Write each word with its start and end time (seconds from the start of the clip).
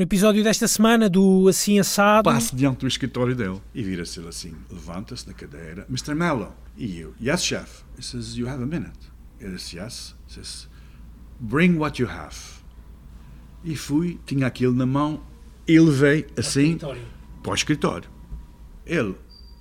No 0.00 0.04
episódio 0.04 0.42
desta 0.42 0.66
semana 0.66 1.10
do 1.10 1.46
Assim 1.46 1.78
Assado. 1.78 2.24
Passo 2.24 2.56
diante 2.56 2.78
do 2.78 2.86
escritório 2.86 3.36
dele 3.36 3.60
e 3.74 3.82
vira-se 3.82 4.18
ele 4.18 4.30
assim, 4.30 4.56
levanta-se 4.70 5.28
na 5.28 5.34
cadeira, 5.34 5.84
Mr. 5.90 6.14
Mello. 6.14 6.56
E 6.74 7.00
eu, 7.00 7.14
yes, 7.20 7.44
chef. 7.44 7.82
He 7.98 8.02
says, 8.02 8.34
you 8.34 8.48
have 8.48 8.62
a 8.62 8.66
minute. 8.66 8.98
Ele 9.38 9.56
disse, 9.56 9.76
yes. 9.76 10.16
He 10.26 10.32
says, 10.32 10.68
bring 11.38 11.76
what 11.76 12.00
you 12.00 12.08
have. 12.08 12.34
E 13.62 13.76
fui, 13.76 14.18
tinha 14.24 14.46
aquilo 14.46 14.72
na 14.72 14.86
mão, 14.86 15.22
ele 15.68 15.90
veio 15.90 16.26
assim 16.34 16.78
para 16.78 17.50
o 17.50 17.54
escritório. 17.54 18.08
Ele 18.86 19.14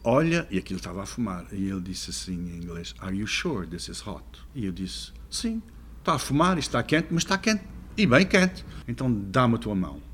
olha 0.06 0.48
e 0.50 0.58
aquilo 0.58 0.78
estava 0.78 1.04
a 1.04 1.06
fumar. 1.06 1.48
E 1.52 1.70
ele 1.70 1.82
disse 1.82 2.12
assim 2.12 2.32
em 2.32 2.64
inglês: 2.64 2.96
Are 3.02 3.14
you 3.14 3.28
sure 3.28 3.68
this 3.68 3.90
is 3.90 4.08
hot? 4.08 4.24
E 4.56 4.68
eu 4.68 4.72
disse: 4.72 5.12
Sim, 5.30 5.62
está 5.98 6.14
a 6.14 6.18
fumar, 6.18 6.58
está 6.58 6.82
quente, 6.82 7.10
mas 7.12 7.24
está 7.24 7.38
quente 7.38 7.66
e 7.98 8.08
bem 8.08 8.26
quente. 8.26 8.66
Então 8.88 9.12
dá-me 9.12 9.56
a 9.56 9.58
tua 9.58 9.76
mão. 9.76 10.08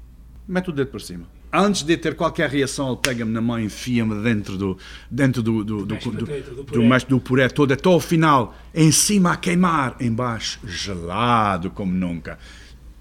Mete 0.47 0.69
o 0.69 0.73
dedo 0.73 0.87
para 0.87 0.99
cima. 0.99 1.27
Antes 1.51 1.83
de 1.83 1.97
ter 1.97 2.15
qualquer 2.15 2.49
reação, 2.49 2.89
ele 2.89 2.99
pega-me 3.01 3.31
na 3.31 3.41
mão 3.41 3.59
e 3.59 3.65
enfia-me 3.65 4.21
dentro 4.21 4.57
do 4.57 4.77
dentro 5.09 5.41
do 5.41 5.63
do, 5.63 5.85
do, 5.85 5.95
do, 5.95 6.11
do, 6.11 6.25
do, 6.65 7.05
do 7.07 7.19
puré 7.19 7.47
todo, 7.47 7.71
até 7.71 7.87
ao 7.87 7.99
final, 7.99 8.55
em 8.73 8.91
cima 8.91 9.33
a 9.33 9.37
queimar, 9.37 9.95
embaixo 9.99 10.59
gelado 10.67 11.69
como 11.71 11.93
nunca. 11.93 12.37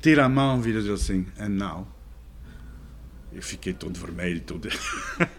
Tira 0.01 0.25
a 0.25 0.29
mão, 0.29 0.61
vira-se 0.61 0.91
assim, 0.91 1.27
and 1.39 1.51
now 1.51 1.87
eu 3.35 3.43
fiquei 3.43 3.73
todo 3.73 3.99
vermelho. 3.99 4.41
Todo... 4.41 4.69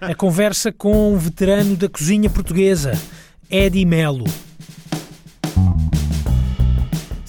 A 0.02 0.14
conversa 0.14 0.72
com 0.72 1.14
um 1.14 1.18
veterano 1.18 1.76
da 1.76 1.88
cozinha 1.88 2.30
portuguesa, 2.30 2.92
Eddie 3.50 3.86
Melo. 3.86 4.26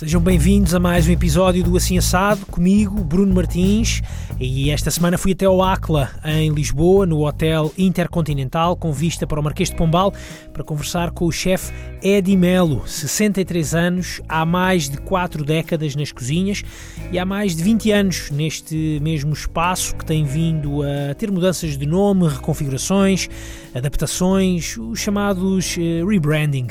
Sejam 0.06 0.20
bem-vindos 0.20 0.73
a 0.73 0.78
mais 0.78 1.09
um 1.09 1.10
episódio 1.10 1.65
do 1.65 1.77
Assim 1.77 1.98
Assado, 1.98 2.47
comigo, 2.47 3.02
Bruno 3.02 3.34
Martins, 3.34 4.02
e 4.38 4.70
esta 4.70 4.88
semana 4.88 5.19
fui 5.19 5.33
até 5.33 5.47
ao 5.47 5.60
Acla, 5.60 6.10
em 6.24 6.48
Lisboa, 6.48 7.05
no 7.05 7.27
Hotel 7.27 7.73
Intercontinental, 7.77 8.77
com 8.77 8.92
vista 8.92 9.27
para 9.27 9.41
o 9.41 9.42
Marquês 9.42 9.69
de 9.69 9.75
Pombal, 9.75 10.14
para 10.53 10.62
conversar 10.62 11.11
com 11.11 11.25
o 11.25 11.33
chefe 11.33 11.72
Eddie 12.00 12.36
Melo, 12.36 12.86
63 12.86 13.75
anos, 13.75 14.20
há 14.28 14.47
mais 14.47 14.89
de 14.89 14.97
4 14.98 15.45
décadas 15.45 15.97
nas 15.97 16.12
cozinhas 16.12 16.62
e 17.11 17.19
há 17.19 17.25
mais 17.25 17.56
de 17.56 17.64
20 17.64 17.91
anos 17.91 18.30
neste 18.30 19.00
mesmo 19.02 19.33
espaço 19.33 19.97
que 19.97 20.05
tem 20.05 20.25
vindo 20.25 20.83
a 20.84 21.14
ter 21.14 21.33
mudanças 21.33 21.77
de 21.77 21.84
nome, 21.84 22.28
reconfigurações, 22.28 23.28
adaptações, 23.77 24.77
os 24.77 24.98
chamados 24.98 25.77
eh, 25.78 26.05
rebranding. 26.05 26.69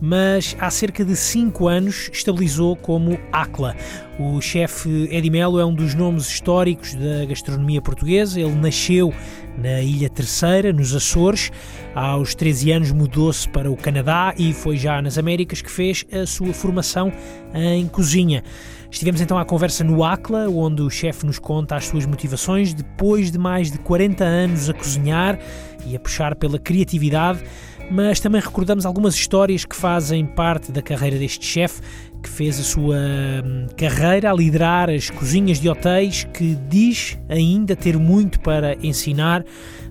Mas 0.00 0.56
há 0.60 0.70
cerca 0.70 1.04
de 1.04 1.16
5 1.16 1.68
anos 1.68 2.10
estabilizou 2.12 2.76
como 2.76 3.18
Acla 3.32 3.74
o 4.18 4.40
chefe 4.40 5.08
Eddie 5.12 5.30
Melo 5.30 5.60
é 5.60 5.64
um 5.64 5.72
dos 5.72 5.94
nomes 5.94 6.28
históricos 6.28 6.92
da 6.94 7.24
gastronomia 7.24 7.80
portuguesa. 7.80 8.40
Ele 8.40 8.54
nasceu 8.56 9.14
na 9.56 9.80
Ilha 9.80 10.10
Terceira, 10.10 10.72
nos 10.72 10.92
Açores. 10.92 11.52
Aos 11.94 12.34
13 12.34 12.72
anos 12.72 12.90
mudou-se 12.90 13.48
para 13.48 13.70
o 13.70 13.76
Canadá 13.76 14.34
e 14.36 14.52
foi 14.52 14.76
já 14.76 15.00
nas 15.00 15.18
Américas 15.18 15.62
que 15.62 15.70
fez 15.70 16.04
a 16.12 16.26
sua 16.26 16.52
formação 16.52 17.12
em 17.54 17.86
cozinha. 17.86 18.42
Estivemos 18.90 19.20
então 19.20 19.38
à 19.38 19.44
conversa 19.44 19.84
no 19.84 20.02
ACLA, 20.02 20.48
onde 20.50 20.82
o 20.82 20.90
chefe 20.90 21.24
nos 21.24 21.38
conta 21.38 21.76
as 21.76 21.86
suas 21.86 22.04
motivações 22.04 22.74
depois 22.74 23.30
de 23.30 23.38
mais 23.38 23.70
de 23.70 23.78
40 23.78 24.24
anos 24.24 24.68
a 24.68 24.74
cozinhar 24.74 25.38
e 25.86 25.96
a 25.96 26.00
puxar 26.00 26.34
pela 26.34 26.58
criatividade 26.58 27.42
mas 27.90 28.20
também 28.20 28.40
recordamos 28.40 28.84
algumas 28.84 29.14
histórias 29.14 29.64
que 29.64 29.74
fazem 29.74 30.26
parte 30.26 30.70
da 30.70 30.82
carreira 30.82 31.18
deste 31.18 31.44
chefe 31.46 31.80
que 32.22 32.28
fez 32.28 32.58
a 32.58 32.62
sua 32.62 32.96
hum, 33.44 33.66
carreira 33.76 34.30
a 34.30 34.34
liderar 34.34 34.90
as 34.90 35.08
cozinhas 35.08 35.60
de 35.60 35.68
hotéis, 35.68 36.24
que 36.34 36.56
diz 36.68 37.16
ainda 37.28 37.76
ter 37.76 37.96
muito 37.96 38.40
para 38.40 38.74
ensinar, 38.84 39.44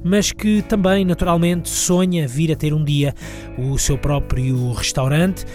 mas 0.04 0.32
que 0.32 0.62
também 0.62 1.06
naturalmente 1.06 1.70
sonha 1.70 2.28
vir 2.28 2.52
a 2.52 2.56
ter 2.56 2.74
um 2.74 2.84
dia 2.84 3.14
o 3.58 3.78
seu 3.78 3.98
próprio 3.98 4.74
restaurante. 4.74 5.46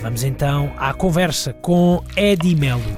Vamos 0.00 0.24
então 0.24 0.72
à 0.78 0.92
conversa 0.94 1.52
com 1.52 2.02
Eddie 2.16 2.56
Melo. 2.56 2.96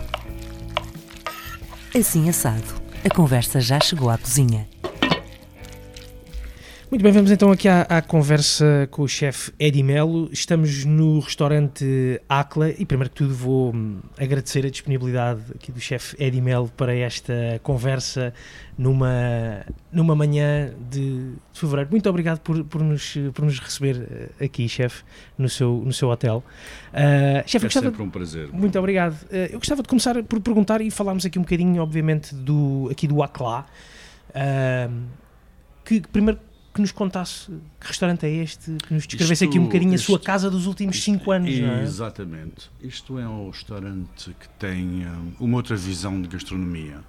Assim 1.94 2.28
assado, 2.28 2.82
a 3.04 3.14
conversa 3.14 3.60
já 3.60 3.80
chegou 3.80 4.10
à 4.10 4.18
cozinha. 4.18 4.73
Muito 6.94 7.02
bem, 7.02 7.10
vamos 7.10 7.32
então 7.32 7.50
aqui 7.50 7.66
à, 7.66 7.80
à 7.82 8.00
conversa 8.00 8.86
com 8.88 9.02
o 9.02 9.08
chefe 9.08 9.50
Eddie 9.58 9.82
Melo. 9.82 10.28
Estamos 10.30 10.84
no 10.84 11.18
restaurante 11.18 11.84
Acla 12.28 12.70
e 12.70 12.86
primeiro 12.86 13.10
que 13.10 13.16
tudo 13.16 13.34
vou 13.34 13.74
hum, 13.74 13.98
agradecer 14.16 14.64
a 14.64 14.70
disponibilidade 14.70 15.40
aqui 15.56 15.72
do 15.72 15.80
chefe 15.80 16.14
Eddie 16.22 16.40
Melo 16.40 16.70
para 16.76 16.94
esta 16.94 17.34
conversa 17.64 18.32
numa, 18.78 19.66
numa 19.90 20.14
manhã 20.14 20.72
de, 20.88 21.32
de 21.32 21.60
fevereiro. 21.60 21.90
Muito 21.90 22.08
obrigado 22.08 22.38
por, 22.38 22.62
por, 22.62 22.80
nos, 22.80 23.14
por 23.34 23.44
nos 23.44 23.58
receber 23.58 24.30
eh, 24.38 24.44
aqui, 24.44 24.68
chefe, 24.68 25.02
no 25.36 25.48
seu, 25.48 25.82
no 25.84 25.92
seu 25.92 26.10
hotel. 26.10 26.44
Uh, 26.92 27.42
chefe, 27.44 27.56
é 27.56 27.66
gostava, 27.66 27.86
sempre 27.86 28.02
um 28.04 28.10
prazer. 28.10 28.52
Muito 28.52 28.78
obrigado. 28.78 29.20
Uh, 29.24 29.50
eu 29.50 29.58
gostava 29.58 29.82
de 29.82 29.88
começar 29.88 30.22
por 30.22 30.38
perguntar 30.40 30.80
e 30.80 30.92
falarmos 30.92 31.26
aqui 31.26 31.40
um 31.40 31.42
bocadinho, 31.42 31.82
obviamente, 31.82 32.32
do, 32.32 32.86
aqui 32.88 33.08
do 33.08 33.20
Acla. 33.20 33.66
Uh, 34.30 35.24
que 35.84 36.00
primeiro 36.00 36.38
que 36.74 36.80
nos 36.80 36.90
contasse 36.90 37.46
que 37.80 37.86
restaurante 37.86 38.26
é 38.26 38.30
este, 38.30 38.76
que 38.84 38.92
nos 38.92 39.06
descrevesse 39.06 39.44
isto, 39.44 39.52
aqui 39.52 39.60
um 39.60 39.66
bocadinho 39.66 39.94
isto, 39.94 40.02
a 40.02 40.06
sua 40.06 40.18
casa 40.18 40.50
dos 40.50 40.66
últimos 40.66 41.00
5 41.04 41.30
anos. 41.30 41.50
É? 41.50 41.82
Exatamente. 41.84 42.68
Isto 42.82 43.16
é 43.16 43.28
um 43.28 43.48
restaurante 43.48 44.34
que 44.40 44.48
tem 44.58 45.06
um, 45.06 45.32
uma 45.38 45.56
outra 45.58 45.76
visão 45.76 46.20
de 46.20 46.26
gastronomia. 46.26 47.00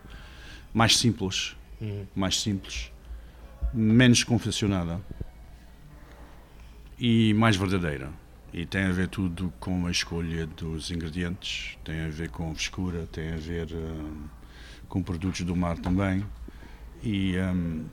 Mais 0.71 0.95
simples, 0.97 1.55
hum. 1.81 2.05
mais 2.15 2.39
simples, 2.39 2.91
menos 3.73 4.23
confeccionada 4.23 5.01
e 6.99 7.33
mais 7.33 7.55
verdadeira. 7.55 8.11
E 8.53 8.67
tem 8.67 8.83
a 8.83 8.91
ver 8.91 9.07
tudo 9.07 9.51
com 9.59 9.87
a 9.87 9.91
escolha 9.91 10.45
dos 10.45 10.91
ingredientes, 10.91 11.75
tem 11.83 12.01
a 12.01 12.07
ver 12.07 12.29
com 12.29 12.51
a 12.51 12.53
frescura, 12.53 13.07
tem 13.11 13.33
a 13.33 13.37
ver 13.37 13.67
um, 13.73 14.25
com 14.87 15.01
produtos 15.01 15.41
do 15.41 15.55
mar 15.55 15.77
também. 15.79 16.23
E 17.03 17.35
um, 17.39 17.85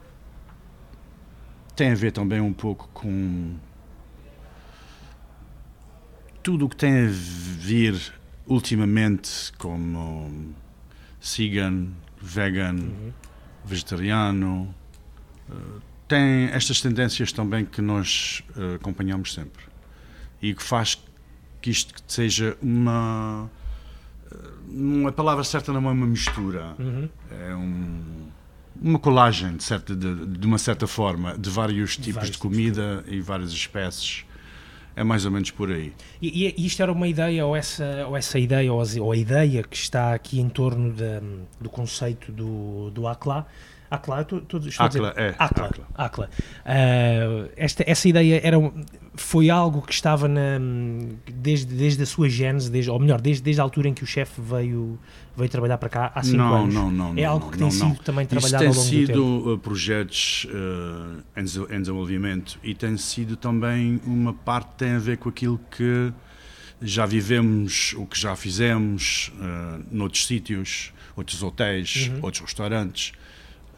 tem 1.75 1.91
a 1.91 1.94
ver 1.94 2.12
também 2.12 2.41
um 2.41 2.53
pouco 2.53 2.88
com 2.93 3.55
tudo 6.43 6.66
o 6.66 6.69
que 6.69 6.77
tem 6.77 7.06
a 7.06 7.09
vir 7.09 8.12
ultimamente 8.47 9.53
como 9.59 10.55
vegan, 11.21 11.88
vegan, 12.21 12.75
uhum. 12.75 13.12
vegetariano. 13.65 14.75
Uh, 15.49 15.81
tem 16.09 16.47
estas 16.53 16.81
tendências 16.81 17.33
também 17.33 17.65
que 17.65 17.81
nós 17.81 18.43
uh, 18.56 18.75
acompanhamos 18.75 19.33
sempre 19.33 19.65
e 20.41 20.54
que 20.54 20.62
faz 20.62 21.03
que 21.60 21.71
isto 21.71 21.94
seja 22.06 22.56
uma. 22.60 23.49
Uh, 24.69 25.06
a 25.06 25.12
palavra 25.12 25.44
certa 25.44 25.72
não 25.72 25.89
é 25.89 25.93
uma 25.93 26.06
mistura, 26.06 26.75
uhum. 26.78 27.09
é 27.31 27.54
um 27.54 28.31
uma 28.81 28.99
colagem, 28.99 29.56
de, 29.56 29.65
certa, 29.65 29.94
de, 29.94 30.27
de, 30.27 30.47
uma 30.47 30.59
certa 30.59 30.87
forma, 30.87 31.37
de 31.37 31.50
vários 31.50 31.97
tipos 31.97 32.15
vários 32.15 32.31
de 32.33 32.38
comida 32.38 32.97
tipos 32.99 33.10
de... 33.10 33.16
e 33.16 33.21
várias 33.21 33.50
espécies. 33.53 34.25
É 34.94 35.03
mais 35.03 35.25
ou 35.25 35.31
menos 35.31 35.50
por 35.50 35.71
aí. 35.71 35.93
E, 36.21 36.55
e 36.55 36.66
isto 36.66 36.83
era 36.83 36.93
uma 36.93 37.09
ideia, 37.09 37.47
ou 37.47 37.56
essa, 37.56 38.06
ou 38.06 38.15
essa 38.15 38.38
ideia, 38.38 38.71
ou 38.71 39.12
a, 39.12 39.16
ideia 39.16 39.62
que 39.62 39.77
está 39.77 40.12
aqui 40.12 40.38
em 40.38 40.50
torno 40.50 40.93
de, 40.93 41.21
do 41.59 41.71
conceito 41.71 42.31
do, 42.31 42.91
do 42.91 43.09
ACLA, 43.09 43.47
ACLA, 43.92 44.22
estou, 44.22 44.38
estou 44.38 44.58
a 44.58 44.88
dizer, 44.88 45.03
é. 45.16 45.34
ACLA. 45.38 45.66
ACLA. 45.66 45.86
ACLA. 45.94 46.30
Uh, 46.64 47.50
esta, 47.56 47.84
essa 47.86 48.08
ideia 48.08 48.41
era, 48.42 48.56
foi 49.14 49.50
algo 49.50 49.82
que 49.82 49.92
estava 49.92 50.26
na, 50.26 50.58
desde, 51.30 51.75
desde 51.75 52.03
a 52.03 52.06
sua 52.06 52.28
gênese, 52.28 52.70
desde, 52.70 52.91
ou 52.91 52.98
melhor, 52.98 53.20
desde, 53.20 53.42
desde 53.42 53.60
a 53.60 53.64
altura 53.64 53.91
em 53.91 53.94
que 53.94 54.03
o 54.03 54.06
chefe 54.06 54.41
veio, 54.41 54.98
veio 55.36 55.50
trabalhar 55.50 55.76
para 55.76 55.91
cá 55.91 56.12
há 56.14 56.22
5 56.22 56.42
anos. 56.42 56.75
Não, 56.75 56.91
não, 56.91 57.12
não. 57.12 57.19
É 57.20 57.25
algo 57.25 57.50
que 57.50 57.60
não, 57.60 57.69
tem 57.69 57.78
não, 57.80 57.91
sido 57.91 58.03
também 58.03 58.25
trabalhado 58.25 58.64
ao 58.64 58.72
longo 58.72 58.82
do 58.82 58.91
tempo. 58.91 59.06
tem 59.06 59.06
sido 59.06 59.53
uh, 59.53 59.59
projetos 59.59 60.47
uh, 60.47 61.68
em 61.71 61.80
desenvolvimento 61.80 62.59
e 62.62 62.74
tem 62.74 62.97
sido 62.97 63.36
também 63.36 64.00
uma 64.06 64.33
parte 64.33 64.68
que 64.71 64.77
tem 64.78 64.92
a 64.92 64.98
ver 64.98 65.18
com 65.18 65.28
aquilo 65.28 65.60
que 65.71 66.10
já 66.80 67.04
vivemos, 67.04 67.94
o 67.98 68.06
que 68.06 68.18
já 68.18 68.34
fizemos 68.34 69.30
uh, 69.36 69.84
noutros 69.91 70.27
sítios, 70.27 70.92
outros 71.15 71.42
hotéis, 71.42 72.09
uhum. 72.09 72.21
outros 72.22 72.41
restaurantes 72.41 73.12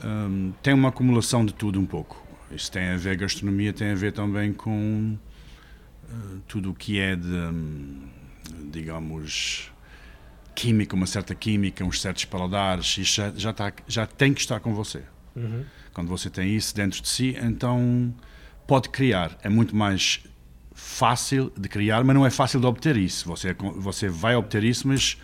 um, 0.02 0.52
tem 0.62 0.73
uma 0.75 0.88
acumulação 0.88 1.44
de 1.44 1.52
tudo 1.52 1.79
um 1.79 1.87
pouco. 1.87 2.23
Isso 2.50 2.70
tem 2.70 2.88
a 2.88 2.96
ver, 2.96 3.17
gastronomia 3.17 3.73
tem 3.73 3.91
a 3.91 3.94
ver 3.94 4.12
também 4.12 4.52
com 4.52 5.17
uh, 6.05 6.41
tudo 6.46 6.70
o 6.70 6.75
que 6.75 6.99
é 6.99 7.17
de, 7.17 7.26
um, 7.26 8.08
digamos, 8.70 9.73
química, 10.55 10.94
uma 10.94 11.06
certa 11.06 11.35
química, 11.35 11.85
uns 11.85 12.00
certos 12.00 12.25
paladares, 12.25 12.99
isso 12.99 13.17
já, 13.17 13.31
já, 13.37 13.52
tá, 13.52 13.73
já 13.88 14.06
tem 14.06 14.32
que 14.32 14.41
estar 14.41 14.61
com 14.61 14.75
você. 14.75 15.02
Uhum. 15.35 15.64
Quando 15.93 16.08
você 16.08 16.31
tem 16.31 16.55
isso 16.55 16.75
dentro 16.75 17.02
de 17.02 17.08
si, 17.08 17.37
então 17.40 18.14
pode 18.67 18.88
criar. 18.88 19.37
É 19.43 19.49
muito 19.49 19.75
mais 19.75 20.20
fácil 20.73 21.52
de 21.56 21.69
criar, 21.69 22.02
mas 22.05 22.14
não 22.14 22.26
é 22.26 22.31
fácil 22.31 22.61
de 22.61 22.67
obter 22.67 22.97
isso. 22.97 23.29
Você, 23.29 23.55
você 23.76 24.08
vai 24.08 24.35
obter 24.37 24.64
isso, 24.64 24.87
mas 24.88 25.17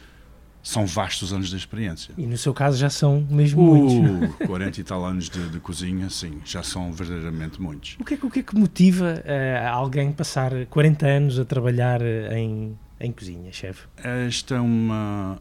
são 0.62 0.86
vastos 0.86 1.32
anos 1.32 1.48
de 1.48 1.56
experiência. 1.56 2.14
E 2.18 2.26
no 2.26 2.36
seu 2.36 2.52
caso 2.52 2.76
já 2.76 2.90
são 2.90 3.26
mesmo 3.30 3.62
muitos. 3.62 3.90
Uh, 4.40 4.46
40 4.46 4.80
e 4.80 4.84
tal 4.84 5.04
anos 5.04 5.28
de, 5.28 5.48
de, 5.48 5.60
cozinha, 5.60 6.08
sim, 6.10 6.40
já 6.44 6.62
são 6.62 6.92
verdadeiramente 6.92 7.60
muitos. 7.60 7.96
O 8.00 8.04
que 8.04 8.14
é, 8.14 8.18
o 8.22 8.30
que, 8.30 8.40
é 8.40 8.42
que 8.42 8.56
motiva 8.56 9.14
uh, 9.24 9.68
alguém 9.68 10.12
passar 10.12 10.52
40 10.66 11.06
anos 11.06 11.38
a 11.38 11.44
trabalhar 11.44 12.00
em, 12.02 12.78
em 12.98 13.12
cozinha, 13.12 13.52
chefe? 13.52 13.86
Esta 13.96 14.56
é 14.56 14.60
uma 14.60 15.40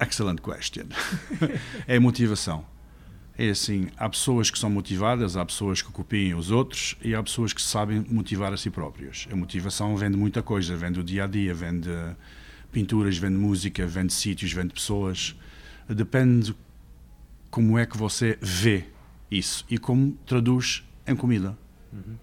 excellent 0.00 0.40
question. 0.40 0.86
é 1.86 1.96
a 1.96 2.00
motivação. 2.00 2.64
É 3.38 3.50
assim, 3.50 3.88
há 3.96 4.08
pessoas 4.08 4.50
que 4.50 4.58
são 4.58 4.68
motivadas, 4.68 5.36
há 5.36 5.44
pessoas 5.46 5.80
que 5.80 5.90
copiem 5.90 6.34
os 6.34 6.50
outros 6.50 6.96
e 7.02 7.14
há 7.14 7.22
pessoas 7.22 7.52
que 7.52 7.62
sabem 7.62 8.04
motivar 8.10 8.52
a 8.52 8.56
si 8.56 8.70
próprios. 8.70 9.26
A 9.32 9.36
motivação 9.36 9.96
vem 9.96 10.10
de 10.10 10.16
muita 10.16 10.42
coisa, 10.42 10.76
vem 10.76 10.92
do 10.92 11.02
dia 11.02 11.24
a 11.24 11.26
dia, 11.26 11.54
vem 11.54 11.80
de 11.80 11.90
pinturas, 12.70 13.16
vende 13.16 13.36
música, 13.36 13.86
vende 13.86 14.12
sítios, 14.12 14.52
vende 14.52 14.72
pessoas. 14.72 15.36
Depende 15.88 16.54
como 17.50 17.78
é 17.78 17.84
que 17.84 17.96
você 17.96 18.38
vê 18.40 18.84
isso 19.30 19.64
e 19.68 19.78
como 19.78 20.12
traduz 20.26 20.84
em 21.06 21.16
comida. 21.16 21.56
Uhum. 21.92 22.16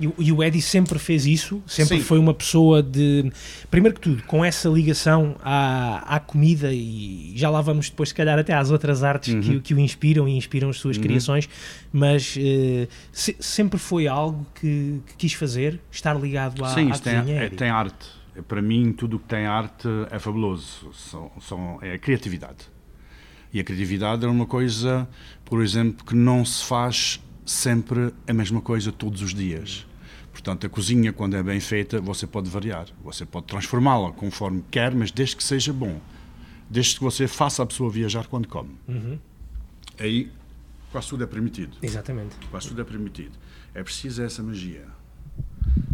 E, 0.00 0.30
o 0.30 0.44
Eddie 0.44 0.62
sempre 0.62 0.96
fez 0.96 1.26
isso, 1.26 1.60
sempre 1.66 1.96
Sim. 1.96 2.04
foi 2.04 2.20
uma 2.20 2.32
pessoa 2.32 2.80
de. 2.80 3.32
Primeiro 3.68 3.96
que 3.96 4.00
tudo, 4.00 4.22
com 4.22 4.44
essa 4.44 4.68
ligação 4.68 5.34
à, 5.42 6.14
à 6.14 6.20
comida, 6.20 6.72
e 6.72 7.32
já 7.34 7.50
lá 7.50 7.60
vamos 7.60 7.90
depois, 7.90 8.10
se 8.10 8.14
calhar, 8.14 8.38
até 8.38 8.54
às 8.54 8.70
outras 8.70 9.02
artes 9.02 9.34
uhum. 9.34 9.40
que, 9.40 9.60
que 9.60 9.74
o 9.74 9.80
inspiram 9.80 10.28
e 10.28 10.36
inspiram 10.36 10.70
as 10.70 10.76
suas 10.76 10.96
uhum. 10.96 11.02
criações, 11.02 11.48
mas 11.92 12.36
uh, 12.36 12.88
se, 13.10 13.36
sempre 13.40 13.76
foi 13.76 14.06
algo 14.06 14.46
que, 14.54 15.00
que, 15.04 15.16
quis 15.16 15.32
fazer, 15.32 15.80
estar 15.90 16.14
ligado 16.14 16.64
à, 16.64 16.68
Sim, 16.68 16.86
à 16.86 16.90
cozinha. 16.90 17.24
Tem, 17.24 17.36
é, 17.36 17.48
tem 17.48 17.68
arte 17.68 18.17
para 18.42 18.62
mim, 18.62 18.92
tudo 18.92 19.16
o 19.16 19.18
que 19.20 19.26
tem 19.26 19.46
arte 19.46 19.88
é 20.10 20.18
fabuloso. 20.18 20.92
São, 20.92 21.30
são, 21.40 21.78
é 21.82 21.94
a 21.94 21.98
criatividade. 21.98 22.68
E 23.52 23.60
a 23.60 23.64
criatividade 23.64 24.24
é 24.24 24.28
uma 24.28 24.46
coisa, 24.46 25.08
por 25.44 25.62
exemplo, 25.62 26.04
que 26.04 26.14
não 26.14 26.44
se 26.44 26.64
faz 26.64 27.22
sempre 27.46 28.12
a 28.26 28.32
mesma 28.32 28.60
coisa 28.60 28.92
todos 28.92 29.22
os 29.22 29.34
dias. 29.34 29.86
Portanto, 30.30 30.66
a 30.66 30.68
cozinha, 30.68 31.12
quando 31.12 31.36
é 31.36 31.42
bem 31.42 31.58
feita, 31.58 32.00
você 32.00 32.26
pode 32.26 32.48
variar. 32.48 32.86
Você 33.02 33.24
pode 33.24 33.46
transformá-la 33.46 34.12
conforme 34.12 34.62
quer, 34.70 34.94
mas 34.94 35.10
desde 35.10 35.36
que 35.36 35.42
seja 35.42 35.72
bom. 35.72 36.00
Desde 36.70 36.96
que 36.96 37.00
você 37.02 37.26
faça 37.26 37.62
a 37.62 37.66
pessoa 37.66 37.90
viajar 37.90 38.26
quando 38.26 38.46
come. 38.46 38.76
Uhum. 38.86 39.18
Aí, 39.98 40.30
quase 40.92 41.08
tudo 41.08 41.24
é 41.24 41.26
permitido. 41.26 41.78
Exatamente. 41.82 42.36
Quase 42.50 42.68
tudo 42.68 42.82
é 42.82 42.84
permitido. 42.84 43.32
É 43.74 43.82
preciso 43.82 44.22
essa 44.22 44.42
magia 44.42 44.97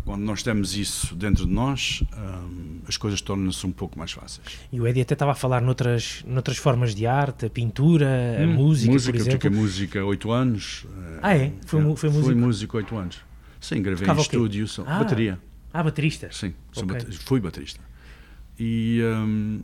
quando 0.04 0.22
nós 0.22 0.42
temos 0.42 0.76
isso 0.76 1.14
dentro 1.14 1.46
de 1.46 1.52
nós, 1.52 2.02
um, 2.16 2.80
as 2.86 2.96
coisas 2.96 3.20
tornam-se 3.20 3.66
um 3.66 3.72
pouco 3.72 3.98
mais 3.98 4.12
fáceis. 4.12 4.58
E 4.70 4.80
o 4.80 4.86
Eddie 4.86 5.02
até 5.02 5.14
estava 5.14 5.32
a 5.32 5.34
falar 5.34 5.62
noutras, 5.62 6.22
noutras 6.26 6.58
formas 6.58 6.94
de 6.94 7.06
arte, 7.06 7.46
a 7.46 7.50
pintura, 7.50 8.06
hum, 8.38 8.44
a 8.44 8.46
música, 8.46 8.92
música, 8.92 9.12
por 9.12 9.20
exemplo. 9.20 9.50
Música, 9.50 9.62
música 9.62 10.00
há 10.00 10.04
oito 10.04 10.30
anos. 10.30 10.86
Ah, 11.22 11.34
é? 11.34 11.52
Foi, 11.64 11.80
é, 11.80 11.96
foi 11.96 12.10
música? 12.10 12.24
Foi 12.24 12.34
música 12.34 12.76
oito 12.76 12.96
anos. 12.96 13.20
Sim, 13.60 13.80
gravei 13.82 14.06
Cava 14.06 14.20
em 14.20 14.22
estúdio, 14.22 14.66
ah, 14.86 14.98
bateria. 14.98 15.38
Ah, 15.72 15.82
baterista? 15.82 16.28
Sim, 16.30 16.54
okay. 16.76 17.00
fui 17.12 17.40
baterista. 17.40 17.80
E... 18.58 19.00
Um, 19.02 19.60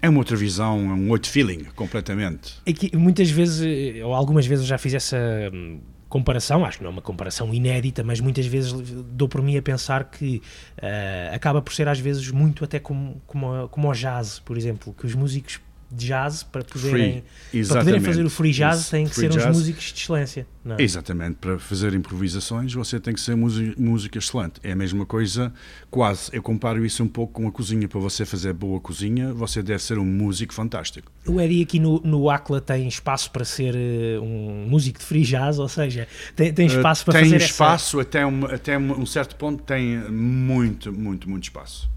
é 0.00 0.08
uma 0.08 0.18
outra 0.18 0.36
visão, 0.36 0.90
é 0.90 0.92
um 0.92 1.08
outro 1.08 1.30
feeling, 1.30 1.64
completamente. 1.74 2.56
É 2.66 2.74
que 2.74 2.94
muitas 2.94 3.30
vezes, 3.30 4.02
ou 4.02 4.12
algumas 4.12 4.46
vezes 4.46 4.64
eu 4.64 4.68
já 4.68 4.76
fiz 4.76 4.92
essa 4.92 5.16
hum, 5.50 5.80
comparação, 6.14 6.64
acho 6.64 6.78
que 6.78 6.84
não 6.84 6.90
é 6.90 6.92
uma 6.92 7.02
comparação 7.02 7.52
inédita, 7.52 8.04
mas 8.04 8.20
muitas 8.20 8.46
vezes 8.46 8.72
dou 8.72 9.28
por 9.28 9.42
mim 9.42 9.56
a 9.56 9.62
pensar 9.62 10.04
que 10.04 10.40
uh, 10.78 11.34
acaba 11.34 11.60
por 11.60 11.74
ser 11.74 11.88
às 11.88 11.98
vezes 11.98 12.30
muito 12.30 12.62
até 12.62 12.78
como, 12.78 13.20
como, 13.26 13.68
como 13.68 13.90
o 13.90 13.92
jazz, 13.92 14.38
por 14.38 14.56
exemplo, 14.56 14.94
que 14.96 15.06
os 15.06 15.14
músicos 15.16 15.58
jazz 15.90 16.42
para 16.42 16.64
poderem, 16.64 17.24
para 17.68 17.78
poderem 17.78 18.00
fazer 18.00 18.24
o 18.24 18.30
free 18.30 18.52
jazz 18.52 18.88
têm 18.88 19.06
que 19.06 19.14
ser 19.14 19.28
jazz. 19.28 19.46
uns 19.46 19.56
músicos 19.56 19.84
de 19.84 20.02
excelência. 20.02 20.46
É? 20.66 20.82
Exatamente, 20.82 21.36
para 21.36 21.58
fazer 21.58 21.92
improvisações 21.92 22.72
você 22.72 22.98
tem 22.98 23.12
que 23.12 23.20
ser 23.20 23.36
música 23.36 24.18
excelente. 24.18 24.54
É 24.62 24.72
a 24.72 24.76
mesma 24.76 25.04
coisa, 25.04 25.52
quase. 25.90 26.30
Eu 26.32 26.42
comparo 26.42 26.84
isso 26.84 27.02
um 27.02 27.08
pouco 27.08 27.34
com 27.34 27.46
a 27.46 27.52
cozinha. 27.52 27.86
Para 27.86 28.00
você 28.00 28.24
fazer 28.24 28.52
boa 28.54 28.80
cozinha, 28.80 29.32
você 29.34 29.62
deve 29.62 29.82
ser 29.82 29.98
um 29.98 30.04
músico 30.04 30.54
fantástico. 30.54 31.12
O 31.26 31.40
Eri 31.40 31.62
aqui 31.62 31.78
no, 31.78 32.00
no 32.00 32.30
ACLA 32.30 32.60
tem 32.60 32.88
espaço 32.88 33.30
para 33.30 33.44
ser 33.44 33.74
uh, 33.74 34.22
um 34.22 34.66
músico 34.68 34.98
de 34.98 35.04
free 35.04 35.22
jazz, 35.22 35.58
ou 35.58 35.68
seja, 35.68 36.08
tem, 36.34 36.52
tem 36.52 36.66
espaço 36.66 37.02
uh, 37.02 37.04
para 37.06 37.14
tem 37.14 37.24
fazer 37.24 37.38
Tem 37.38 37.46
espaço, 37.46 38.00
essa... 38.00 38.08
até, 38.08 38.26
um, 38.26 38.44
até 38.46 38.78
um 38.78 39.06
certo 39.06 39.36
ponto 39.36 39.62
tem 39.62 39.98
muito, 40.10 40.92
muito, 40.92 41.28
muito 41.28 41.44
espaço 41.44 41.93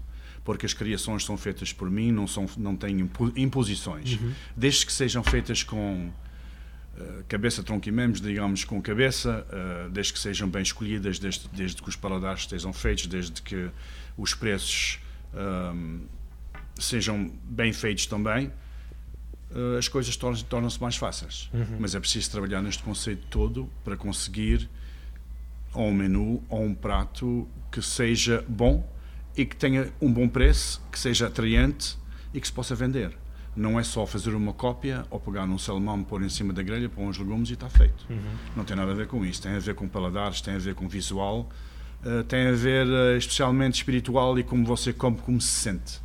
porque 0.48 0.64
as 0.64 0.72
criações 0.72 1.26
são 1.26 1.36
feitas 1.36 1.74
por 1.74 1.90
mim, 1.90 2.10
não, 2.10 2.26
são, 2.26 2.46
não 2.56 2.74
têm 2.74 3.06
imposições. 3.36 4.14
Uhum. 4.14 4.32
Desde 4.56 4.86
que 4.86 4.92
sejam 4.94 5.22
feitas 5.22 5.62
com 5.62 6.10
uh, 6.96 7.24
cabeça, 7.28 7.62
tronco 7.62 7.86
e 7.86 7.92
membros, 7.92 8.22
digamos, 8.22 8.64
com 8.64 8.80
cabeça, 8.80 9.46
uh, 9.46 9.90
desde 9.90 10.14
que 10.14 10.18
sejam 10.18 10.48
bem 10.48 10.62
escolhidas, 10.62 11.18
desde, 11.18 11.46
desde 11.52 11.82
que 11.82 11.88
os 11.90 11.96
paladares 11.96 12.40
estejam 12.44 12.72
feitos, 12.72 13.06
desde 13.08 13.42
que 13.42 13.68
os 14.16 14.32
preços 14.32 15.00
um, 15.34 16.06
sejam 16.78 17.30
bem 17.44 17.70
feitos 17.70 18.06
também, 18.06 18.46
uh, 19.50 19.76
as 19.76 19.86
coisas 19.86 20.16
tornam-se 20.16 20.46
tornam 20.46 20.70
mais 20.80 20.96
fáceis. 20.96 21.50
Uhum. 21.52 21.76
Mas 21.78 21.94
é 21.94 22.00
preciso 22.00 22.30
trabalhar 22.30 22.62
neste 22.62 22.82
conceito 22.82 23.26
todo 23.26 23.68
para 23.84 23.98
conseguir 23.98 24.66
ou 25.74 25.88
um 25.88 25.92
menu 25.92 26.42
ou 26.48 26.64
um 26.64 26.74
prato 26.74 27.46
que 27.70 27.82
seja 27.82 28.42
bom 28.48 28.96
e 29.38 29.46
que 29.46 29.54
tenha 29.54 29.88
um 30.02 30.12
bom 30.12 30.28
preço, 30.28 30.82
que 30.90 30.98
seja 30.98 31.28
atraente 31.28 31.96
e 32.34 32.40
que 32.40 32.46
se 32.46 32.52
possa 32.52 32.74
vender. 32.74 33.16
Não 33.54 33.78
é 33.78 33.84
só 33.84 34.04
fazer 34.04 34.34
uma 34.34 34.52
cópia 34.52 35.04
ou 35.10 35.20
pegar 35.20 35.46
num 35.46 35.58
salmão, 35.58 36.02
pôr 36.02 36.22
em 36.22 36.28
cima 36.28 36.52
da 36.52 36.62
grelha, 36.62 36.88
pôr 36.88 37.02
uns 37.02 37.18
legumes 37.18 37.48
e 37.50 37.52
está 37.52 37.68
feito. 37.68 38.04
Uhum. 38.10 38.18
Não 38.56 38.64
tem 38.64 38.76
nada 38.76 38.90
a 38.90 38.94
ver 38.94 39.06
com 39.06 39.24
isso. 39.24 39.40
Tem 39.40 39.52
a 39.52 39.58
ver 39.60 39.76
com 39.76 39.88
paladares, 39.88 40.40
tem 40.40 40.54
a 40.54 40.58
ver 40.58 40.74
com 40.74 40.88
visual, 40.88 41.48
uh, 42.04 42.24
tem 42.24 42.48
a 42.48 42.52
ver 42.52 42.86
uh, 42.86 43.16
especialmente 43.16 43.76
espiritual 43.76 44.36
e 44.40 44.42
como 44.42 44.64
você 44.64 44.92
come, 44.92 45.18
como 45.18 45.40
se 45.40 45.52
sente. 45.52 46.00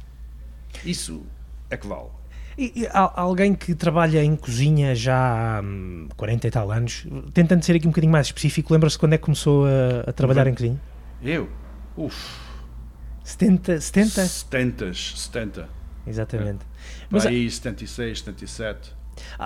Isso 0.86 1.24
é 1.72 1.78
que 1.78 1.88
vale. 1.88 2.10
E, 2.56 2.84
e, 2.84 2.88
alguém 2.92 3.56
que 3.56 3.74
trabalha 3.74 4.24
em 4.24 4.36
cozinha 4.36 4.94
já 4.94 5.60
há 5.60 5.64
40 6.16 6.46
hum, 6.46 6.48
e 6.48 6.52
tal 6.52 6.72
anos, 6.72 7.08
tentando 7.34 7.66
ser 7.66 7.76
aqui 7.76 7.88
um 7.88 7.90
bocadinho 7.90 8.12
mais 8.12 8.28
específico, 8.28 8.72
lembra-se 8.72 8.98
quando 8.98 9.14
é 9.14 9.18
que 9.18 9.24
começou 9.24 9.66
a, 9.66 10.10
a 10.10 10.14
trabalhar 10.14 10.46
em 10.46 10.54
cozinha? 10.54 10.80
Eu? 11.24 11.50
Uf, 11.98 12.43
70? 13.24 13.80
70? 13.80 14.26
70, 14.26 14.94
70. 14.94 15.70
Exatamente. 16.06 16.66
É. 16.66 17.06
Mas 17.10 17.26
aí 17.26 17.50
76, 17.50 18.20
77. 18.20 18.94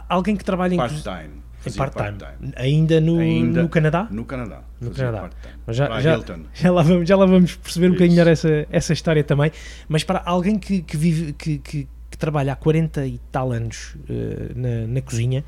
Alguém 0.10 0.36
que 0.36 0.44
trabalha 0.44 0.74
em 0.74 0.78
part-time. 0.78 1.44
Em 1.66 1.72
part-time. 1.74 2.18
Part 2.18 2.36
Ainda, 2.56 3.02
no, 3.02 3.20
Ainda 3.20 3.62
no 3.62 3.70
Canadá? 3.70 4.08
No 4.10 4.26
Canadá. 4.26 4.62
No 4.80 4.92
Canadá. 4.92 5.30
Mas 5.66 5.76
já, 5.76 6.00
já, 6.00 6.20
já, 6.54 6.72
lá 6.72 6.82
vamos, 6.82 7.08
já 7.08 7.16
lá 7.18 7.26
vamos 7.26 7.56
perceber 7.56 7.88
um 7.88 7.92
bocadinho 7.92 8.12
melhor 8.16 8.28
essa, 8.28 8.68
essa 8.72 8.94
história 8.94 9.24
também. 9.24 9.52
Mas 9.88 10.04
para 10.04 10.22
alguém 10.26 10.58
que, 10.58 10.82
que 10.82 10.98
vive, 10.98 11.34
que, 11.34 11.58
que, 11.60 11.88
que, 12.10 12.18
trabalha 12.18 12.54
há 12.54 12.56
40 12.56 13.06
e 13.06 13.20
tal 13.32 13.52
anos 13.52 13.96
uh, 14.10 14.58
na, 14.58 14.88
na 14.88 15.02
cozinha, 15.02 15.44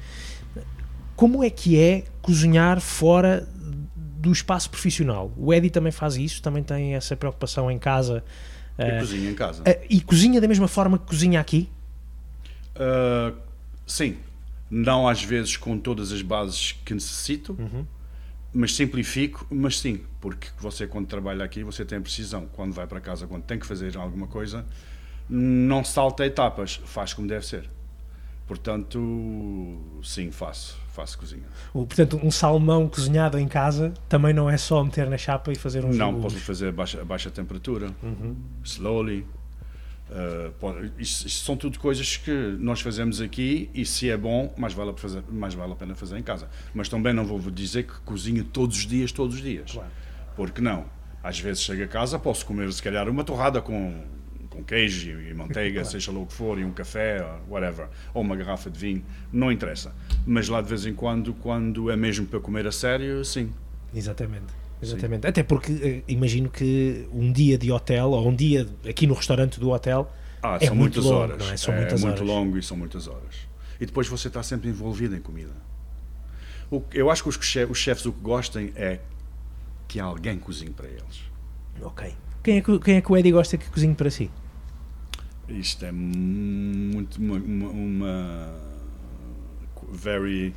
como 1.15 1.44
é 1.44 1.50
que 1.50 1.80
é 1.80 2.04
cozinhar 2.22 2.80
fora 2.80 3.48
do 4.20 4.32
espaço 4.32 4.70
profissional. 4.70 5.32
O 5.38 5.54
Eddie 5.54 5.70
também 5.70 5.92
faz 5.92 6.18
isso, 6.18 6.42
também 6.42 6.62
tem 6.62 6.94
essa 6.94 7.16
preocupação 7.16 7.72
em 7.72 7.80
casa. 7.80 8.24
E 8.78 8.84
uh, 8.84 9.00
cozinha 9.00 9.32
em 9.32 9.34
casa. 9.34 9.64
Uh, 9.64 9.86
e 9.90 10.02
cozinha 10.02 10.42
da 10.42 10.48
mesma 10.48 10.68
forma 10.68 11.00
que 11.00 11.06
cozinha 11.06 11.40
aqui? 11.40 11.70
Uh, 12.76 13.36
sim. 13.88 14.18
Não 14.70 15.08
às 15.08 15.24
vezes 15.24 15.56
com 15.56 15.80
todas 15.80 16.12
as 16.12 16.22
bases 16.22 16.74
que 16.86 16.94
necessito, 16.94 17.56
uhum. 17.58 17.86
mas 18.54 18.76
simplifico, 18.76 19.48
mas 19.50 19.80
sim, 19.80 20.02
porque 20.22 20.50
você 20.60 20.86
quando 20.86 21.08
trabalha 21.08 21.44
aqui 21.44 21.64
você 21.64 21.84
tem 21.84 22.00
precisão. 22.00 22.46
Quando 22.54 22.74
vai 22.74 22.86
para 22.86 23.00
casa, 23.00 23.26
quando 23.26 23.44
tem 23.44 23.58
que 23.58 23.66
fazer 23.66 23.98
alguma 23.98 24.28
coisa, 24.28 24.66
não 25.28 25.84
salta 25.84 26.26
etapas, 26.26 26.80
faz 26.86 27.14
como 27.14 27.28
deve 27.28 27.48
ser. 27.48 27.68
Portanto, 28.46 29.80
sim, 30.04 30.30
faço 30.30 30.78
faço 31.00 31.18
cozinha. 31.18 31.44
O, 31.74 31.86
portanto, 31.86 32.20
um 32.22 32.29
salmão 32.29 32.88
cozinhado 32.88 33.39
em 33.39 33.48
casa 33.48 33.94
também 34.10 34.34
não 34.34 34.50
é 34.50 34.58
só 34.58 34.84
meter 34.84 35.10
na 35.10 35.18
chapa 35.18 35.51
e 35.51 35.56
fazer 35.56 35.86
um 35.86 35.94
Não, 35.94 36.20
posso 36.22 36.38
fazer 36.38 36.70
a 36.70 36.72
baixa, 36.72 37.01
a 37.01 37.06
baixa 37.06 37.29
temperatura, 37.29 37.91
uhum. 38.03 38.36
slowly. 38.63 39.25
Uh, 40.10 40.51
pode, 40.60 40.91
isto, 40.98 41.27
isto, 41.27 41.46
são 41.46 41.56
tudo 41.56 41.77
coisas 41.77 42.18
que 42.18 42.32
nós 42.60 42.82
fazemos 42.82 43.22
aqui 43.22 43.70
e 43.75 43.86
se 43.86 44.10
é 44.10 44.18
bom, 44.18 44.51
mais 44.58 44.74
vale, 44.74 44.91
fazer, 44.98 45.24
mais 45.29 45.53
vale 45.53 45.72
a 45.72 45.75
pena 45.75 45.96
fazer 45.96 46.18
em 46.18 46.24
casa. 46.24 46.50
Mas 46.74 46.89
também 46.89 47.13
não 47.13 47.25
vou 47.25 47.39
dizer 47.51 47.84
que 47.84 47.94
cozinho 48.01 48.44
todos 48.44 48.75
os 48.77 48.88
dias, 48.88 49.12
todos 49.12 49.36
os 49.36 49.41
dias. 49.41 49.72
Claro. 49.72 49.89
Porque 50.36 50.62
não. 50.62 50.86
Às 51.24 51.39
vezes 51.39 51.62
chego 51.62 51.84
a 51.84 51.88
casa, 51.88 52.18
posso 52.18 52.46
comer 52.46 52.72
se 52.74 52.82
calhar 52.82 53.08
uma 53.08 53.24
torrada 53.24 53.62
com 53.62 53.94
com 54.60 54.63
queijo 54.63 55.20
e 55.22 55.34
manteiga, 55.34 55.84
seja 55.86 56.12
lá 56.12 56.20
o 56.20 56.25
que 56.25 56.34
for, 56.34 56.60
e 56.60 56.66
um 56.66 56.72
café, 56.72 57.25
whatever, 57.48 57.88
ou 58.13 58.22
uma 58.22 58.36
garrafa 58.36 58.70
de 58.70 58.78
vinho, 58.80 59.04
não 59.32 59.51
interessa. 59.51 59.94
Mas 60.25 60.48
lá 60.50 60.62
de 60.62 60.68
vez 60.70 60.86
em 60.86 60.94
quando, 60.94 61.34
quando 61.34 61.89
é 61.89 61.96
mesmo 61.96 62.25
para 62.25 62.39
comer 62.39 62.68
a 62.68 62.72
sério, 62.72 63.24
sim. 63.25 63.51
Exatamente. 63.94 64.46
Exatamente. 64.82 65.24
Sim. 65.24 65.28
Até 65.28 65.44
porque 65.44 65.72
uh, 65.74 66.04
imagino 66.08 66.50
que 66.50 67.08
um 67.12 67.32
dia 67.32 67.58
de 67.58 67.72
hotel, 67.72 68.12
ou 68.12 68.28
um 68.30 68.36
dia 68.36 68.68
aqui 68.88 69.06
no 69.08 69.13
restaurante 69.13 69.60
do 69.60 69.70
hotel, 69.72 70.12
Ah, 70.42 70.58
É 70.62 70.68
são 70.68 70.75
muito 70.75 70.96
muitas 71.01 71.06
longo, 71.06 71.18
horas. 71.18 71.38
não 71.46 71.51
é? 71.54 71.58
São 71.58 71.74
muitas 71.75 72.01
muito 72.01 72.16
horas. 72.18 72.28
longo 72.28 72.58
e 72.58 72.63
são 72.63 72.78
muitas 72.78 73.08
horas. 73.08 73.36
E 73.80 73.86
depois 73.86 74.08
você 74.08 74.28
está 74.30 74.42
sempre 74.44 74.70
envolvido 74.70 75.16
em 75.16 75.22
comida. 75.22 75.51
O 76.72 76.82
eu 76.94 77.10
acho 77.10 77.24
que 77.24 77.30
os, 77.30 77.36
che- 77.42 77.66
os 77.66 77.78
chefes 77.78 78.06
o 78.06 78.13
que 78.13 78.22
gostem 78.22 78.72
é 78.75 79.00
que 79.88 80.00
alguém 80.00 80.38
cozinhe 80.38 80.72
para 80.72 80.88
eles. 80.88 81.24
Ok. 81.82 82.13
Quem 82.44 82.58
é, 82.58 82.62
que, 82.62 82.80
quem 82.80 82.96
é 82.96 83.01
que 83.01 83.12
o 83.12 83.18
Eddie 83.18 83.32
gosta 83.34 83.58
que 83.58 83.70
cozinhe 83.70 83.94
para 83.96 84.10
si? 84.10 84.30
Isto 85.51 85.86
é 85.86 85.91
muito 85.91 87.18
uma, 87.20 87.36
uma, 87.36 88.53
very 89.91 90.53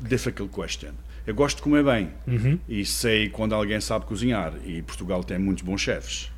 difficult 0.00 0.50
question. 0.52 0.92
Eu 1.26 1.34
gosto 1.34 1.56
de 1.56 1.62
comer 1.62 1.82
bem 1.84 2.10
Uhum. 2.26 2.58
e 2.68 2.84
sei 2.84 3.30
quando 3.30 3.54
alguém 3.54 3.80
sabe 3.80 4.04
cozinhar 4.04 4.52
e 4.64 4.82
Portugal 4.82 5.24
tem 5.24 5.38
muitos 5.38 5.64
bons 5.64 5.80
chefes, 5.80 6.30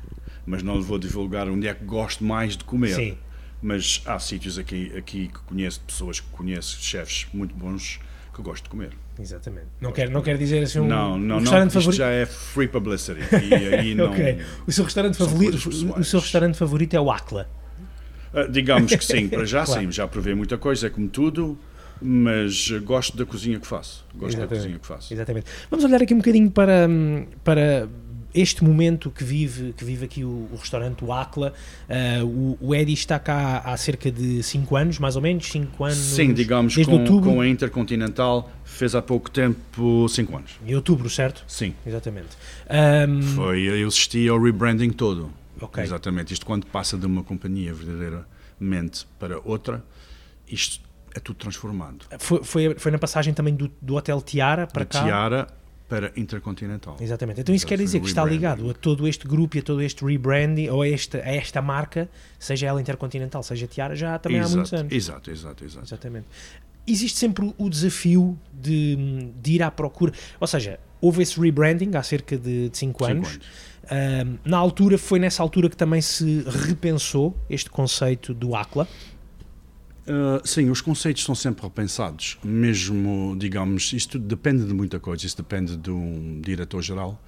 mas 0.45 0.63
não 0.63 0.81
vou 0.81 0.97
divulgar 0.97 1.49
onde 1.49 1.67
é 1.67 1.73
que 1.73 1.83
gosto 1.83 2.23
mais 2.23 2.55
de 2.55 2.63
comer. 2.63 2.95
Sim. 2.95 3.17
Mas 3.61 4.01
há 4.05 4.17
sítios 4.19 4.57
aqui, 4.57 4.91
aqui 4.95 5.27
que 5.27 5.39
conheço, 5.39 5.81
pessoas 5.81 6.19
que 6.19 6.29
conheço, 6.29 6.77
chefes 6.81 7.27
muito 7.33 7.53
bons 7.55 7.99
que 8.33 8.41
gosto 8.41 8.63
de 8.65 8.69
comer. 8.69 8.91
Exatamente. 9.19 9.65
Não 9.81 9.91
quer, 9.91 10.09
não 10.09 10.21
quer 10.21 10.37
dizer 10.37 10.61
assim 10.63 10.79
um, 10.79 10.87
não, 10.87 11.15
um 11.15 11.17
não, 11.17 11.27
não, 11.27 11.39
restaurante 11.39 11.69
isto 11.69 11.79
favorito. 11.79 11.97
já 11.97 12.09
é 12.09 12.25
free 12.25 12.67
publicity 12.67 13.19
e 13.49 13.53
aí 13.73 13.95
não. 13.95 14.11
Ok. 14.11 14.39
O 14.67 14.71
seu 14.71 14.85
restaurante 14.85 15.17
favorito, 15.17 15.55
o 15.99 16.03
seu 16.03 16.19
restaurante 16.19 16.55
favorito 16.57 16.93
é 16.95 16.99
o 17.01 17.11
Acla. 17.11 17.49
Ah, 18.37 18.47
digamos 18.49 18.93
que 18.95 19.03
sim, 19.03 19.27
para 19.27 19.45
já 19.45 19.63
Claro. 19.65 19.81
sim, 19.81 19.91
já 19.91 20.07
provei 20.07 20.33
muita 20.35 20.57
coisa, 20.57 20.87
é 20.87 20.89
como 20.89 21.07
tudo, 21.07 21.57
mas 22.01 22.69
gosto 22.83 23.17
da 23.17 23.25
cozinha 23.25 23.59
que 23.59 23.65
faço. 23.67 24.05
Gosto 24.13 24.37
da 24.37 24.43
Exatamente. 24.43 24.61
cozinha 24.61 24.79
que 24.79 24.87
faço. 24.87 25.13
Exatamente. 25.13 25.45
Vamos 25.69 25.83
olhar 25.85 26.01
aqui 26.01 26.13
um 26.13 26.17
bocadinho 26.17 26.51
para, 26.51 26.87
para 27.43 27.89
este 28.35 28.63
momento 28.63 29.09
que 29.09 29.23
vive, 29.23 29.73
que 29.75 29.83
vive 29.83 30.05
aqui 30.05 30.23
o, 30.23 30.47
o 30.53 30.57
restaurante, 30.59 31.03
o 31.03 31.11
Acla. 31.11 31.53
Ah, 31.89 32.23
o, 32.23 32.55
o 32.61 32.75
Eddie 32.75 32.93
está 32.93 33.17
cá 33.17 33.63
há 33.65 33.75
cerca 33.77 34.11
de 34.11 34.43
5 34.43 34.75
anos, 34.75 34.99
mais 34.99 35.15
ou 35.15 35.21
menos, 35.23 35.47
5 35.47 35.83
anos. 35.83 35.97
Sim, 35.97 36.33
digamos, 36.33 36.75
desde 36.75 36.91
com, 36.91 36.99
outubro. 36.99 37.31
com 37.31 37.41
a 37.41 37.47
Intercontinental 37.47 38.51
fez 38.63 38.93
há 38.93 39.01
pouco 39.01 39.31
tempo 39.31 40.07
5 40.07 40.37
anos. 40.37 40.51
Em 40.67 40.75
outubro, 40.75 41.09
certo? 41.09 41.43
Sim. 41.47 41.73
Exatamente. 41.85 42.29
Ahm, 42.69 43.21
Foi, 43.35 43.61
eu 43.61 43.87
assisti 43.87 44.27
ao 44.27 44.39
rebranding 44.39 44.91
todo. 44.91 45.31
Ok. 45.61 45.83
Exatamente. 45.83 46.33
Isto 46.33 46.45
quando 46.45 46.65
passa 46.67 46.97
de 46.97 47.05
uma 47.05 47.23
companhia 47.23 47.73
verdadeiramente 47.73 49.07
para 49.19 49.39
outra, 49.39 49.83
isto 50.47 50.87
é 51.15 51.19
tudo 51.19 51.37
transformado. 51.37 52.05
foi, 52.19 52.43
foi, 52.43 52.75
foi 52.77 52.91
na 52.91 52.99
passagem 52.99 53.33
também 53.33 53.55
do, 53.55 53.71
do 53.81 53.95
Hotel 53.95 54.21
Tiara 54.21 54.67
para 54.67 54.85
cá. 54.85 55.03
Tiara 55.03 55.47
para 55.87 56.11
Intercontinental. 56.17 56.97
Exatamente. 56.99 57.41
Então 57.41 57.55
isso 57.55 57.65
quer 57.65 57.77
dizer 57.77 57.99
que 58.01 58.07
está 58.07 58.23
ligado 58.25 58.69
a 58.69 58.73
todo 58.73 59.07
este 59.07 59.25
grupo 59.25 59.55
e 59.55 59.59
a 59.59 59.63
todo 59.63 59.81
este 59.81 60.03
rebranding, 60.03 60.69
ou 60.69 60.81
a 60.81 60.89
esta, 60.89 61.19
a 61.19 61.33
esta 61.33 61.61
marca, 61.61 62.09
seja 62.37 62.67
ela 62.67 62.81
Intercontinental, 62.81 63.41
seja 63.41 63.67
Tiara, 63.67 63.95
já 63.95 64.19
também 64.19 64.39
há 64.39 64.49
muitos 64.49 64.73
Exato, 64.73 64.81
anos. 64.81 64.93
Exato, 64.93 65.31
exato, 65.31 65.65
exato. 65.65 65.85
Exatamente. 65.85 66.27
Existe 66.85 67.17
sempre 67.17 67.53
o 67.57 67.69
desafio 67.69 68.37
de, 68.53 69.29
de 69.41 69.53
ir 69.53 69.63
à 69.63 69.71
procura. 69.71 70.11
Ou 70.39 70.47
seja, 70.47 70.79
houve 71.01 71.23
esse 71.23 71.39
rebranding 71.39 71.95
há 71.95 72.03
cerca 72.03 72.37
de 72.37 72.69
5 72.73 72.77
Cinco 72.77 73.05
anos. 73.05 73.39
Ahm, 73.89 74.37
na 74.43 74.57
altura, 74.57 74.97
foi 74.97 75.17
nessa 75.19 75.41
altura 75.41 75.69
que 75.69 75.77
também 75.77 76.01
se 76.01 76.43
repensou 76.67 77.37
este 77.49 77.69
conceito 77.69 78.33
do 78.33 78.55
ACLA. 78.55 78.87
Uh, 80.05 80.45
sim, 80.47 80.69
os 80.69 80.79
conceitos 80.79 81.23
são 81.23 81.35
sempre 81.35 81.63
repensados, 81.63 82.37
mesmo, 82.41 83.35
digamos, 83.37 83.91
isto 83.91 84.17
depende 84.17 84.63
de 84.65 84.73
muita 84.73 84.99
coisa, 85.01 85.25
isso 85.25 85.35
depende 85.35 85.75
de 85.75 85.91
um 85.91 86.39
diretor-geral, 86.41 87.21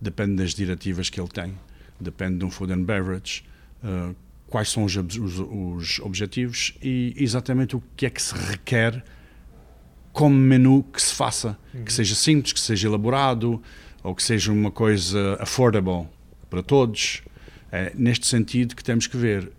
depende 0.00 0.36
das 0.36 0.54
diretivas 0.54 1.10
que 1.10 1.20
ele 1.20 1.28
tem, 1.28 1.58
depende 1.98 2.38
de 2.38 2.44
um 2.44 2.50
food 2.52 2.72
and 2.72 2.84
beverage, 2.84 3.42
uh, 3.82 4.14
quais 4.46 4.70
são 4.70 4.84
os, 4.84 4.94
os- 4.94 5.38
os 5.40 5.98
objetivos 6.00 6.74
e 6.80 7.12
exatamente 7.16 7.74
o 7.74 7.82
que 7.96 8.06
é 8.06 8.10
que 8.10 8.22
se 8.22 8.32
requer 8.34 9.02
como 10.12 10.36
menu 10.36 10.84
que 10.84 11.02
se 11.02 11.12
faça, 11.12 11.58
que 11.84 11.92
seja 11.92 12.14
simples, 12.14 12.52
que 12.52 12.60
seja 12.60 12.86
elaborado, 12.86 13.60
ou 14.04 14.14
que 14.14 14.22
seja 14.22 14.52
uma 14.52 14.70
coisa 14.70 15.36
affordable 15.40 16.06
para 16.48 16.62
todos. 16.62 17.22
É 17.72 17.92
neste 17.96 18.26
sentido 18.26 18.76
que 18.76 18.84
temos 18.84 19.08
que 19.08 19.16
ver 19.16 19.50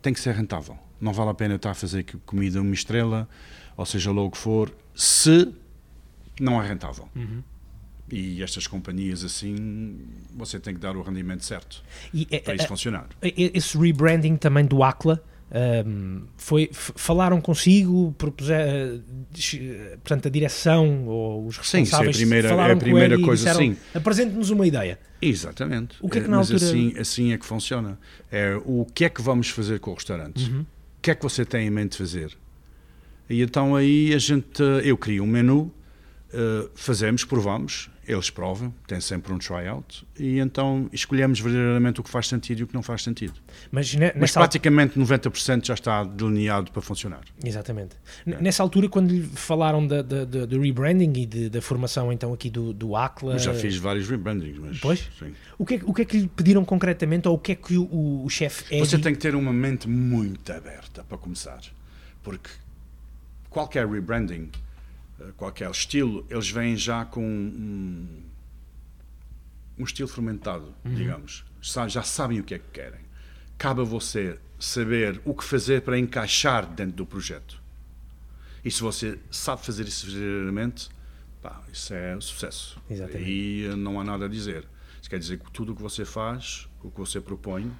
tem 0.00 0.12
que 0.12 0.20
ser 0.20 0.34
rentável. 0.34 0.78
Não 1.00 1.12
vale 1.12 1.30
a 1.30 1.34
pena 1.34 1.56
estar 1.56 1.70
a 1.72 1.74
fazer 1.74 2.04
comida 2.24 2.60
uma 2.60 2.74
estrela, 2.74 3.28
ou 3.76 3.84
seja 3.84 4.12
lá 4.12 4.22
o 4.22 4.30
que 4.30 4.38
for, 4.38 4.72
se 4.94 5.52
não 6.38 6.62
é 6.62 6.68
rentável. 6.68 7.08
E 8.12 8.42
estas 8.42 8.66
companhias 8.66 9.24
assim, 9.24 9.98
você 10.36 10.58
tem 10.60 10.74
que 10.74 10.80
dar 10.80 10.96
o 10.96 11.02
rendimento 11.02 11.44
certo 11.44 11.82
E 12.12 12.26
é- 12.30 12.40
para 12.40 12.54
isso 12.56 12.66
funcionar. 12.66 13.06
E- 13.22 13.52
Esse 13.54 13.78
rebranding 13.78 14.36
também 14.36 14.64
do 14.64 14.82
ACLA 14.82 15.22
ahm, 15.52 16.22
foi, 16.36 16.70
falaram 16.72 17.40
consigo, 17.40 18.14
propuser, 18.16 18.60
eh, 18.68 18.98
dis- 19.30 19.58
eh, 19.60 19.96
portanto, 20.02 20.26
a 20.28 20.30
direção 20.30 21.06
ou 21.06 21.46
os 21.46 21.56
Sim, 21.56 21.60
isso 21.60 21.76
é 21.76 21.78
a 21.78 21.80
responsáveis 22.02 22.16
primeira- 22.16 22.48
é 22.48 22.50
a 22.50 22.54
falaram 22.54 22.74
com 22.74 22.80
primeira 22.80 23.14
ele 23.14 23.22
e 23.22 23.24
coisa, 23.26 23.44
disseram, 23.44 23.74
sim. 23.74 23.76
Apresente-nos 23.94 24.50
uma 24.50 24.66
ideia. 24.66 24.98
Exatamente. 25.20 25.96
O 26.00 26.08
que 26.08 26.18
é 26.18 26.20
que 26.20 26.26
Eh, 26.26 26.30
na 26.30 26.36
Mas 26.38 26.50
altura- 26.50 26.70
assim, 26.70 26.94
assim 26.98 27.32
é 27.32 27.38
que 27.38 27.44
funciona. 27.46 27.98
É 28.30 28.54
o 28.64 28.84
que 28.86 29.04
é 29.04 29.08
que 29.08 29.20
vamos 29.20 29.48
fazer 29.50 29.80
com 29.80 29.90
o 29.90 29.94
restaurante? 29.94 30.50
Uhum. 30.50 30.60
O 30.62 30.66
que 31.02 31.10
é 31.10 31.14
que 31.14 31.22
você 31.22 31.44
tem 31.44 31.66
em 31.66 31.70
mente 31.70 31.96
fazer? 31.96 32.36
E 33.28 33.42
então 33.42 33.76
aí 33.76 34.12
a 34.14 34.18
gente, 34.18 34.62
eu 34.84 34.96
crio 34.96 35.22
um 35.24 35.26
menu, 35.26 35.72
eh, 36.32 36.68
fazemos, 36.74 37.24
provamos, 37.24 37.90
eles 38.10 38.28
provam, 38.30 38.72
tem 38.86 39.00
sempre 39.00 39.32
um 39.32 39.38
tryout, 39.38 40.06
e 40.18 40.38
então 40.38 40.88
escolhemos 40.92 41.38
verdadeiramente 41.40 42.00
o 42.00 42.02
que 42.02 42.10
faz 42.10 42.26
sentido 42.28 42.60
e 42.60 42.62
o 42.64 42.66
que 42.66 42.74
não 42.74 42.82
faz 42.82 43.02
sentido. 43.02 43.34
Mas, 43.70 43.94
ne- 43.94 44.12
Mas 44.16 44.36
al- 44.36 44.42
praticamente 44.42 44.98
90% 44.98 45.66
já 45.66 45.74
está 45.74 46.02
delineado 46.04 46.70
para 46.72 46.82
funcionar. 46.82 47.20
Exatamente. 47.44 47.96
N- 48.26 48.36
Nessa 48.40 48.62
altura, 48.62 48.88
quando 48.88 49.10
lhe 49.12 49.22
falaram 49.22 49.86
do 49.86 50.60
rebranding 50.60 51.12
e 51.20 51.26
de- 51.26 51.48
da 51.50 51.62
formação 51.62 52.12
então 52.12 52.32
aqui 52.32 52.50
do, 52.50 52.72
do 52.72 52.96
ACLA, 52.96 53.34
Eu 53.34 53.38
já 53.38 53.54
fiz 53.54 53.76
vários 53.76 54.08
rebrandings, 54.08 54.58
mas 54.58 54.78
Pois. 54.80 55.08
sim. 55.18 55.32
o, 55.58 55.64
que 55.64 55.74
é, 55.74 55.78
que- 55.78 55.84
o 55.84 55.94
que 55.94 56.02
é 56.02 56.04
que 56.04 56.18
lhe 56.18 56.28
pediram 56.28 56.64
concretamente 56.64 57.28
ou 57.28 57.34
o 57.34 57.38
que 57.38 57.52
é 57.52 57.54
que 57.54 57.76
o, 57.76 57.84
o, 57.84 58.24
o 58.24 58.28
chefe 58.30 58.64
Você 58.78 58.94
Eddie- 58.96 59.02
tem 59.04 59.12
que 59.14 59.20
ter 59.20 59.34
uma 59.34 59.52
mente 59.52 59.88
muito 59.88 60.50
aberta 60.52 61.04
para 61.04 61.16
começar, 61.18 61.60
porque 62.22 62.50
qualquer 63.48 63.86
rebranding, 63.88 64.48
qualquer 65.36 65.70
estilo, 65.70 66.26
eles 66.30 66.50
vêm 66.50 66.76
já 66.76 67.04
com 67.04 67.24
um, 67.24 68.22
um 69.78 69.84
estilo 69.84 70.08
fermentado, 70.08 70.74
digamos. 70.84 71.44
Sa- 71.62 71.88
Já 71.88 72.02
sabem 72.02 72.40
o 72.40 72.44
que 72.44 72.54
é 72.54 72.58
que 72.58 72.68
querem. 72.72 73.00
Cabe 73.58 73.80
a 73.80 73.84
você 73.84 74.38
saber 74.58 75.20
o 75.24 75.34
que 75.34 75.44
fazer 75.44 75.82
para 75.82 75.98
encaixar 75.98 76.66
dentro 76.66 76.96
do 76.96 77.06
projeto. 77.06 77.60
E 78.64 78.70
se 78.70 78.82
você 78.82 79.18
sabe 79.30 79.64
fazer 79.64 79.86
isso 79.88 80.06
verdadeiramente, 80.06 80.88
pá, 81.42 81.62
isso 81.72 81.94
é 81.94 82.18
sucesso. 82.20 82.78
Exatamente. 82.90 83.30
E 83.30 83.64
eh, 83.66 83.76
não 83.76 83.98
há 84.00 84.04
nada 84.04 84.26
a 84.26 84.28
dizer. 84.28 84.66
Isso 85.00 85.08
quer 85.08 85.18
dizer 85.18 85.38
que 85.38 85.50
tudo 85.50 85.72
o 85.72 85.76
que 85.76 85.80
você 85.82 86.04
faz, 86.04 86.68
o 86.82 86.90
que 86.90 86.98
você 86.98 87.20
propõe, 87.20 87.70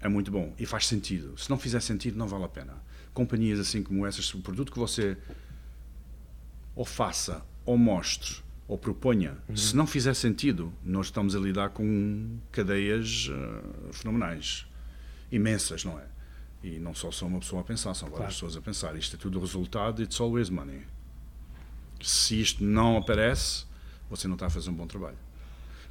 é 0.00 0.08
muito 0.08 0.30
bom 0.30 0.54
e 0.58 0.64
faz 0.66 0.86
sentido. 0.86 1.36
Se 1.38 1.50
não 1.50 1.58
fizer 1.58 1.80
sentido, 1.80 2.16
não 2.16 2.28
vale 2.28 2.44
a 2.44 2.48
pena. 2.48 2.74
Companhias 3.12 3.58
assim 3.58 3.82
como 3.82 4.06
essas, 4.06 4.32
o 4.32 4.40
produto 4.40 4.70
que 4.72 4.78
você 4.78 5.16
ou 6.74 6.84
faça, 6.84 7.42
ou 7.64 7.76
mostre, 7.76 8.36
ou 8.66 8.78
proponha, 8.78 9.36
se 9.54 9.76
não 9.76 9.86
fizer 9.86 10.14
sentido, 10.14 10.72
nós 10.84 11.06
estamos 11.06 11.36
a 11.36 11.38
lidar 11.38 11.70
com 11.70 12.38
cadeias 12.50 13.28
eh, 13.30 13.92
fenomenais, 13.92 14.66
imensas, 15.30 15.84
não 15.84 15.98
é? 15.98 16.04
E 16.62 16.78
não 16.78 16.94
só 16.94 17.10
sou 17.10 17.28
uma 17.28 17.40
pessoa 17.40 17.60
a 17.60 17.64
pensar, 17.64 17.92
são 17.94 18.08
várias 18.08 18.18
Claro. 18.18 18.32
pessoas 18.34 18.56
a 18.56 18.60
pensar. 18.60 18.96
Isto 18.96 19.16
é 19.16 19.18
tudo 19.18 19.38
resultado, 19.40 20.02
it's 20.02 20.20
always 20.20 20.48
money. 20.48 20.82
Se 22.00 22.40
isto 22.40 22.62
não 22.64 22.96
aparece, 22.96 23.64
você 24.08 24.26
não 24.28 24.34
está 24.34 24.46
a 24.46 24.50
fazer 24.50 24.70
um 24.70 24.74
bom 24.74 24.86
trabalho. 24.86 25.18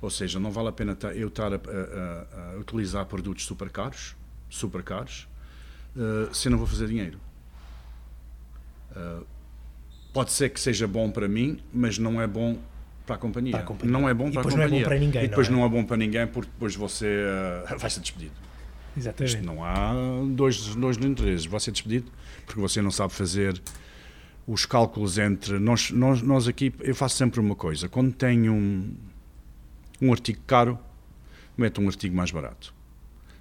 Ou 0.01 0.09
seja, 0.09 0.39
não 0.39 0.49
vale 0.51 0.69
a 0.69 0.71
pena 0.71 0.97
eu 1.13 1.27
estar 1.27 1.53
a, 1.53 1.57
a- 1.57 2.53
a- 2.55 2.57
utilizar 2.59 3.05
produtos 3.05 3.45
super 3.45 3.69
caros, 3.69 4.15
super 4.49 4.81
caros, 4.81 5.27
eh, 5.95 6.29
se 6.33 6.47
eu 6.47 6.51
não 6.51 6.57
vou 6.57 6.65
fazer 6.67 6.87
dinheiro. 6.87 7.19
Eh, 8.95 9.19
pode 10.13 10.31
ser 10.31 10.49
que 10.49 10.59
seja 10.59 10.87
bom 10.87 11.09
para 11.09 11.27
mim, 11.27 11.59
mas 11.73 11.97
não 11.97 12.21
é 12.21 12.27
bom 12.27 12.57
para 13.05 13.15
a 13.15 13.17
companhia. 13.17 13.51
Para 13.51 13.61
a 13.61 13.65
companhia. 13.65 13.91
Não 13.91 14.07
é 14.09 14.13
bom 14.13 14.29
E 14.29 14.31
para 14.31 14.41
a 14.41 14.43
depois 14.43 14.55
não 14.55 14.61
é 14.63 14.67
bom 14.67 14.69
companhia. 14.69 14.85
para 14.85 14.99
ninguém, 14.99 15.23
E 15.23 15.27
depois 15.27 15.49
não 15.49 15.57
é? 15.57 15.59
não 15.61 15.65
é 15.67 15.69
bom 15.69 15.83
para 15.83 15.97
ninguém 15.97 16.27
porque 16.27 16.49
depois 16.51 16.75
você 16.75 17.07
eh, 17.67 17.75
vai 17.77 17.89
ser 17.89 17.99
despedido. 18.01 18.33
Exatamente. 18.95 19.35
Isto 19.35 19.45
não 19.45 19.63
há 19.63 19.93
dois, 20.29 20.75
dois 20.75 20.97
interesses. 20.97 21.45
Vai 21.45 21.59
ser 21.59 21.71
despedido 21.71 22.11
porque 22.45 22.59
você 22.59 22.81
não 22.81 22.91
sabe 22.91 23.13
fazer 23.13 23.61
os 24.45 24.65
cálculos 24.65 25.17
entre. 25.17 25.59
Nós, 25.59 25.91
nós, 25.91 26.21
nós 26.21 26.47
aqui, 26.47 26.73
eu 26.81 26.93
faço 26.93 27.15
sempre 27.15 27.39
uma 27.39 27.55
coisa: 27.55 27.87
quando 27.87 28.11
tenho 28.13 28.53
um, 28.53 28.93
um 30.01 30.11
artigo 30.11 30.41
caro, 30.45 30.77
meto 31.57 31.81
um 31.81 31.87
artigo 31.87 32.15
mais 32.15 32.31
barato. 32.31 32.73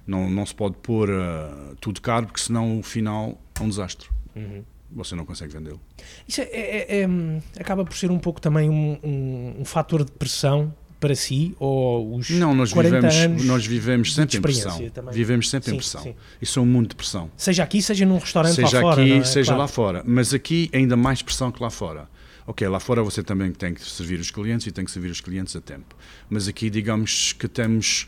Não, 0.07 0.29
não 0.29 0.45
se 0.45 0.55
pode 0.55 0.75
pôr 0.77 1.09
eh, 1.09 1.75
tudo 1.79 2.01
caro 2.01 2.25
porque 2.27 2.41
senão 2.41 2.79
o 2.79 2.83
final 2.83 3.39
é 3.59 3.63
um 3.63 3.69
desastre. 3.69 4.09
Uhum. 4.35 4.63
Você 4.93 5.15
não 5.15 5.25
consegue 5.25 5.53
vendê-lo. 5.53 5.79
Isso 6.27 6.41
é- 6.41 6.49
é- 6.51 6.97
é- 6.97 7.01
é, 7.01 7.07
hum, 7.07 7.39
acaba 7.59 7.85
por 7.85 7.95
ser 7.95 8.11
um 8.11 8.19
pouco 8.19 8.41
também 8.41 8.69
um, 8.69 8.97
um, 9.03 9.55
um 9.61 9.65
fator 9.65 10.03
de 10.03 10.11
pressão 10.11 10.73
para 10.99 11.15
si 11.15 11.55
ou 11.59 12.15
os 12.15 12.29
Não, 12.29 12.53
nós 12.53 12.71
40 12.73 12.95
vivemos, 13.09 13.15
anos 13.25 13.45
nós 13.45 13.65
vivemos 13.65 14.13
sempre 14.13 14.37
em 14.37 14.41
pressão. 14.41 14.89
também? 14.89 15.13
Vivemos 15.13 15.49
sempre 15.49 15.69
Sim, 15.69 15.75
em 15.75 15.79
pressão. 15.79 16.03
sim. 16.03 16.15
Isso 16.41 16.59
é 16.59 16.61
um 16.61 16.65
mundo 16.65 16.89
de 16.89 16.95
pressão. 16.95 17.31
Seja 17.37 17.63
aqui, 17.63 17.81
seja 17.81 18.05
num 18.05 18.17
restaurante 18.19 18.53
seja 18.55 18.75
lá 18.77 18.81
fora. 18.81 19.01
aqui, 19.01 19.09
não 19.11 19.17
é? 19.17 19.23
seja 19.23 19.45
Claro. 19.47 19.61
lá 19.61 19.67
fora. 19.67 20.03
Mas 20.05 20.33
aqui 20.33 20.69
ainda 20.73 20.95
mais 20.97 21.21
pressão 21.21 21.51
que 21.51 21.61
lá 21.63 21.69
fora. 21.69 22.07
Ok, 22.45 22.67
lá 22.67 22.79
fora 22.79 23.01
você 23.01 23.23
também 23.23 23.51
tem 23.51 23.73
que 23.73 23.81
servir 23.83 24.19
os 24.19 24.29
clientes 24.29 24.67
e 24.67 24.71
tem 24.71 24.83
que 24.83 24.91
servir 24.91 25.09
os 25.09 25.21
clientes 25.21 25.55
a 25.55 25.61
tempo. 25.61 25.95
Mas 26.29 26.47
aqui, 26.47 26.69
digamos 26.69 27.33
que 27.33 27.47
temos 27.47 28.07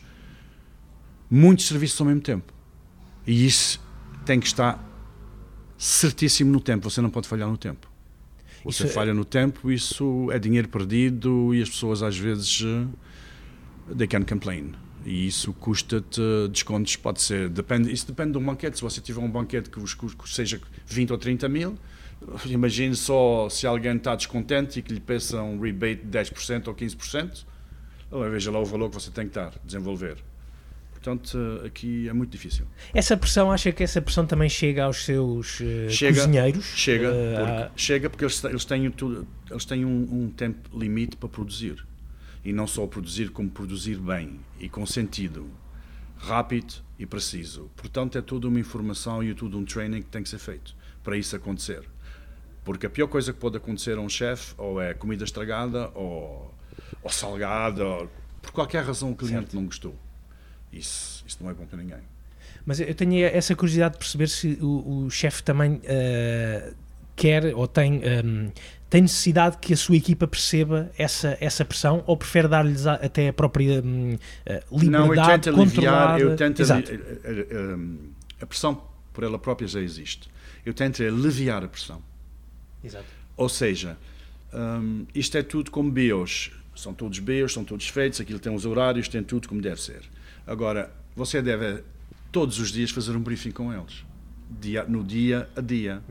muitos 1.29 1.67
serviços 1.67 1.99
ao 1.99 2.07
mesmo 2.07 2.21
tempo. 2.21 2.53
E 3.25 3.45
isso 3.45 3.79
tem 4.25 4.39
que 4.39 4.47
estar 4.47 4.83
certíssimo 5.83 6.51
no 6.51 6.59
tempo. 6.61 6.89
Você 6.89 7.01
não 7.01 7.09
pode 7.09 7.27
falhar 7.27 7.49
no 7.49 7.57
tempo. 7.57 7.91
Você 8.63 8.83
Isso 8.83 8.91
é- 8.91 8.95
falha 8.95 9.13
no 9.13 9.25
tempo, 9.25 9.69
isso 9.69 10.29
é 10.31 10.39
dinheiro 10.39 10.69
perdido 10.69 11.53
e 11.53 11.61
as 11.61 11.69
pessoas 11.69 12.01
às 12.01 12.17
vezes 12.17 12.63
eh, 12.65 13.93
they 13.97 14.07
can 14.07 14.23
complain. 14.23 14.73
E 15.05 15.27
isso 15.27 15.51
custa-te 15.51 16.21
descontos, 16.49 16.95
pode 16.95 17.21
ser, 17.21 17.49
depende, 17.49 17.91
isso 17.91 18.07
depende 18.07 18.31
de 18.31 18.37
um 18.37 18.45
banquete. 18.45 18.77
Se 18.77 18.81
você 18.81 19.01
tiver 19.01 19.19
um 19.19 19.29
banquete 19.29 19.69
que 19.69 19.77
vos 19.77 19.93
custe 19.93 20.33
seja 20.33 20.61
20 20.85 21.11
ou 21.11 21.17
30 21.17 21.49
mil, 21.49 21.77
imagine 22.45 22.95
só 22.95 23.49
se 23.49 23.67
alguém 23.67 23.97
está 23.97 24.15
descontente 24.15 24.79
e 24.79 24.81
que 24.81 24.93
lhe 24.93 25.01
peça 25.01 25.41
um 25.41 25.59
rebate 25.59 25.97
de 26.05 26.07
10% 26.07 26.69
ou 26.69 26.73
15%, 26.73 27.45
então, 28.07 28.21
veja 28.31 28.49
lá 28.49 28.59
o 28.59 28.65
valor 28.65 28.87
que 28.89 28.95
você 28.95 29.11
tem 29.11 29.27
que 29.27 29.33
dar, 29.35 29.51
desenvolver. 29.65 30.17
Portanto, 31.03 31.61
aqui 31.65 32.07
é 32.07 32.13
muito 32.13 32.31
difícil. 32.31 32.65
Essa 32.93 33.17
pressão, 33.17 33.51
acha 33.51 33.73
que 33.73 33.83
essa 33.83 34.01
pressão 34.01 34.25
também 34.25 34.47
chega 34.47 34.85
aos 34.85 35.03
seus 35.03 35.59
eh, 35.59 35.89
Chega, 35.89 36.21
cozinheiros? 36.21 36.63
Chega, 36.63 37.07
Eh, 37.09 37.35
porque, 37.37 37.51
há- 37.51 37.71
chega 37.75 38.09
porque 38.09 38.23
eles, 38.23 38.41
eles 38.45 38.63
têm, 38.63 38.89
tudo, 38.89 39.27
eles 39.51 39.65
têm 39.65 39.83
um, 39.83 40.23
um 40.23 40.29
tempo 40.29 40.69
limite 40.77 41.17
para 41.17 41.27
produzir. 41.27 41.85
E 42.45 42.53
não 42.53 42.65
só 42.65 42.87
produzir, 42.87 43.31
como 43.31 43.49
produzir 43.49 43.97
bem 43.97 44.39
e 44.61 44.69
com 44.69 44.85
sentido, 44.85 45.49
rápido 46.17 46.73
e 46.97 47.05
preciso. 47.05 47.69
Portanto, 47.75 48.17
é 48.17 48.21
toda 48.21 48.47
uma 48.47 48.59
informação 48.59 49.21
e 49.21 49.33
tudo 49.33 49.57
um 49.57 49.65
training 49.65 50.01
que 50.03 50.09
tem 50.09 50.23
que 50.23 50.29
ser 50.29 50.39
feito 50.39 50.73
para 51.03 51.17
isso 51.17 51.35
acontecer. 51.35 51.83
Porque 52.63 52.85
a 52.85 52.89
pior 52.89 53.07
coisa 53.07 53.33
que 53.33 53.39
pode 53.39 53.57
acontecer 53.57 53.97
a 53.97 54.01
um 54.01 54.07
chefe 54.07 54.53
ou 54.57 54.81
é 54.81 54.93
comida 54.93 55.25
estragada 55.25 55.89
ou, 55.95 56.53
ou 57.01 57.09
salgada, 57.09 57.85
ou, 57.85 58.09
por 58.41 58.51
qualquer 58.51 58.85
razão 58.85 59.11
o 59.11 59.15
cliente 59.17 59.53
não 59.53 59.65
gostou. 59.65 59.93
Isso, 60.73 61.23
isso 61.27 61.37
não 61.41 61.49
é 61.49 61.53
bom 61.53 61.65
para 61.65 61.77
ninguém. 61.77 61.99
Mas 62.65 62.79
eu 62.79 62.93
tenho 62.95 63.25
essa 63.25 63.55
curiosidade 63.55 63.93
de 63.93 63.99
perceber 63.99 64.27
se 64.29 64.57
o, 64.61 65.05
o 65.05 65.09
chefe 65.09 65.43
também 65.43 65.81
eh, 65.83 66.73
quer 67.15 67.53
ou 67.55 67.67
tem, 67.67 68.01
ehm, 68.03 68.49
tem 68.89 69.01
necessidade 69.01 69.57
que 69.57 69.73
a 69.73 69.77
sua 69.77 69.95
equipa 69.97 70.27
perceba 70.27 70.89
essa, 70.97 71.37
essa 71.41 71.65
pressão 71.65 72.03
ou 72.07 72.15
prefere 72.15 72.47
dar-lhes 72.47 72.87
até 72.87 73.27
a 73.29 73.33
própria 73.33 73.81
hum, 73.83 74.17
eh, 74.45 74.63
Não, 74.71 74.77
eu 74.77 75.11
liberdade 75.11 75.43
tento 75.43 75.59
aliviar, 75.59 76.19
eu 76.19 76.35
tento 76.35 76.61
Exato. 76.61 76.91
a, 76.91 76.95
a- 76.95 77.73
a- 77.73 78.43
a 78.43 78.45
pressão 78.45 78.81
por 79.11 79.23
ela 79.23 79.37
própria 79.37 79.67
já 79.67 79.81
existe. 79.81 80.29
Eu 80.65 80.73
tento 80.73 81.03
aliviar 81.03 81.63
a 81.63 81.67
pressão. 81.67 82.01
Exato. 82.83 83.05
Ou 83.35 83.49
seja, 83.49 83.97
hum, 84.53 85.05
isto 85.13 85.37
é 85.37 85.43
tudo 85.43 85.69
como 85.69 85.91
BIOS. 85.91 86.51
São 86.75 86.93
todos 86.93 87.19
BIOS, 87.19 87.53
são 87.53 87.63
todos 87.63 87.87
feitos, 87.89 88.19
aquilo 88.21 88.39
tem 88.39 88.53
os 88.55 88.65
horários, 88.65 89.07
tem 89.07 89.21
tudo 89.21 89.47
como 89.49 89.61
deve 89.61 89.81
ser. 89.81 90.01
Agora, 90.45 90.93
você 91.15 91.41
deve 91.41 91.83
todos 92.31 92.59
os 92.59 92.71
dias 92.71 92.91
fazer 92.91 93.15
um 93.15 93.21
briefing 93.21 93.51
com 93.51 93.71
eles. 93.73 94.05
Dia, 94.49 94.83
no 94.83 95.03
dia 95.03 95.49
a 95.55 95.61
dia. 95.61 96.03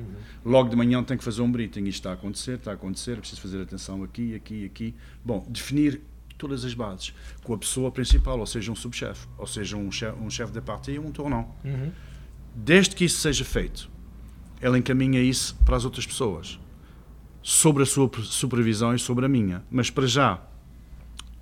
Logo 0.45 0.69
de 0.69 0.77
manhã 0.77 1.03
tem 1.03 1.17
que 1.17 1.25
fazer 1.25 1.43
um 1.43 1.51
briefing. 1.51 1.85
Isto 1.85 2.01
está 2.01 2.11
a 2.11 2.15
acontecer, 2.15 2.55
está 2.55 2.71
a 2.71 2.75
acontecer, 2.75 3.19
preciso 3.19 3.41
fazer 3.41 3.63
atenção 3.63 4.03
aqui, 4.03 4.35
aqui, 4.35 4.65
aqui. 4.65 4.95
Bom, 5.25 5.47
definir 5.49 6.01
todas 6.39 6.65
as 6.65 6.75
bases 6.75 7.15
com 7.45 7.55
a 7.55 7.59
pessoa 7.59 7.91
principal, 7.93 8.39
ou 8.39 8.47
seja, 8.47 8.73
um 8.73 8.75
subchefe, 8.75 9.29
ou 9.39 9.47
seja, 9.47 9.77
um 9.77 9.93
chefe, 9.93 10.19
um 10.19 10.29
chefe 10.29 10.53
de 10.53 10.61
partie 10.61 10.99
ou 10.99 11.07
um 11.07 11.13
tornão. 11.13 11.55
Uhum. 11.65 11.93
Desde 12.55 12.97
que 12.97 13.05
isso 13.05 13.21
seja 13.21 13.45
feito, 13.45 13.89
ele 14.61 14.79
encaminha 14.79 15.21
isso 15.21 15.55
para 15.65 15.77
as 15.77 15.85
outras 15.85 16.05
pessoas, 16.05 16.59
sobre 17.43 17.85
a 17.85 17.87
sua 17.87 18.11
supervisão 18.25 18.95
e 18.95 18.99
sobre 18.99 19.25
a 19.25 19.29
minha. 19.29 19.63
Mas 19.71 19.89
para 19.89 20.07
já, 20.07 20.43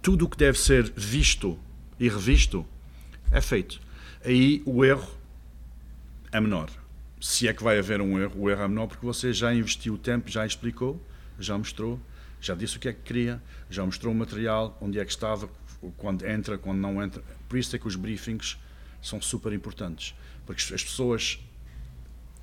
tudo 0.02 0.26
o 0.26 0.28
que 0.28 0.36
deve 0.36 0.58
ser 0.58 0.92
visto 0.94 1.58
e 1.98 2.08
revisto 2.08 2.66
é 3.30 3.40
feito. 3.40 3.80
Aí 4.24 4.62
o 4.66 4.84
erro 4.84 5.08
é 6.32 6.40
menor. 6.40 6.68
Se 7.20 7.48
é 7.48 7.52
que 7.52 7.62
vai 7.62 7.78
haver 7.78 8.00
um 8.00 8.18
erro, 8.18 8.42
o 8.42 8.50
erro 8.50 8.62
é 8.62 8.68
menor 8.68 8.86
porque 8.86 9.04
você 9.04 9.32
já 9.32 9.52
investiu 9.54 9.94
o 9.94 9.98
tempo, 9.98 10.30
já 10.30 10.46
explicou, 10.46 11.00
já 11.38 11.56
mostrou, 11.56 12.00
já 12.40 12.54
disse 12.54 12.76
o 12.76 12.80
que 12.80 12.88
é 12.88 12.92
que 12.92 13.00
queria, 13.02 13.42
já 13.68 13.84
mostrou 13.84 14.12
o 14.12 14.16
material, 14.16 14.76
onde 14.80 14.98
é 14.98 15.04
que 15.04 15.10
estava, 15.10 15.48
quando 15.96 16.26
entra, 16.26 16.56
quando 16.56 16.78
não 16.78 17.02
entra. 17.02 17.22
Por 17.48 17.58
isso 17.58 17.74
é 17.76 17.78
que 17.78 17.86
os 17.86 17.96
briefings 17.96 18.58
são 19.02 19.20
super 19.20 19.52
importantes, 19.52 20.14
porque 20.46 20.62
as 20.74 20.82
pessoas 20.82 21.38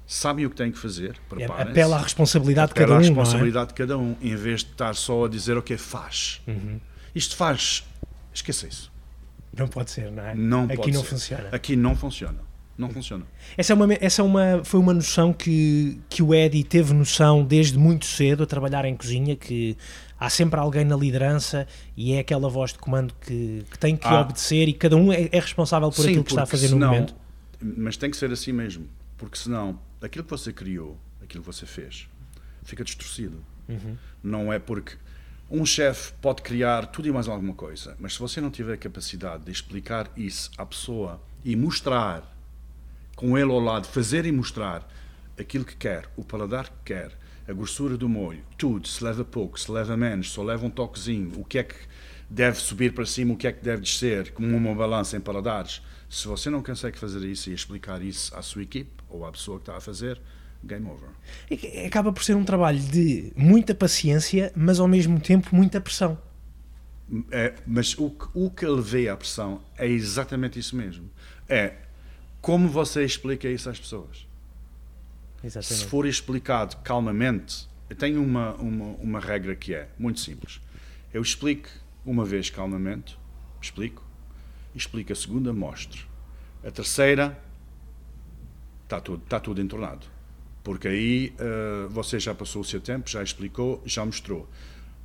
sabem 0.06 0.46
o 0.46 0.50
que 0.50 0.56
têm 0.56 0.72
que 0.72 0.78
fazer, 0.78 1.18
preparem 1.28 1.72
Apela 1.72 1.98
à 1.98 2.02
responsabilidade 2.02 2.70
de 2.70 2.76
cada 2.76 2.94
Apela 2.94 3.00
um. 3.00 3.04
à 3.04 3.10
não 3.10 3.16
é? 3.16 3.24
responsabilidade 3.24 3.68
de 3.70 3.74
cada 3.74 3.98
um, 3.98 4.16
em 4.22 4.36
vez 4.36 4.64
de 4.64 4.72
estar 4.72 4.96
só 4.96 5.26
a 5.26 5.28
dizer 5.28 5.58
o 5.58 5.62
que 5.62 5.76
faz. 5.76 6.42
Uhum. 6.48 6.80
Isto 7.14 7.36
faz, 7.36 7.84
esqueça 8.34 8.68
isso. 8.68 8.92
Não 9.58 9.68
pode 9.68 9.92
ser, 9.92 10.12
não 10.12 10.24
é? 10.24 10.36
Não 10.36 10.64
Aqui 10.66 10.92
não 10.92 11.02
ser. 11.02 11.08
funciona. 11.10 11.50
Aqui 11.52 11.76
não 11.76 11.96
funciona. 11.96 12.40
Não 12.78 12.90
funciona. 12.92 13.26
Essa, 13.58 13.74
é 13.74 13.76
uma, 13.76 13.94
essa 13.94 14.22
é 14.22 14.26
uma, 14.26 14.62
foi 14.64 14.80
uma 14.80 14.94
noção 14.94 15.34
que, 15.34 16.00
que 16.08 16.22
o 16.22 16.32
Eddie 16.34 16.64
teve 16.64 16.94
noção 16.94 17.44
desde 17.44 17.76
muito 17.78 18.06
cedo 18.06 18.44
a 18.44 18.46
trabalhar 18.46 18.86
em 18.86 18.96
cozinha, 18.96 19.36
que 19.36 19.76
há 20.20 20.30
sempre 20.30 20.60
alguém 20.60 20.86
na 20.86 20.96
liderança 20.96 21.66
e 21.96 22.14
é 22.14 22.20
aquela 22.20 22.48
voz 22.48 22.74
de 22.74 22.78
comando 22.80 23.16
que, 23.20 23.66
que 23.72 23.80
tem 23.80 23.96
que 23.98 24.06
Ah. 24.08 24.22
obedecer 24.22 24.68
e 24.68 24.74
cada 24.74 24.96
um 24.96 25.12
é, 25.12 25.28
é 25.32 25.40
responsável 25.40 25.90
por 25.90 26.04
Sim, 26.04 26.10
aquilo 26.10 26.24
que 26.24 26.32
está 26.32 26.44
a 26.44 26.46
fazer 26.46 26.68
senão- 26.68 26.88
no 26.90 26.94
momento. 26.94 27.16
Mas 27.60 27.98
tem 27.98 28.12
que 28.12 28.18
ser 28.18 28.32
assim 28.32 28.52
mesmo. 28.52 28.86
Porque 29.18 29.40
senão, 29.40 29.80
aquilo 30.00 30.24
que 30.24 30.30
você 30.30 30.54
criou, 30.54 31.00
aquilo 31.24 31.42
que 31.44 31.48
você 31.52 31.66
fez, 31.66 32.08
fica 32.64 32.84
distorcido. 32.84 33.44
Uhum. 33.68 33.98
Não 34.22 34.54
é 34.54 34.60
porque 34.60 34.94
um 35.50 35.66
chefe 35.66 36.14
pode 36.22 36.42
criar 36.42 36.88
tudo 36.88 37.08
e 37.08 37.12
mais 37.12 37.28
alguma 37.28 37.54
coisa, 37.54 37.96
mas 38.00 38.14
se 38.14 38.20
você 38.20 38.42
não 38.42 38.52
tiver 38.52 38.74
a 38.74 38.78
capacidade 38.78 39.46
de 39.46 39.52
explicar 39.52 40.12
isso 40.18 40.52
à 40.58 40.66
pessoa 40.66 41.22
e 41.44 41.56
mostrar 41.56 42.36
com 43.16 43.38
ele 43.38 43.50
ao 43.50 43.60
lado, 43.60 43.88
fazer 43.88 44.26
e 44.26 44.32
mostrar 44.32 44.88
aquilo 45.40 45.64
que 45.64 45.76
quer, 45.76 46.10
o 46.18 46.24
paladar 46.24 46.68
que 46.70 46.94
quer, 46.94 47.18
a 47.48 47.54
grossura 47.54 47.96
do 47.96 48.10
molho, 48.10 48.44
tudo, 48.58 48.88
se 48.88 49.02
leva 49.02 49.24
pouco, 49.24 49.58
se 49.58 49.72
leva 49.72 49.96
menos, 49.96 50.32
só 50.32 50.44
leva 50.44 50.66
um 50.66 50.70
toquezinho, 50.70 51.40
o 51.40 51.46
que 51.46 51.60
é 51.60 51.64
que 51.64 51.76
deve 52.30 52.60
subir 52.60 52.94
para 52.94 53.06
cima, 53.06 53.34
o 53.34 53.38
que 53.38 53.48
é 53.48 53.52
que 53.54 53.64
deve 53.64 53.84
descer, 53.84 54.32
como 54.34 54.56
uma 54.56 54.76
balança 54.76 55.16
em 55.16 55.22
paladares. 55.22 55.82
Se 56.10 56.28
você 56.28 56.50
não 56.50 56.62
consegue 56.62 57.00
fazer 57.00 57.24
isso 57.26 57.50
e 57.50 57.54
explicar 57.54 58.02
isso 58.02 58.36
à 58.36 58.42
sua 58.42 58.64
equipe 58.64 58.92
ou 59.10 59.26
à 59.26 59.32
pessoa 59.32 59.58
que 59.58 59.64
está 59.64 59.78
a 59.78 59.82
fazer, 59.82 60.22
game 60.64 60.88
over. 60.90 61.10
É 61.50 61.86
Acaba 61.88 62.12
por 62.12 62.24
ser 62.24 62.36
um 62.36 62.44
trabalho 62.44 62.80
de 62.80 63.32
muita 63.36 63.74
paciência, 63.76 64.52
mas 64.56 64.80
ao 64.80 64.88
mesmo 64.88 65.20
tempo 65.20 65.56
muita 65.56 65.80
pressão. 65.80 66.18
É, 67.32 67.54
mas 67.66 67.98
o 67.98 68.10
que, 68.10 68.28
o 68.34 68.50
que 68.50 68.66
vê 68.82 69.08
à 69.08 69.16
pressão 69.16 69.62
é 69.78 69.88
exatamente 69.88 70.60
isso 70.60 70.76
mesmo. 70.76 71.10
É 71.48 71.74
como 72.42 72.68
você 72.68 73.04
explica 73.04 73.48
isso 73.48 73.70
às 73.70 73.80
pessoas. 73.80 74.28
Se 75.42 75.48
Exatamente. 75.48 75.86
for 75.86 76.06
explicado 76.06 76.78
calmamente, 76.78 77.68
eu 77.90 77.96
tenho 77.96 78.22
uma, 78.22 78.54
uma, 78.56 78.86
uma 78.96 79.20
regra 79.20 79.56
que 79.56 79.74
é 79.74 79.88
muito 79.98 80.20
simples. 80.20 80.60
Eu 81.14 81.22
explico 81.22 81.70
uma 82.06 82.26
vez 82.26 82.50
calmamente, 82.50 83.18
explico, 83.62 84.04
explico 84.76 85.14
a 85.14 85.16
segunda, 85.16 85.54
mostro. 85.54 86.06
A 86.66 86.72
terceira, 86.72 87.38
está 88.84 89.00
tudo, 89.00 89.24
está 89.24 89.40
tudo 89.40 89.62
entornado. 89.62 90.08
Porque 90.68 90.86
aí 90.90 91.34
eh, 91.40 91.88
você 91.90 92.20
já 92.20 92.36
passou 92.36 92.62
o 92.62 92.66
seu 92.66 92.82
tempo, 92.82 93.10
já 93.10 93.24
explicou, 93.24 93.82
já 93.86 94.06
mostrou. 94.06 94.50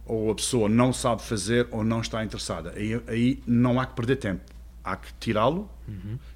Ou 0.04 0.32
a 0.32 0.34
pessoa 0.34 0.68
não 0.68 0.92
sabe 0.92 1.22
fazer 1.22 1.68
ou 1.70 1.84
não 1.84 2.00
está 2.00 2.24
interessada. 2.24 2.72
Aí, 2.74 3.00
aí 3.06 3.42
não 3.46 3.78
há 3.78 3.86
que 3.86 3.94
perder 3.94 4.16
tempo. 4.16 4.42
Há 4.82 4.96
que 4.96 5.14
tirá-lo 5.20 5.70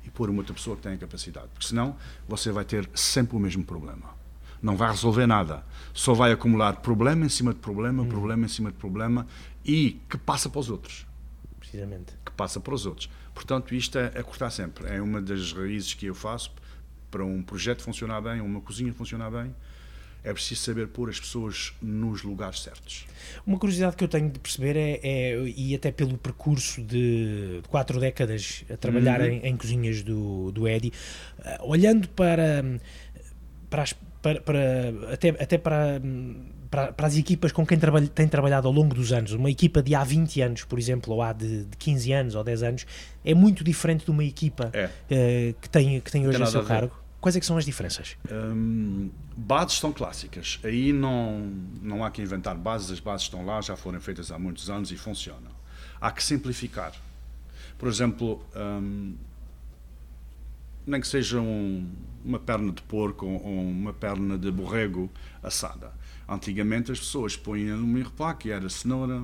e 0.04 0.10
pôr 0.10 0.30
uma 0.30 0.38
outra 0.38 0.54
pessoa 0.54 0.76
que 0.76 0.82
tenha 0.82 0.96
capacidade. 0.96 1.48
Porque 1.52 1.66
senão 1.66 1.96
você 2.28 2.52
vai 2.52 2.64
ter 2.64 2.88
sempre 2.94 3.36
o 3.36 3.40
mesmo 3.40 3.64
problema. 3.64 4.14
Não 4.62 4.76
vai 4.76 4.92
resolver 4.92 5.26
nada. 5.26 5.64
Só 5.92 6.14
vai 6.14 6.30
acumular 6.30 6.74
problema 6.74 7.26
em 7.26 7.28
cima 7.28 7.52
de 7.52 7.58
problema, 7.58 8.04
problema 8.06 8.46
em 8.46 8.48
cima 8.48 8.70
de 8.70 8.78
problema 8.78 9.26
e 9.64 10.00
que 10.08 10.16
passa 10.16 10.48
para 10.48 10.60
os 10.60 10.70
outros 10.70 11.04
Precisamente. 11.58 12.12
que 12.24 12.30
passa 12.30 12.60
para 12.60 12.72
os 12.72 12.86
outros. 12.86 13.10
Portanto, 13.34 13.74
isto 13.74 13.98
é, 13.98 14.12
é 14.14 14.22
cortar 14.22 14.50
sempre. 14.50 14.86
É 14.86 15.02
uma 15.02 15.20
das 15.20 15.52
raízes 15.52 15.94
que 15.94 16.06
eu 16.06 16.14
faço 16.14 16.52
para 17.16 17.24
um 17.24 17.42
projeto 17.42 17.82
funcionar 17.82 18.20
bem, 18.20 18.42
uma 18.42 18.60
cozinha 18.60 18.92
funcionar 18.92 19.30
bem. 19.30 19.54
É 20.22 20.32
preciso 20.32 20.60
saber 20.60 20.88
pôr 20.88 21.08
as 21.08 21.18
pessoas 21.20 21.72
nos 21.80 22.22
lugares 22.22 22.60
certos. 22.60 23.06
Uma 23.46 23.58
curiosidade 23.58 23.96
que 23.96 24.04
eu 24.04 24.08
tenho 24.08 24.28
de 24.28 24.38
perceber 24.40 24.76
é, 24.76 25.00
é- 25.02 25.42
e 25.56 25.74
até 25.74 25.92
pelo 25.92 26.18
percurso 26.18 26.82
de 26.82 27.62
quatro 27.68 27.98
décadas 28.00 28.64
a 28.68 28.76
trabalhar 28.76 29.20
Uhum. 29.20 29.26
em, 29.28 29.46
em 29.46 29.56
cozinhas 29.56 30.02
do, 30.02 30.50
do 30.50 30.66
Eddie, 30.68 30.92
eh, 31.44 31.58
olhando 31.62 32.08
para 32.08 32.64
para, 33.70 33.82
as, 33.82 33.92
para, 34.22 34.40
para, 34.40 34.60
até, 35.12 35.28
até 35.30 35.58
para, 35.58 36.00
para, 36.70 36.92
para, 36.92 37.06
as 37.06 37.16
equipas 37.16 37.52
com 37.52 37.66
quem 37.66 37.78
trabalha, 37.78 38.06
tem 38.06 38.28
trabalhado 38.28 38.66
ao 38.68 38.72
longo 38.72 38.94
dos 38.94 39.12
anos, 39.12 39.32
uma 39.32 39.50
equipa 39.50 39.82
de 39.82 39.94
há 39.94 40.04
20 40.04 40.40
anos, 40.40 40.64
por 40.64 40.78
exemplo, 40.78 41.14
ou 41.14 41.22
há 41.22 41.32
de, 41.32 41.64
de 41.64 41.76
15 41.76 42.12
anos 42.12 42.34
ou 42.34 42.44
10 42.44 42.62
anos, 42.62 42.86
é 43.24 43.34
muito 43.34 43.64
diferente 43.64 44.04
de 44.04 44.10
uma 44.10 44.24
equipa 44.24 44.70
é. 44.72 44.86
uh, 44.86 45.54
que, 45.60 45.68
tem, 45.68 46.00
que 46.00 46.10
tem 46.10 46.26
hoje 46.26 46.42
a 46.42 46.46
seu 46.46 46.64
cargo. 46.64 47.05
Quais 47.26 47.34
é 47.34 47.40
que 47.40 47.46
são 47.46 47.56
as 47.56 47.64
diferenças? 47.64 48.16
Um, 48.30 49.10
bases 49.36 49.80
são 49.80 49.92
clássicas. 49.92 50.60
Aí 50.62 50.92
não, 50.92 51.52
não 51.82 52.04
há 52.04 52.10
que 52.12 52.22
inventar 52.22 52.54
bases, 52.54 52.92
as 52.92 53.00
bases 53.00 53.22
estão 53.22 53.44
lá, 53.44 53.60
já 53.60 53.74
foram 53.74 54.00
feitas 54.00 54.30
há 54.30 54.38
muitos 54.38 54.70
anos 54.70 54.92
e 54.92 54.96
funcionam. 54.96 55.50
Há 56.00 56.12
que 56.12 56.22
simplificar. 56.22 56.92
Por 57.76 57.88
exemplo, 57.88 58.40
um, 58.54 59.16
nem 60.86 61.00
que 61.00 61.08
seja 61.08 61.40
um, 61.40 61.90
uma 62.24 62.38
perna 62.38 62.70
de 62.70 62.82
porco 62.82 63.26
ou 63.26 63.60
uma 63.60 63.92
perna 63.92 64.38
de 64.38 64.52
borrego 64.52 65.10
assada. 65.42 65.92
Antigamente 66.28 66.92
as 66.92 67.00
pessoas 67.00 67.36
punham 67.36 67.76
no 67.76 68.36
que 68.36 68.52
era 68.52 68.68
cenoura, 68.68 69.20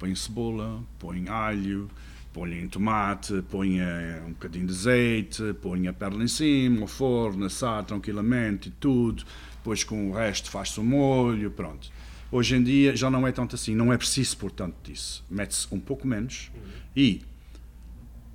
põem 0.00 0.16
cebola, 0.16 0.82
põem 0.98 1.28
alho, 1.28 1.88
põem 2.36 2.68
tomate, 2.68 3.42
põem 3.50 3.80
um 4.26 4.32
bocadinho 4.32 4.66
de 4.66 4.72
azeite, 4.74 5.54
põem 5.62 5.88
a 5.88 5.92
perna 5.94 6.22
em 6.22 6.28
cima, 6.28 6.84
o 6.84 6.86
forno, 6.86 7.46
assar 7.46 7.82
tranquilamente 7.82 8.68
e 8.68 8.72
tudo. 8.72 9.24
Depois 9.54 9.82
com 9.82 10.10
o 10.10 10.12
resto 10.12 10.50
faz-se 10.50 10.78
o 10.78 10.84
molho, 10.84 11.50
pronto. 11.50 11.90
Hoje 12.30 12.54
em 12.54 12.62
dia 12.62 12.94
já 12.94 13.08
não 13.08 13.26
é 13.26 13.32
tanto 13.32 13.54
assim, 13.54 13.74
não 13.74 13.90
é 13.90 13.96
preciso 13.96 14.36
por 14.36 14.50
tanto 14.50 14.76
disso. 14.82 15.24
Mete-se 15.30 15.66
um 15.74 15.80
pouco 15.80 16.06
menos 16.06 16.50
uhum. 16.54 16.62
e 16.94 17.22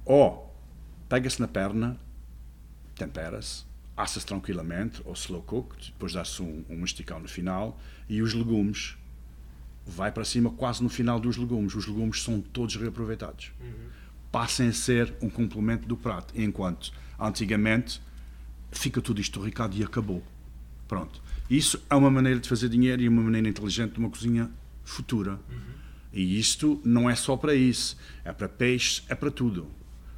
ou 0.04 0.52
pega-se 1.08 1.40
na 1.40 1.48
perna 1.48 1.96
tempera-se, 2.96 3.66
assa-se 3.96 4.26
tranquilamente, 4.26 5.00
ou 5.06 5.14
slow 5.14 5.44
cooked, 5.44 5.92
depois 5.92 6.14
dá-se 6.14 6.42
um, 6.42 6.66
um 6.68 6.84
esticão 6.84 7.20
no 7.20 7.28
final, 7.28 7.80
e 8.10 8.22
os 8.22 8.34
legumes, 8.34 8.98
vai 9.92 10.12
para 10.12 10.24
cima 10.24 10.50
quase 10.50 10.82
no 10.82 10.90
final 10.90 11.20
dos 11.20 11.38
legumes. 11.38 11.76
Os 11.76 11.86
legumes 11.86 12.24
são 12.24 12.42
todos 12.42 12.76
reaproveitados. 12.76 13.52
Uhum. 13.60 13.90
Passem 14.32 14.70
a 14.70 14.74
ser 14.74 15.14
um 15.22 15.30
complemento 15.30 15.88
do 15.88 15.98
prato, 15.98 16.34
enquanto 16.40 16.92
antigamente 17.20 18.02
fica 18.72 19.02
tudo 19.02 19.20
estorricado 19.20 19.78
e 19.78 19.84
acabou. 19.84 20.24
Pronto. 20.88 21.22
Isso 21.50 21.82
é 21.90 21.96
uma 21.96 22.10
maneira 22.10 22.40
de 22.40 22.48
fazer 22.48 22.70
dinheiro 22.70 23.02
e 23.02 23.10
uma 23.10 23.22
maneira 23.22 23.48
inteligente 23.48 23.94
de 23.94 24.00
uma 24.00 24.10
cozinha 24.10 24.50
futura. 24.84 25.34
Uhum. 25.34 25.72
E 26.14 26.40
isto 26.40 26.82
não 26.84 27.10
é 27.10 27.16
só 27.16 27.36
para 27.36 27.54
isso. 27.54 27.98
É 28.24 28.32
para 28.32 28.48
peixe, 28.48 29.04
é 29.10 29.16
para 29.16 29.30
tudo. 29.30 29.68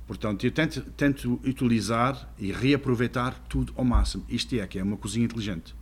Portanto, 0.05 0.45
eu 0.45 0.51
tento, 0.51 0.81
tento 0.91 1.39
utilizar 1.45 2.31
e 2.37 2.51
reaproveitar 2.51 3.39
tudo 3.47 3.73
ao 3.75 3.85
máximo. 3.85 4.25
Isto 4.29 4.55
é 4.55 4.67
que 4.67 4.77
é 4.77 4.83
uma 4.83 4.97
cozinha 4.97 5.25
inteligente. 5.25 5.73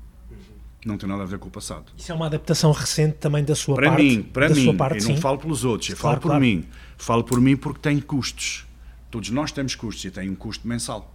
Não 0.86 0.98
tem 0.98 1.08
nada 1.08 1.24
a 1.24 1.26
ver 1.26 1.38
com 1.38 1.48
o 1.48 1.52
passado. 1.52 1.92
Isso 1.96 2.12
é 2.12 2.16
uma 2.16 2.26
adaptação 2.26 2.72
recente 2.72 3.18
também 3.18 3.44
da 3.44 3.54
sua 3.54 3.76
para 3.76 3.90
parte? 3.90 4.04
Mim, 4.04 4.24
para 4.24 4.50
mim, 4.50 4.76
parte, 4.76 5.04
eu 5.04 5.10
não 5.10 5.18
falo 5.18 5.38
pelos 5.38 5.64
outros, 5.64 5.92
eu 5.92 5.98
claro, 5.98 6.16
falo 6.16 6.22
por 6.22 6.28
claro. 6.30 6.42
mim. 6.42 6.66
Falo 6.98 7.24
por 7.24 7.40
mim 7.40 7.56
porque 7.56 7.80
tem 7.80 8.00
custos. 8.00 8.66
Todos 9.12 9.30
nós 9.30 9.52
temos 9.52 9.76
custos 9.76 10.04
e 10.06 10.12
tem 10.12 10.30
um 10.30 10.36
custo 10.36 10.68
mensal. 10.68 11.14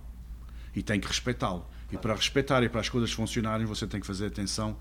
E 0.74 0.82
tem 0.82 1.00
que 1.00 1.08
respeitá-lo. 1.08 1.66
E 1.90 1.96
para 1.96 2.14
respeitar 2.14 2.62
e 2.62 2.68
para 2.68 2.80
as 2.80 2.88
coisas 2.88 3.12
funcionarem, 3.12 3.66
você 3.66 3.86
tem 3.86 4.00
que 4.00 4.06
fazer 4.06 4.26
atenção 4.26 4.76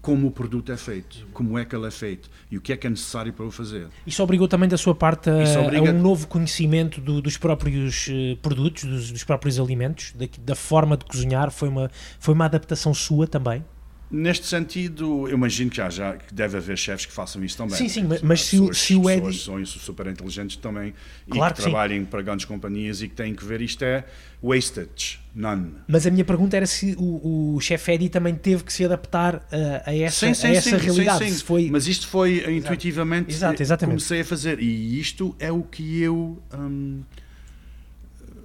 como 0.00 0.28
o 0.28 0.30
produto 0.30 0.70
é 0.70 0.76
feito, 0.76 1.26
como 1.32 1.58
é 1.58 1.64
que 1.64 1.74
ele 1.74 1.86
é 1.86 1.90
feito 1.90 2.30
e 2.50 2.56
o 2.56 2.60
que 2.60 2.72
é 2.72 2.76
que 2.76 2.86
é 2.86 2.90
necessário 2.90 3.32
para 3.32 3.44
o 3.44 3.50
fazer. 3.50 3.88
Isso 4.06 4.22
obrigou 4.22 4.46
também 4.46 4.68
da 4.68 4.78
sua 4.78 4.94
parte 4.94 5.28
a, 5.28 5.60
obriga... 5.60 5.90
a 5.90 5.92
um 5.92 6.00
novo 6.00 6.28
conhecimento 6.28 7.00
do, 7.00 7.20
dos 7.20 7.36
próprios 7.36 8.06
uh, 8.08 8.36
produtos, 8.40 8.84
dos, 8.84 9.10
dos, 9.10 9.24
próprios 9.24 9.58
alimentos, 9.58 10.12
da, 10.12 10.26
da, 10.40 10.54
forma 10.54 10.96
de 10.96 11.04
cozinhar, 11.04 11.50
foi 11.50 11.68
uma, 11.68 11.90
foi 12.20 12.34
uma 12.34 12.44
adaptação 12.44 12.94
sua 12.94 13.26
também? 13.26 13.64
Neste 14.10 14.46
sentido, 14.46 15.28
eu 15.28 15.34
imagino 15.34 15.70
que 15.70 15.90
já 15.90 16.16
que 16.16 16.32
deve 16.32 16.56
haver 16.56 16.78
chefes 16.78 17.04
que 17.04 17.12
façam 17.12 17.44
isso 17.44 17.58
também. 17.58 17.76
Sim, 17.76 17.88
sim, 17.90 18.04
mas, 18.04 18.22
mas 18.22 18.40
se, 18.42 18.56
pessoas, 18.58 18.78
se 18.78 18.94
o 18.94 19.10
Eddie... 19.10 19.38
são 19.38 19.64
super 19.66 20.06
inteligentes 20.06 20.56
também 20.56 20.94
claro 21.28 21.52
e 21.52 21.54
que, 21.54 21.62
que 21.62 21.68
trabalhem 21.68 22.04
para 22.06 22.22
grandes 22.22 22.46
companhias 22.46 23.02
e 23.02 23.08
que 23.08 23.14
têm 23.14 23.34
que 23.34 23.44
ver 23.44 23.60
isto 23.60 23.84
é 23.84 24.06
wastage, 24.42 25.20
none. 25.34 25.74
Mas 25.86 26.06
a 26.06 26.10
minha 26.10 26.24
pergunta 26.24 26.56
era 26.56 26.66
se 26.66 26.96
o, 26.98 27.56
o 27.56 27.60
chefe 27.60 27.92
Eddie 27.92 28.08
também 28.08 28.34
teve 28.34 28.64
que 28.64 28.72
se 28.72 28.82
adaptar 28.82 29.46
a, 29.52 29.90
a 29.90 29.94
essa, 29.94 30.26
sim, 30.26 30.32
sim, 30.32 30.46
a 30.46 30.50
essa 30.52 30.78
sim, 30.78 30.84
realidade. 30.86 31.30
Sim, 31.30 31.44
foi... 31.44 31.68
Mas 31.70 31.86
isto 31.86 32.08
foi 32.08 32.38
Exato. 32.38 32.50
intuitivamente 32.50 33.30
Exato, 33.30 33.62
exatamente. 33.62 33.96
comecei 33.96 34.20
a 34.22 34.24
fazer 34.24 34.58
e 34.58 34.98
isto 34.98 35.36
é 35.38 35.52
o 35.52 35.62
que 35.62 36.00
eu 36.00 36.42
hum, 36.54 37.02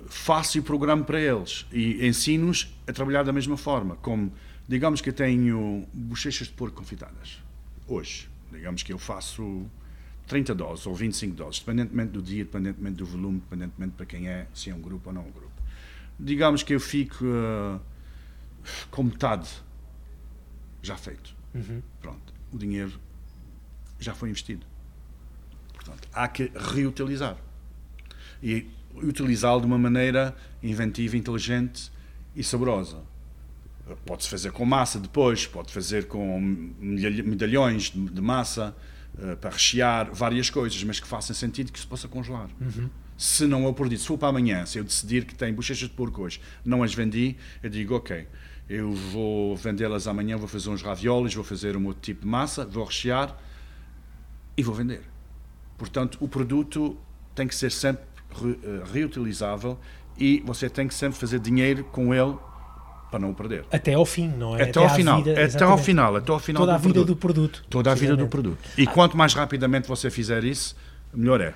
faço 0.08 0.58
e 0.58 0.62
programo 0.62 1.06
para 1.06 1.22
eles 1.22 1.66
e 1.72 2.06
ensino-os 2.06 2.76
a 2.86 2.92
trabalhar 2.92 3.24
da 3.24 3.32
mesma 3.32 3.56
forma, 3.56 3.96
como 4.02 4.30
Digamos 4.68 5.02
que 5.02 5.10
eu 5.10 5.14
tenho 5.14 5.88
bochechas 5.94 6.48
de 6.48 6.54
porco 6.54 6.78
confitadas. 6.78 7.42
Hoje, 7.88 8.30
digamos 8.52 8.82
que 8.84 8.94
eu 8.94 8.98
faço 8.98 9.66
30 10.28 10.56
doses 10.56 10.88
ou 10.88 10.96
25 10.96 11.36
doses, 11.36 11.60
dependentemente 11.60 12.12
do 12.12 12.22
dia, 12.22 12.46
dependentemente 12.46 12.98
do 12.98 13.06
volume, 13.06 13.40
dependentemente 13.40 13.94
para 13.96 14.06
quem 14.06 14.28
é, 14.28 14.48
se 14.54 14.70
é 14.70 14.76
um 14.76 14.82
grupo 14.82 15.10
ou 15.10 15.14
não 15.14 15.28
um 15.28 15.32
grupo. 15.32 15.52
Digamos 16.20 16.64
que 16.64 16.74
eu 16.74 16.80
fico 16.80 17.26
uh, 17.26 17.80
com 18.90 19.04
metade 19.04 19.50
já 20.82 20.96
feito. 20.96 21.36
Uhum. 21.54 21.82
Pronto. 22.02 22.34
O 22.52 22.58
dinheiro 22.58 23.00
já 24.00 24.14
foi 24.14 24.30
investido. 24.30 24.66
Portanto, 25.74 26.08
há 26.14 26.28
que 26.28 26.52
reutilizar. 26.56 27.38
E 28.42 28.70
utilizá-lo 28.96 29.62
de 29.62 29.68
uma 29.68 29.78
maneira 29.78 30.36
inventiva, 30.62 31.18
inteligente 31.18 31.92
e 32.36 32.44
saborosa. 32.44 33.02
Pode-se 34.06 34.30
fazer 34.30 34.52
com 34.52 34.66
massa 34.66 34.98
depois, 34.98 35.46
pode 35.46 35.72
fazer 35.74 36.08
com 36.08 36.40
medalhões 36.80 37.92
de 37.92 38.22
massa 38.22 38.76
uh, 39.16 39.36
para 39.38 39.50
rechear 39.50 40.10
várias 40.14 40.50
coisas, 40.50 40.82
mas 40.84 41.02
que 41.02 41.08
façam 41.08 41.36
sentido 41.36 41.72
que 41.72 41.80
se 41.80 41.86
possa 41.86 42.08
congelar. 42.08 42.50
Uhum. 42.62 42.90
Se 43.18 43.46
não 43.46 43.66
eu 43.66 43.74
por 43.74 43.90
se 43.90 44.08
for 44.08 44.18
para 44.18 44.30
amanhã, 44.30 44.66
se 44.66 44.78
eu 44.78 44.84
decidir 44.84 45.26
que 45.26 45.36
tem 45.36 45.54
bochechas 45.54 45.90
de 45.90 45.96
porco 45.96 46.22
hoje, 46.22 46.40
não 46.64 46.82
as 46.82 46.94
vendi, 46.94 47.36
eu 47.62 47.70
digo, 47.70 47.96
ok, 47.96 48.26
eu 48.70 48.92
vou 48.94 49.56
vendê-las 49.56 50.08
amanhã, 50.08 50.38
vou 50.38 50.48
fazer 50.48 50.70
uns 50.70 50.82
raviolis, 50.82 51.34
vou 51.34 51.44
fazer 51.44 51.76
um 51.76 51.86
outro 51.86 52.02
tipo 52.02 52.22
de 52.22 52.28
massa, 52.28 52.66
vou 52.66 52.86
rechear 52.86 53.38
e 54.56 54.64
vou 54.64 54.74
vender. 54.74 55.02
Portanto, 55.78 56.18
o 56.22 56.28
produto 56.28 56.98
tem 57.36 57.48
que 57.48 57.56
ser 57.56 57.72
sempre 57.72 58.04
eh, 58.42 58.84
reutilizável 58.92 59.78
e 60.18 60.42
você 60.46 60.70
tem 60.70 60.88
que 60.88 60.94
sempre 60.94 61.20
fazer 61.20 61.40
dinheiro 61.40 61.84
com 61.84 62.14
ele 62.14 62.36
para 63.14 63.20
não 63.20 63.30
o 63.30 63.36
perder. 63.36 63.64
Até 63.72 63.94
ao 63.94 64.06
fim, 64.08 64.28
não 64.28 64.58
é? 64.58 64.64
Até, 64.64 64.72
até 64.72 64.80
ao 64.80 64.90
final, 64.90 65.18
vida, 65.24 65.46
até 65.46 65.64
ao 65.64 65.78
final, 65.78 66.16
até 66.16 66.32
ao 66.32 66.40
final 66.40 66.62
Toda 66.64 66.72
do 66.72 66.76
a 66.76 66.80
vida 66.80 66.94
produto. 66.94 67.08
do 67.08 67.16
produto. 67.16 67.66
Toda 67.70 67.92
a 67.92 67.96
vida 67.96 68.18
do 68.18 68.28
produto. 68.28 68.58
E 68.76 68.84
ah. 68.84 68.92
quanto 68.92 69.16
mais 69.16 69.36
rapidamente 69.36 69.88
você 69.88 70.10
fizer 70.10 70.44
isso, 70.44 70.76
melhor 71.14 71.40
é. 71.40 71.54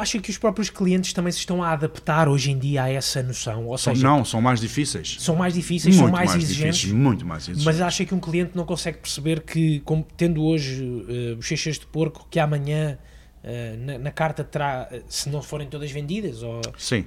Acho 0.00 0.18
que 0.20 0.30
os 0.30 0.38
próprios 0.38 0.70
clientes 0.70 1.12
também 1.12 1.30
se 1.30 1.40
estão 1.40 1.62
a 1.62 1.72
adaptar 1.72 2.26
hoje 2.26 2.52
em 2.52 2.58
dia 2.58 2.84
a 2.84 2.90
essa 2.90 3.22
noção. 3.22 3.66
Ou 3.66 3.76
seja, 3.76 4.02
não, 4.02 4.24
são 4.24 4.40
mais 4.40 4.60
difíceis. 4.60 5.18
São 5.20 5.36
mais 5.36 5.52
difíceis, 5.52 5.94
muito 5.94 6.06
são 6.06 6.16
mais, 6.16 6.30
mais 6.30 6.42
exigentes. 6.42 6.76
Difíceis, 6.76 6.98
muito 6.98 7.26
mais 7.26 7.42
exigentes. 7.42 7.64
Mas 7.66 7.80
acha 7.82 8.02
que 8.06 8.14
um 8.14 8.20
cliente 8.20 8.52
não 8.54 8.64
consegue 8.64 8.96
perceber 8.96 9.40
que, 9.42 9.80
como, 9.80 10.06
tendo 10.16 10.42
hoje 10.42 10.82
uh, 10.82 11.36
bochechas 11.36 11.78
de 11.78 11.84
porco, 11.84 12.26
que 12.30 12.40
amanhã 12.40 12.98
uh, 13.42 13.84
na, 13.84 13.98
na, 13.98 14.10
carta 14.10 14.42
terá, 14.42 14.88
se 15.06 15.28
não 15.28 15.42
forem 15.42 15.68
todas 15.68 15.90
vendidas, 15.90 16.42
ou 16.42 16.62
Sim 16.78 17.04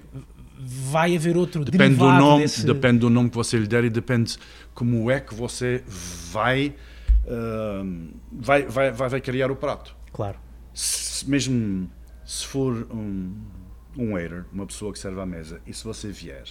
vai 0.59 1.15
haver 1.15 1.37
outro 1.37 1.63
depende 1.63 1.95
do 1.95 2.11
nome 2.11 2.43
desse... 2.43 2.65
depende 2.65 2.99
do 2.99 3.09
nome 3.09 3.29
que 3.29 3.35
você 3.35 3.57
lhe 3.57 3.67
der 3.67 3.83
e 3.83 3.89
depende 3.89 4.37
como 4.73 5.09
é 5.11 5.19
que 5.19 5.33
você 5.33 5.83
vai 6.31 6.75
uh, 7.25 8.13
vai, 8.31 8.63
vai, 8.63 8.91
vai, 8.91 9.21
criar 9.21 9.51
o 9.51 9.55
prato. 9.55 9.95
Claro. 10.11 10.39
Se, 10.73 11.29
mesmo 11.29 11.89
se 12.25 12.45
for 12.45 12.87
um, 12.91 13.35
um 13.97 14.13
waiter 14.13 14.45
uma 14.51 14.65
pessoa 14.65 14.91
que 14.91 14.99
serve 14.99 15.19
à 15.21 15.25
mesa 15.25 15.61
e 15.65 15.73
se 15.73 15.83
você 15.83 16.09
vier 16.09 16.45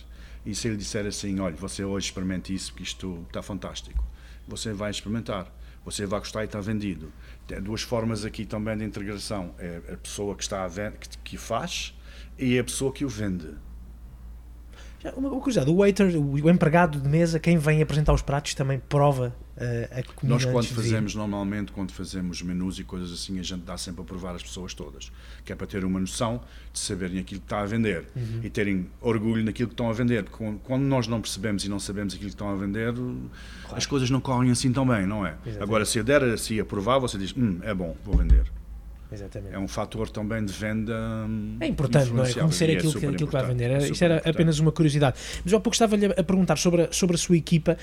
e 0.44 0.54
se 0.54 0.68
ele 0.68 0.76
disser 0.76 1.06
assim 1.06 1.38
olha 1.40 1.56
você 1.56 1.84
hoje 1.84 2.06
experimente 2.06 2.54
isso 2.54 2.72
porque 2.72 2.84
isto 2.84 3.24
está 3.26 3.42
fantástico. 3.42 4.04
Você 4.48 4.72
vai 4.72 4.92
experimentar. 4.92 5.52
Você 5.84 6.04
vai 6.04 6.20
gostar 6.20 6.42
e 6.42 6.46
está 6.46 6.60
vendido. 6.60 7.12
Tem 7.46 7.60
duas 7.60 7.82
formas 7.82 8.24
aqui 8.24 8.44
também 8.44 8.76
de 8.76 8.84
integração. 8.84 9.54
É 9.58 9.80
a 9.92 9.96
pessoa 9.96 10.34
que 10.34 10.42
está 10.42 10.64
a 10.64 10.90
que, 10.92 11.18
que 11.18 11.36
faz 11.36 11.96
e 12.38 12.58
a 12.58 12.64
pessoa 12.64 12.92
que 12.92 13.04
o 13.04 13.08
vende 13.08 13.54
uma 15.16 15.30
curiosidade, 15.30 15.70
o 15.70 15.76
waiter, 15.76 16.16
o 16.16 16.50
empregado 16.50 17.00
de 17.00 17.08
mesa, 17.08 17.38
quem 17.38 17.58
vem 17.58 17.82
apresentar 17.82 18.12
os 18.12 18.22
pratos 18.22 18.54
também 18.54 18.80
prova 18.88 19.34
uh, 19.56 19.98
a 19.98 20.02
comida 20.02 20.34
Nós 20.34 20.44
quando 20.44 20.66
fazemos, 20.66 21.14
normalmente, 21.14 21.72
quando 21.72 21.92
fazemos 21.92 22.42
menus 22.42 22.78
e 22.78 22.84
coisas 22.84 23.12
assim, 23.12 23.38
a 23.38 23.42
gente 23.42 23.62
dá 23.62 23.76
sempre 23.76 24.02
a 24.02 24.04
provar 24.04 24.34
as 24.34 24.42
pessoas 24.42 24.74
todas, 24.74 25.12
que 25.44 25.52
é 25.52 25.56
para 25.56 25.66
ter 25.66 25.84
uma 25.84 26.00
noção 26.00 26.40
de 26.72 26.78
saberem 26.78 27.18
aquilo 27.18 27.40
que 27.40 27.46
está 27.46 27.60
a 27.60 27.66
vender 27.66 28.06
uhum. 28.16 28.40
e 28.42 28.50
terem 28.50 28.86
orgulho 29.00 29.44
naquilo 29.44 29.68
que 29.68 29.74
estão 29.74 29.88
a 29.88 29.92
vender, 29.92 30.24
porque 30.24 30.58
quando 30.64 30.82
nós 30.82 31.06
não 31.06 31.20
percebemos 31.20 31.64
e 31.64 31.68
não 31.68 31.78
sabemos 31.78 32.14
aquilo 32.14 32.28
que 32.28 32.34
estão 32.34 32.48
a 32.48 32.56
vender, 32.56 32.92
claro. 32.94 33.30
as 33.76 33.86
coisas 33.86 34.10
não 34.10 34.20
correm 34.20 34.50
assim 34.50 34.72
tão 34.72 34.86
bem, 34.86 35.06
não 35.06 35.26
é? 35.26 35.30
Exatamente. 35.30 35.62
Agora, 35.62 35.84
se 35.84 35.98
eu 35.98 36.04
der 36.04 36.22
assim 36.24 36.58
a 36.58 36.64
provar, 36.64 36.98
você 36.98 37.18
diz, 37.18 37.34
hum, 37.36 37.58
é 37.62 37.74
bom, 37.74 37.96
vou 38.04 38.16
vender. 38.16 38.44
Exatamente. 39.12 39.54
É 39.54 39.58
um 39.58 39.68
fator 39.68 40.08
também 40.10 40.44
de 40.44 40.52
venda. 40.52 40.94
hum, 41.28 41.56
É 41.60 41.66
importante, 41.66 42.10
não 42.12 42.24
é? 42.24 42.32
Conhecer 42.32 42.70
é 42.70 42.72
aquilo, 42.74 42.92
que, 42.92 42.98
super 43.00 43.14
aquilo 43.14 43.26
que 43.28 43.32
vai 43.32 43.46
vender. 43.46 43.70
É 43.70 43.78
Isto 43.88 44.02
era 44.04 44.14
importante. 44.16 44.34
apenas 44.34 44.58
uma 44.58 44.72
curiosidade. 44.72 45.16
Mas 45.44 45.54
há 45.54 45.60
pouco 45.60 45.74
estava-lhe 45.74 46.06
a 46.06 46.24
perguntar 46.24 46.56
sobre 46.58 46.82
a, 46.82 46.92
sobre 46.92 47.14
a 47.14 47.18
sua 47.18 47.36
equipa 47.36 47.76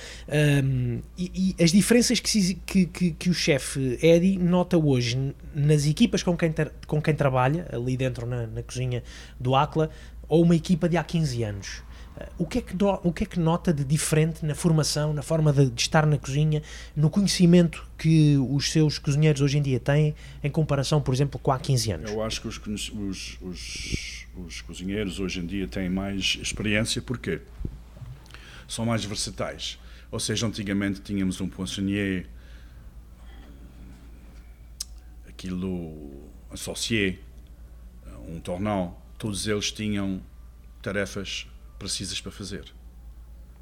hum, 0.63 0.99
e, 1.17 1.55
e 1.59 1.63
as 1.63 1.71
diferenças 1.71 2.19
que, 2.19 2.29
se- 2.29 2.55
que, 2.65 2.85
que, 2.87 3.11
que 3.11 3.29
o 3.29 3.33
chefe 3.33 3.97
Eddie 4.01 4.37
nota 4.37 4.77
hoje 4.77 5.33
nas 5.55 5.85
equipas 5.85 6.23
com 6.23 6.35
quem, 6.35 6.51
tra- 6.51 6.71
com 6.87 7.01
quem 7.01 7.13
trabalha, 7.13 7.67
ali 7.71 7.95
dentro 7.95 8.25
na, 8.25 8.45
na 8.47 8.63
cozinha 8.63 9.01
do 9.39 9.55
Acla, 9.55 9.89
ou 10.27 10.41
uma 10.43 10.55
equipa 10.55 10.89
de 10.89 10.97
há 10.97 11.03
15 11.03 11.43
anos. 11.43 11.82
Uh, 12.15 12.43
O 12.43 12.45
que, 12.45 12.59
é 12.59 12.61
que 12.61 12.75
no- 12.75 12.99
o 13.03 13.11
que 13.11 13.23
é 13.23 13.27
que 13.27 13.39
nota 13.39 13.73
de 13.73 13.83
diferente 13.83 14.45
na 14.45 14.53
formação, 14.53 15.13
na 15.13 15.21
forma 15.21 15.51
de, 15.51 15.69
de 15.69 15.81
estar 15.81 16.05
na 16.05 16.17
cozinha, 16.17 16.61
no 16.95 17.09
conhecimento 17.09 17.87
que 17.97 18.37
os 18.37 18.71
seus 18.71 18.99
cozinheiros 18.99 19.41
hoje 19.41 19.57
em 19.57 19.61
dia 19.61 19.79
têm 19.79 20.13
em 20.43 20.49
comparação, 20.51 21.01
por 21.01 21.13
exemplo, 21.13 21.39
com 21.39 21.51
há 21.51 21.57
15 21.59 21.91
anos? 21.91 22.11
Eu 22.11 22.21
acho 22.23 22.39
que 22.41 22.47
os, 22.47 22.57
os, 22.67 23.37
os, 23.41 24.25
os 24.35 24.61
cozinheiros 24.61 25.19
hoje 25.19 25.39
em 25.39 25.45
dia 25.45 25.67
têm 25.67 25.89
mais 25.89 26.37
experiência 26.41 27.01
porque 27.01 27.41
são 28.67 28.85
mais 28.85 29.03
versatais. 29.05 29.79
Ou 30.11 30.19
seja, 30.19 30.45
antigamente 30.45 31.01
tínhamos 31.01 31.41
um 31.41 31.47
poissonnier, 31.49 32.27
aquilo 35.27 36.29
associé, 36.51 37.17
um 38.27 38.39
tornão, 38.39 38.95
todos 39.17 39.47
eles 39.47 39.71
tinham 39.71 40.21
tarefas 40.81 41.47
precisas 41.83 42.21
para 42.21 42.31
fazer. 42.31 42.63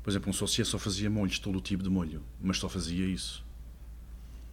Por 0.03 0.10
exemplo, 0.10 0.27
um 0.27 0.31
associé 0.31 0.63
só 0.63 0.77
fazia 0.77 1.10
molhos, 1.10 1.39
todo 1.39 1.57
o 1.57 1.62
tipo 1.62 1.84
de 1.84 1.89
molho, 1.89 2.23
mas 2.41 2.57
só 2.57 2.69
fazia 2.69 3.05
isso. 3.05 3.43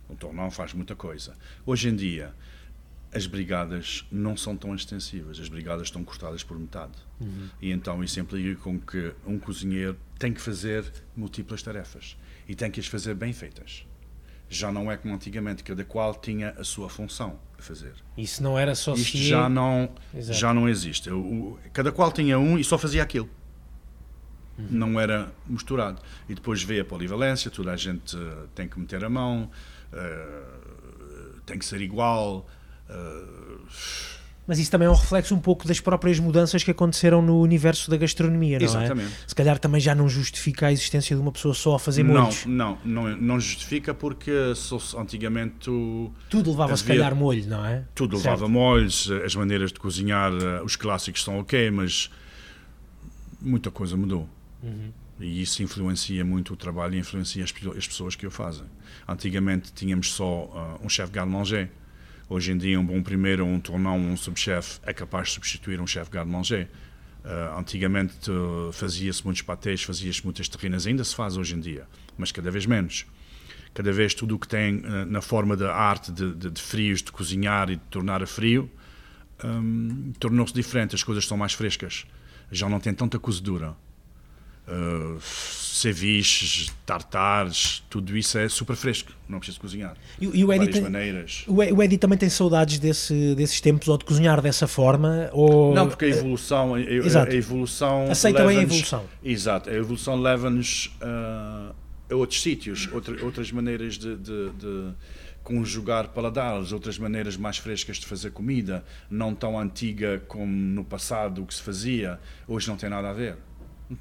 Um 0.09 0.17
tornão 0.17 0.51
faz 0.51 0.73
muita 0.73 0.95
coisa. 0.97 1.37
Hoje 1.67 1.89
em 1.89 1.97
dia, 1.97 2.35
as 3.13 3.27
brigadas 3.27 4.07
não 4.11 4.37
são 4.37 4.57
tão 4.57 4.75
extensivas, 4.75 5.39
as 5.39 5.49
brigadas 5.49 5.89
estão 5.89 6.03
cortadas 6.05 6.43
por 6.43 6.59
metade. 6.59 6.93
E 7.61 7.71
então 7.71 8.03
isso 8.03 8.19
implica 8.21 8.59
com 8.61 8.79
que 8.81 9.13
um 9.27 9.39
cozinheiro 9.39 9.99
tem 10.19 10.33
que 10.33 10.41
fazer 10.41 10.85
múltiplas 11.17 11.63
tarefas 11.63 12.17
e 12.49 12.55
tem 12.55 12.71
que 12.71 12.81
as 12.81 12.87
fazer 12.87 13.15
bem 13.15 13.33
feitas. 13.33 13.85
Já 14.51 14.73
não 14.73 14.91
é 14.91 14.97
como 14.97 15.15
antigamente, 15.15 15.63
cada 15.63 15.85
qual 15.85 16.15
tinha 16.15 16.51
a 16.59 16.65
sua 16.65 16.89
função 16.89 17.39
a 17.59 17.63
fazer. 17.63 17.93
Isso 18.17 18.43
não 18.43 18.59
era 18.59 18.75
só 18.75 18.95
Isto 18.95 19.19
se- 19.19 19.29
já 19.29 19.47
não, 19.47 19.91
Exato. 20.15 20.39
já 20.39 20.55
não 20.55 20.67
existe. 20.67 21.11
Cada 21.75 21.93
qual 21.93 22.11
tinha 22.11 22.39
um 22.39 22.59
e 22.59 22.65
só 22.65 22.79
fazia 22.79 23.03
aquilo. 23.03 23.29
Uhum. 24.59 24.67
Não 24.71 25.01
era 25.01 25.33
misturado. 25.47 26.01
E 26.29 26.35
depois 26.35 26.63
vê 26.63 26.81
a 26.81 26.85
polivalência, 26.85 27.51
toda 27.51 27.73
a 27.73 27.77
gente 27.77 28.17
eh, 28.17 28.47
tem 28.55 28.67
que 28.69 28.79
meter 28.81 29.05
a 29.05 29.09
mão, 29.09 29.49
eh, 29.93 30.41
tem 31.47 31.57
que 31.59 31.65
ser 31.65 31.81
igual. 31.81 32.45
eh, 32.91 33.25
Mas 34.49 34.59
isso 34.59 34.71
também 34.71 34.87
é 34.89 34.91
um 34.91 34.95
reflexo 34.95 35.35
um 35.35 35.39
pouco 35.39 35.69
das 35.69 35.79
próprias 35.79 36.19
mudanças 36.19 36.65
que 36.65 36.71
aconteceram 36.71 37.21
no 37.23 37.39
universo 37.41 37.89
da 37.91 37.97
gastronomia, 37.99 38.59
não 38.59 38.65
Exatamente. 38.67 39.13
é? 39.13 39.29
Se 39.29 39.35
calhar 39.35 39.59
também 39.59 39.81
já 39.81 39.95
não 39.95 40.09
justifica 40.09 40.67
a 40.69 40.73
existência 40.73 41.15
de 41.15 41.21
uma 41.23 41.31
pessoa 41.31 41.53
só 41.55 41.75
a 41.75 41.79
fazer 41.79 42.03
não, 42.03 42.23
molhos. 42.23 42.47
não, 42.47 42.79
não, 42.85 43.17
não 43.17 43.39
justifica 43.39 43.93
porque 43.95 44.33
se- 44.57 44.97
antigamente 44.97 45.71
Tudo 46.31 46.51
levava 46.51 46.77
se 46.77 46.83
Havia- 46.83 46.97
calhar 46.97 47.15
molho, 47.15 47.47
não 47.47 47.65
é? 47.65 47.85
tudo 47.95 48.17
Certo. 48.17 48.25
levava 48.35 48.49
molhos, 48.49 49.09
as 49.25 49.35
maneiras 49.37 49.71
de 49.71 49.79
cozinhar, 49.79 50.33
os 50.65 50.75
clássicos 50.77 51.23
são 51.23 51.39
ok, 51.39 51.71
mas 51.71 52.11
muita 53.41 53.71
coisa 53.71 53.97
mudou. 53.97 54.29
Uhum. 54.63 54.93
E 55.21 55.43
isso 55.43 55.63
influencia 55.63 56.25
muito 56.25 56.55
o 56.55 56.57
trabalho 56.57 56.95
e 56.95 56.99
influencia 56.99 57.43
as, 57.43 57.53
as 57.77 57.87
pessoas 57.87 58.15
que 58.15 58.27
o 58.27 58.31
fazem. 58.31 58.67
Antigamente 59.07 59.73
tínhamos 59.73 60.13
só 60.13 60.51
ah, 60.55 60.85
um 60.85 60.89
chefe 60.89 61.13
garde-manger. 61.13 61.71
Hoje 62.29 62.53
em 62.53 62.59
dia, 62.59 62.79
um 62.79 62.85
bom 62.85 63.03
primeiro, 63.03 63.45
um 63.45 63.59
tornão, 63.59 63.99
um 63.99 64.17
subchefe 64.17 64.81
é 64.83 64.93
capaz 64.93 65.29
de 65.29 65.35
substituir 65.35 65.81
um 65.81 65.87
chefe 65.87 66.11
garde-manger. 66.11 66.69
Ah, 67.25 67.57
antigamente 67.59 68.31
ah, 68.31 68.73
fazia-se 68.73 69.25
muitos 69.25 69.43
patês, 69.43 69.83
fazia-se 69.83 70.25
muitas 70.25 70.49
terrinas, 70.49 70.87
ainda 70.87 71.03
se 71.03 71.15
faz 71.15 71.37
hoje 71.37 71.55
em 71.55 71.61
dia, 71.61 71.87
mas 72.17 72.31
cada 72.31 72.51
vez 72.51 72.67
menos. 72.67 73.07
Cada 73.75 73.93
vez 73.93 74.15
tudo 74.15 74.37
o 74.37 74.39
que 74.39 74.49
tem 74.49 74.83
ah, 74.85 75.05
na 75.05 75.21
forma 75.21 75.57
da 75.57 75.75
arte 75.75 76.13
de, 76.13 76.35
de, 76.35 76.51
de 76.51 76.63
frios, 76.63 77.03
de 77.03 77.11
cozinhar 77.11 77.71
e 77.71 77.77
de 77.77 77.83
tornar 77.91 78.23
a 78.23 78.27
frio, 78.27 78.71
hum, 79.45 80.13
tornou-se 80.19 80.55
diferente. 80.55 80.95
As 80.95 81.03
coisas 81.03 81.27
são 81.27 81.37
mais 81.37 81.53
frescas. 81.53 82.07
Já 82.51 82.69
não 82.69 82.81
tem 82.81 82.95
tanta 82.95 83.19
cozedura. 83.19 83.77
Uh, 84.71 85.19
ceviches, 85.79 86.73
tartares, 86.85 87.83
tudo 87.89 88.17
isso 88.17 88.37
é 88.37 88.49
super 88.49 88.75
fresco, 88.77 89.13
não 89.29 89.39
precisa 89.39 89.59
cozinhar. 89.61 89.95
E, 90.21 90.25
e 90.41 90.45
o 90.45 90.53
Eddie 90.53 90.69
tem- 90.69 90.83
maneiras. 90.83 91.45
o 91.47 91.83
Eddie 91.83 91.97
também 91.99 92.19
tem 92.19 92.29
saudades 92.29 92.79
desse, 92.79 93.35
desses 93.37 93.61
tempos 93.61 93.87
ou 93.89 93.97
de 93.97 94.05
cozinhar 94.05 94.41
dessa 94.43 94.67
forma? 94.67 95.31
Ou... 95.33 95.73
Não, 95.75 95.89
porque 95.89 96.07
a 96.07 96.09
evolução, 96.09 96.75
a, 96.75 96.79
a- 96.79 96.81
Exato. 96.81 97.31
a 97.31 97.35
evolução 97.35 98.11
Aceita 98.11 98.45
bem 98.45 98.59
a 98.59 98.63
evolução. 98.63 99.05
Exato, 99.23 99.71
a 99.71 99.73
evolução 99.75 100.21
leva-nos 100.21 100.87
uh, 101.01 101.75
a 102.11 102.15
outros 102.15 102.43
sítios, 102.43 102.89
outra- 102.93 103.25
outras 103.25 103.53
maneiras 103.53 103.95
de, 103.97 104.17
de- 104.17 104.51
de 104.51 104.93
conjugar 105.45 106.09
paladares, 106.09 106.73
outras 106.73 106.99
maneiras 106.99 107.37
mais 107.37 107.57
frescas 107.57 107.97
de 107.99 108.05
fazer 108.07 108.33
comida, 108.33 108.85
não 109.09 109.35
tão 109.35 109.59
antiga 109.59 110.23
como 110.29 110.53
no 110.53 110.85
passado 110.85 111.43
o 111.43 111.47
que 111.47 111.55
se 111.55 111.63
fazia, 111.63 112.19
hoje 112.47 112.69
não 112.69 112.77
tem 112.77 112.91
nada 112.91 113.09
a 113.09 113.13
ver. 113.15 113.37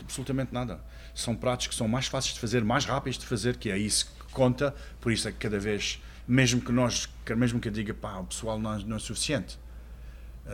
Absolutamente 0.02 0.54
nada. 0.54 0.82
São 1.15 1.36
pratos 1.36 1.67
que 1.67 1.76
são 1.76 1.88
mais 1.88 2.08
fáceis 2.08 2.34
de 2.34 2.39
fazer, 2.39 2.63
mais 2.63 2.86
rápidos 2.86 3.17
de 3.17 3.26
fazer, 3.26 3.58
que 3.58 3.69
é 3.71 3.78
isso 3.78 4.06
que 4.19 4.34
conta, 4.34 4.76
por 5.00 5.12
isso 5.12 5.28
é 5.28 5.32
que 5.32 5.38
cada 5.38 5.58
vez, 5.60 6.02
mesmo 6.28 6.60
que 6.62 6.71
nós, 6.71 7.08
mesmo 7.36 7.60
que 7.60 7.67
eu 7.69 7.71
diga, 7.71 7.93
pá, 7.93 8.17
o 8.17 8.26
pessoal 8.26 8.60
não 8.60 8.73
é- 8.73 8.84
não 8.84 8.97
é 8.97 9.00
suficiente, 9.00 9.58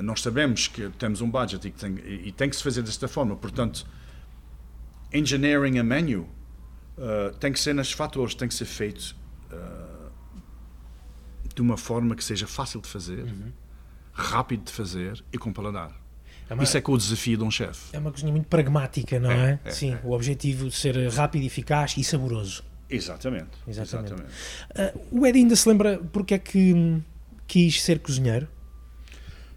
nós 0.02 0.22
sabemos 0.22 0.67
que 0.67 0.89
temos 0.98 1.22
um 1.22 1.30
budget 1.30 1.67
e, 1.67 1.72
tem, 1.72 1.96
e- 2.28 2.32
tem 2.32 2.50
que 2.50 2.56
se 2.56 2.63
fazer 2.63 2.82
desta 2.82 3.08
forma. 3.08 3.36
Portanto, 3.36 3.86
engineering 5.12 5.78
a 5.80 5.84
menu 5.84 6.22
uh, 6.98 7.34
tem 7.39 7.52
que 7.52 7.60
ser 7.60 7.74
nos 7.76 7.91
fatores, 7.91 8.34
tem 8.36 8.48
que 8.48 8.54
ser 8.54 8.65
feito 8.65 9.15
uh, 9.52 10.12
de 11.54 11.62
uma 11.62 11.78
forma 11.78 12.15
que 12.15 12.24
seja 12.24 12.48
fácil 12.48 12.82
de 12.82 12.88
fazer, 12.89 13.24
rápido 14.13 14.63
de 14.65 14.72
fazer 14.72 15.24
e 15.32 15.38
com 15.38 15.52
paladar. 15.54 15.91
É 16.49 16.53
uma, 16.53 16.63
Isso 16.63 16.77
é 16.77 16.82
que 16.82 16.89
é 16.89 16.93
o 16.93 16.97
desafio 16.97 17.38
de 17.38 17.43
um 17.43 17.51
chefe. 17.51 17.95
é 17.95 17.99
uma 17.99 18.12
cozinha 18.12 18.32
muito 18.32 18.47
pragmática, 18.47 19.19
não 19.19 19.32
é? 19.32 19.60
É, 19.63 19.69
é, 19.69 19.71
Sim, 19.71 19.93
é. 19.93 19.99
o 20.03 20.12
objetivo 20.12 20.69
de 20.69 20.75
ser 20.75 20.95
rápido, 21.10 21.45
eficaz 21.45 21.95
e 21.97 22.03
saboroso. 22.03 22.63
Exatamente. 22.89 23.49
Exatamente. 23.67 24.13
Exatamente. 24.13 24.34
Ah, 24.75 24.93
o 25.12 25.25
Eddie 25.25 25.41
ainda 25.41 25.56
se 25.56 25.67
lembra 25.67 25.99
porque 26.12 26.34
é 26.36 26.39
que 26.39 27.01
quis 27.47 27.82
ser 27.82 27.99
cozinheiro? 27.99 28.47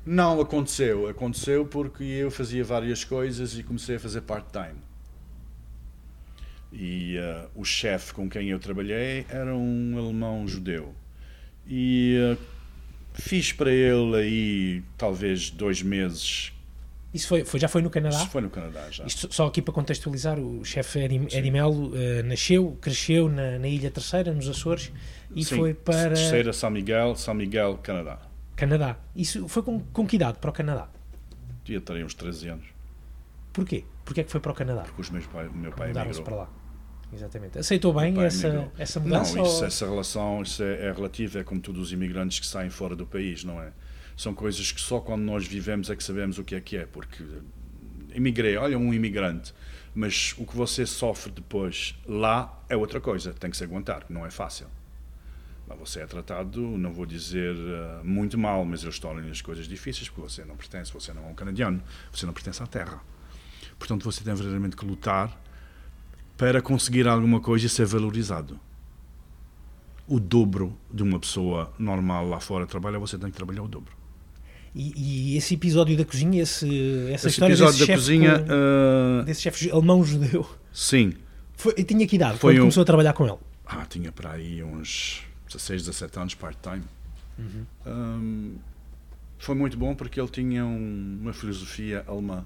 Não 0.05 0.41
aconteceu. 0.41 1.09
Aconteceu 1.09 1.67
porque 1.67 2.05
eu 2.05 2.31
fazia 2.31 2.63
várias 2.63 3.05
coisas 3.05 3.59
e 3.59 3.63
comecei 3.63 3.97
a 3.97 4.01
fazer 4.01 4.21
part-time. 4.23 4.81
E 6.73 7.17
eh, 7.17 7.47
o 7.55 7.65
chefe 7.65 8.13
com 8.13 8.29
quem 8.29 8.49
eu 8.51 8.59
trabalhei 8.59 9.25
era 9.29 9.55
um 9.55 9.99
alemão 9.99 10.47
judeu. 10.47 10.95
E 11.67 12.17
eh, 12.19 12.37
fiz 13.15 13.53
para 13.53 13.71
ele 13.73 14.17
aí 14.17 14.83
talvez 14.97 15.51
dois 15.51 15.83
meses. 15.83 16.53
Isso 17.17 17.29
foi, 17.29 17.45
foi- 17.45 17.59
já 17.59 17.67
foi 17.69 17.83
no 17.83 17.91
Canadá? 17.91 18.17
Isso 18.17 18.29
foi 18.29 18.41
no 18.43 18.51
Canadá 18.51 18.89
já. 18.91 19.05
Isto 19.05 19.33
só 19.35 19.47
aqui 19.47 19.61
para 19.63 19.73
contextualizar, 19.75 20.39
o 20.39 20.65
chefe 20.65 21.01
Eddie, 21.01 21.27
Eddie 21.37 21.51
Melo 21.51 21.93
eh, 21.97 22.23
nasceu, 22.23 22.77
cresceu 22.81 23.29
na, 23.29 23.59
na 23.59 23.67
Ilha 23.69 23.91
Terceira, 23.91 24.33
nos 24.33 24.49
Açores, 24.49 24.93
e 25.35 25.45
Sim, 25.45 25.57
foi 25.57 25.75
para 25.75 26.09
Terceira 26.11 26.53
São 26.53 26.71
Miguel, 26.71 27.17
São 27.17 27.35
Miguel, 27.35 27.79
Canadá. 27.83 28.19
Canadá. 28.55 28.97
Isso 29.15 29.49
foi 29.49 29.63
com, 29.63 29.81
com 29.81 30.07
que 30.07 30.17
idade 30.17 30.39
para 30.39 30.51
o 30.51 30.53
Canadá? 30.53 30.89
Devia 31.65 31.81
ter 31.81 31.95
aí 31.95 32.05
uns 32.05 32.15
13 32.15 32.49
anos. 32.49 32.67
Porquê? 33.53 33.85
Porquê 34.05 34.21
é 34.21 34.25
que 34.25 34.31
foi 34.31 34.41
para 34.41 34.53
o 34.53 34.55
Canadá? 34.55 34.83
Porque 34.83 35.01
os 35.03 35.11
meus 35.11 35.27
pai, 35.27 35.49
meu 35.53 35.73
pai 35.73 35.89
Mudaram-se 35.89 36.23
para 36.23 36.37
lá. 36.37 36.49
Exatamente. 37.13 37.59
Aceitou 37.59 37.93
bem 37.95 38.19
essa, 38.23 38.49
emigrou. 38.49 38.73
essa 38.79 39.01
mudança? 39.01 39.37
Não, 39.37 39.45
isso, 39.47 39.61
ou- 39.61 39.67
essa 39.67 39.87
relação 39.87 40.43
isso 40.43 40.63
é, 40.63 40.87
é 40.89 40.93
relativa, 40.93 41.39
é 41.39 41.45
como 41.45 41.61
todos 41.61 41.81
os 41.81 41.93
imigrantes 41.93 42.39
que 42.41 42.47
saem 42.47 42.69
fora 42.71 42.95
do 42.97 43.07
país, 43.07 43.45
não 43.45 43.61
é? 43.63 43.73
São 44.17 44.35
coisas 44.35 44.73
que 44.73 44.81
só 44.81 44.99
quando 44.99 45.23
nós 45.23 45.47
vivemos 45.47 45.91
é 45.91 45.97
que 45.97 46.03
sabemos 46.03 46.39
o 46.39 46.45
que 46.45 46.55
é 46.55 46.61
que 46.61 46.77
é, 46.77 46.87
porque 46.87 47.23
imigrei, 48.15 48.57
olha 48.57 48.79
um 48.79 48.95
imigrante, 48.95 49.55
mas 49.95 50.35
o 50.39 50.47
que 50.47 50.57
você 50.57 50.87
sofre 50.87 51.31
depois 51.31 51.95
lá 52.07 52.63
é 52.69 52.77
outra 52.77 53.01
coisa, 53.01 53.35
tem 53.35 53.51
que 53.51 53.57
se 53.57 53.65
aguentar, 53.65 54.07
não 54.09 54.25
é 54.25 54.31
fácil. 54.31 54.67
Mas 55.69 55.79
você 55.79 56.01
é 56.01 56.07
tratado, 56.07 56.61
não 56.61 56.93
vou 56.93 57.05
dizer 57.05 57.57
eh, 57.57 58.01
muito 58.05 58.39
mal, 58.39 58.65
mas 58.65 58.85
eles 58.85 58.99
tornam 58.99 59.29
as 59.31 59.41
coisas 59.41 59.67
difíceis, 59.67 60.09
porque 60.09 60.21
você 60.21 60.45
não 60.45 60.57
pertence, 60.57 60.93
você 60.93 61.13
não 61.13 61.25
é 61.25 61.27
um 61.27 61.35
canadiano, 61.35 61.83
você 62.13 62.25
não 62.25 62.33
pertence 62.33 62.63
à 62.63 62.67
terra. 62.67 63.03
Portanto, 63.79 64.05
você 64.05 64.23
tem 64.23 64.33
verdadeiramente 64.33 64.77
que 64.77 64.85
lutar 64.85 65.37
para 66.37 66.63
conseguir 66.63 67.09
alguma 67.09 67.41
coisa 67.41 67.67
e 67.67 67.69
ser 67.69 67.87
valorizado. 67.87 68.61
O 70.07 70.21
dobro 70.21 70.79
de 70.93 71.03
uma 71.03 71.19
pessoa 71.19 71.73
normal 71.79 72.29
lá 72.29 72.39
fora 72.39 72.65
trabalha, 72.65 72.99
você 72.99 73.19
tem 73.19 73.31
que 73.31 73.37
trabalhar 73.37 73.63
o 73.63 73.69
dobro. 73.69 73.96
E, 74.79 75.33
e 75.33 75.37
esse 75.39 75.55
episódio 75.55 75.97
da 75.97 76.05
cozinha, 76.05 76.43
esse, 76.43 76.67
essa 77.11 77.29
Esse 77.29 77.29
história 77.29 77.55
episódio 77.55 77.79
desse 77.79 77.87
da 77.91 77.95
cozinha, 77.97 78.39
com- 78.41 78.47
ah, 79.21 79.23
desse 79.25 79.41
chefe 79.41 79.71
alemão 79.71 80.05
judeu, 80.05 80.47
sim. 80.71 81.15
foi, 81.57 81.73
e 81.79 81.83
tinha 81.85 82.07
que 82.07 82.17
idade 82.17 82.39
Foi 82.39 82.53
quando 82.53 82.59
um- 82.59 82.61
começou 82.65 82.83
a 82.83 82.85
trabalhar 82.85 83.15
com 83.15 83.27
ele? 83.27 83.39
Ah, 83.65 83.87
tinha 83.89 84.13
para 84.13 84.33
aí 84.33 84.63
uns 84.63 85.23
16, 85.47 85.83
17 85.87 86.19
anos 86.19 86.35
part-time. 86.35 86.83
Uhum. 87.39 87.65
Ahm, 87.87 88.55
foi 89.39 89.55
muito 89.55 89.79
bom 89.79 89.95
porque 89.95 90.21
ele 90.21 90.29
tinha 90.29 90.65
um, 90.67 91.19
uma 91.23 91.33
filosofia 91.33 92.05
alemã 92.07 92.45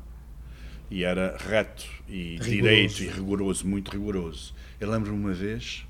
e 0.89 1.03
era 1.03 1.37
reto 1.37 1.85
e 2.09 2.33
Rigoroso. 2.35 2.51
direito 2.51 3.03
e 3.03 3.07
rigoroso, 3.09 3.67
muito 3.67 3.91
rigoroso. 3.91 4.55
Eu 4.81 4.89
lembro-me 4.89 5.19
uma 5.19 5.33
vez, 5.33 5.85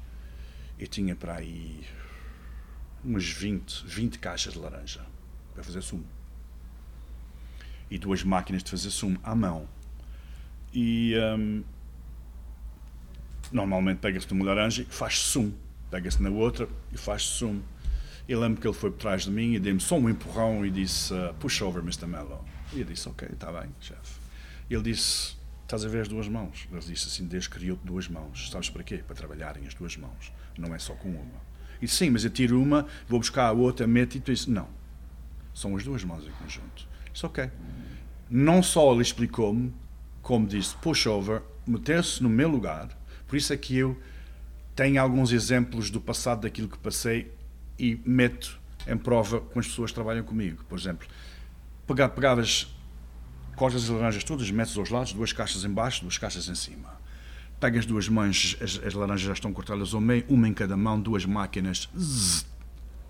eu 0.78 0.86
tinha 0.86 1.14
para 1.14 1.34
aí 1.36 1.80
umas 3.04 3.24
20, 3.28 3.84
20 3.86 4.18
caixas 4.18 4.54
de 4.54 4.58
laranja 4.58 5.00
para 5.54 5.62
fazer 5.62 5.82
sumo. 5.82 6.04
E 7.90 7.98
duas 7.98 8.22
máquinas 8.22 8.62
de 8.62 8.70
fazer 8.70 8.90
sumo 8.90 9.18
à 9.22 9.34
mão. 9.34 9.68
E 10.72 11.14
hum, 11.36 11.62
normalmente 13.52 13.98
pega-se 13.98 14.32
numa 14.32 14.44
laranja 14.44 14.82
e 14.82 14.84
faz 14.86 15.18
sumo. 15.18 15.54
Pega-se 15.90 16.22
na 16.22 16.30
outra 16.30 16.68
e 16.92 16.96
faz 16.96 17.22
sumo. 17.22 17.62
Eu 18.28 18.38
lembro 18.38 18.60
que 18.60 18.66
ele 18.66 18.74
foi 18.74 18.90
por 18.90 18.98
trás 18.98 19.24
de 19.24 19.30
mim 19.30 19.54
e 19.54 19.58
deu-me 19.58 19.80
só 19.80 19.98
um 19.98 20.08
empurrão 20.08 20.64
e 20.64 20.70
disse: 20.70 21.12
uh, 21.12 21.34
Push 21.40 21.62
over, 21.62 21.82
Mr. 21.82 22.06
Mello. 22.06 22.44
E 22.72 22.78
eu 22.78 22.84
disse: 22.84 23.08
Ok, 23.08 23.28
está 23.32 23.50
bem, 23.50 23.68
chefe. 23.80 24.20
Ele 24.70 24.82
disse: 24.82 25.34
Estás 25.62 25.84
a 25.84 25.88
ver 25.88 26.02
as 26.02 26.08
duas 26.08 26.28
mãos? 26.28 26.68
Ele 26.70 26.80
disse 26.80 27.08
assim: 27.08 27.26
Deus 27.26 27.48
criou-te 27.48 27.84
duas 27.84 28.06
mãos. 28.06 28.50
Sabes 28.50 28.70
para 28.70 28.84
quê? 28.84 28.98
Para 28.98 29.16
trabalharem 29.16 29.66
as 29.66 29.74
duas 29.74 29.96
mãos. 29.96 30.32
Não 30.56 30.72
é 30.72 30.78
só 30.78 30.94
com 30.94 31.10
uma. 31.10 31.50
E 31.82 31.88
sim, 31.88 32.10
mas 32.10 32.24
eu 32.24 32.30
tiro 32.30 32.60
uma, 32.60 32.86
vou 33.08 33.18
buscar 33.18 33.46
a 33.46 33.52
outra, 33.52 33.86
meto 33.86 34.16
e 34.16 34.20
tu 34.20 34.32
disse: 34.32 34.48
Não. 34.48 34.68
São 35.52 35.76
as 35.76 35.82
duas 35.82 36.04
mãos 36.04 36.24
em 36.24 36.30
conjunto. 36.30 36.88
Isso 37.12 37.26
ok. 37.26 37.50
Não 38.28 38.62
só 38.62 38.92
ele 38.92 39.02
explicou-me, 39.02 39.72
como 40.22 40.46
disse: 40.46 40.76
Push 40.76 41.06
over, 41.06 41.42
meteu-se 41.66 42.22
no 42.22 42.28
meu 42.28 42.48
lugar. 42.48 42.88
Por 43.26 43.36
isso 43.36 43.52
é 43.52 43.56
que 43.56 43.76
eu 43.76 44.00
tenho 44.74 45.00
alguns 45.00 45.32
exemplos 45.32 45.90
do 45.90 46.00
passado 46.00 46.42
daquilo 46.42 46.68
que 46.68 46.78
passei 46.78 47.32
e 47.78 48.00
meto 48.04 48.58
em 48.86 48.96
prova 48.96 49.40
com 49.40 49.58
as 49.58 49.66
pessoas 49.66 49.90
que 49.90 49.94
trabalham 49.94 50.24
comigo. 50.24 50.64
Por 50.68 50.78
exemplo, 50.78 51.06
pega- 51.86 52.08
pegavas 52.08 52.74
cortas 53.56 53.82
as 53.84 53.88
laranjas 53.90 54.24
todas, 54.24 54.50
metes 54.50 54.76
aos 54.78 54.88
lados, 54.90 55.12
duas 55.12 55.32
caixas 55.32 55.64
em 55.64 55.70
baixo, 55.70 56.00
duas 56.02 56.16
caixas 56.16 56.48
em 56.48 56.54
cima. 56.54 56.98
Pegas 57.58 57.84
duas 57.84 58.08
mãos, 58.08 58.56
as, 58.60 58.80
as 58.82 58.94
laranjas 58.94 59.26
já 59.26 59.32
estão 59.34 59.52
cortadas 59.52 59.92
ao 59.92 60.00
meio, 60.00 60.24
uma 60.28 60.48
em 60.48 60.54
cada 60.54 60.76
mão, 60.78 60.98
duas 60.98 61.26
máquinas, 61.26 61.88
zzz, 61.94 62.46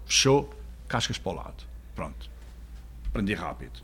fechou, 0.04 0.52
cascas 0.88 1.18
para 1.18 1.32
o 1.32 1.34
lado. 1.36 1.64
Pronto. 1.94 2.28
Aprendi 3.06 3.32
rápido. 3.34 3.80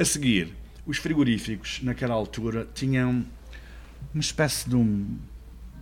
A 0.00 0.04
seguir, 0.04 0.54
os 0.86 0.96
frigoríficos, 0.96 1.80
naquela 1.82 2.14
altura, 2.14 2.66
tinham 2.74 3.24
uma 4.14 4.20
espécie 4.20 4.68
de 4.68 4.74
um 4.74 5.18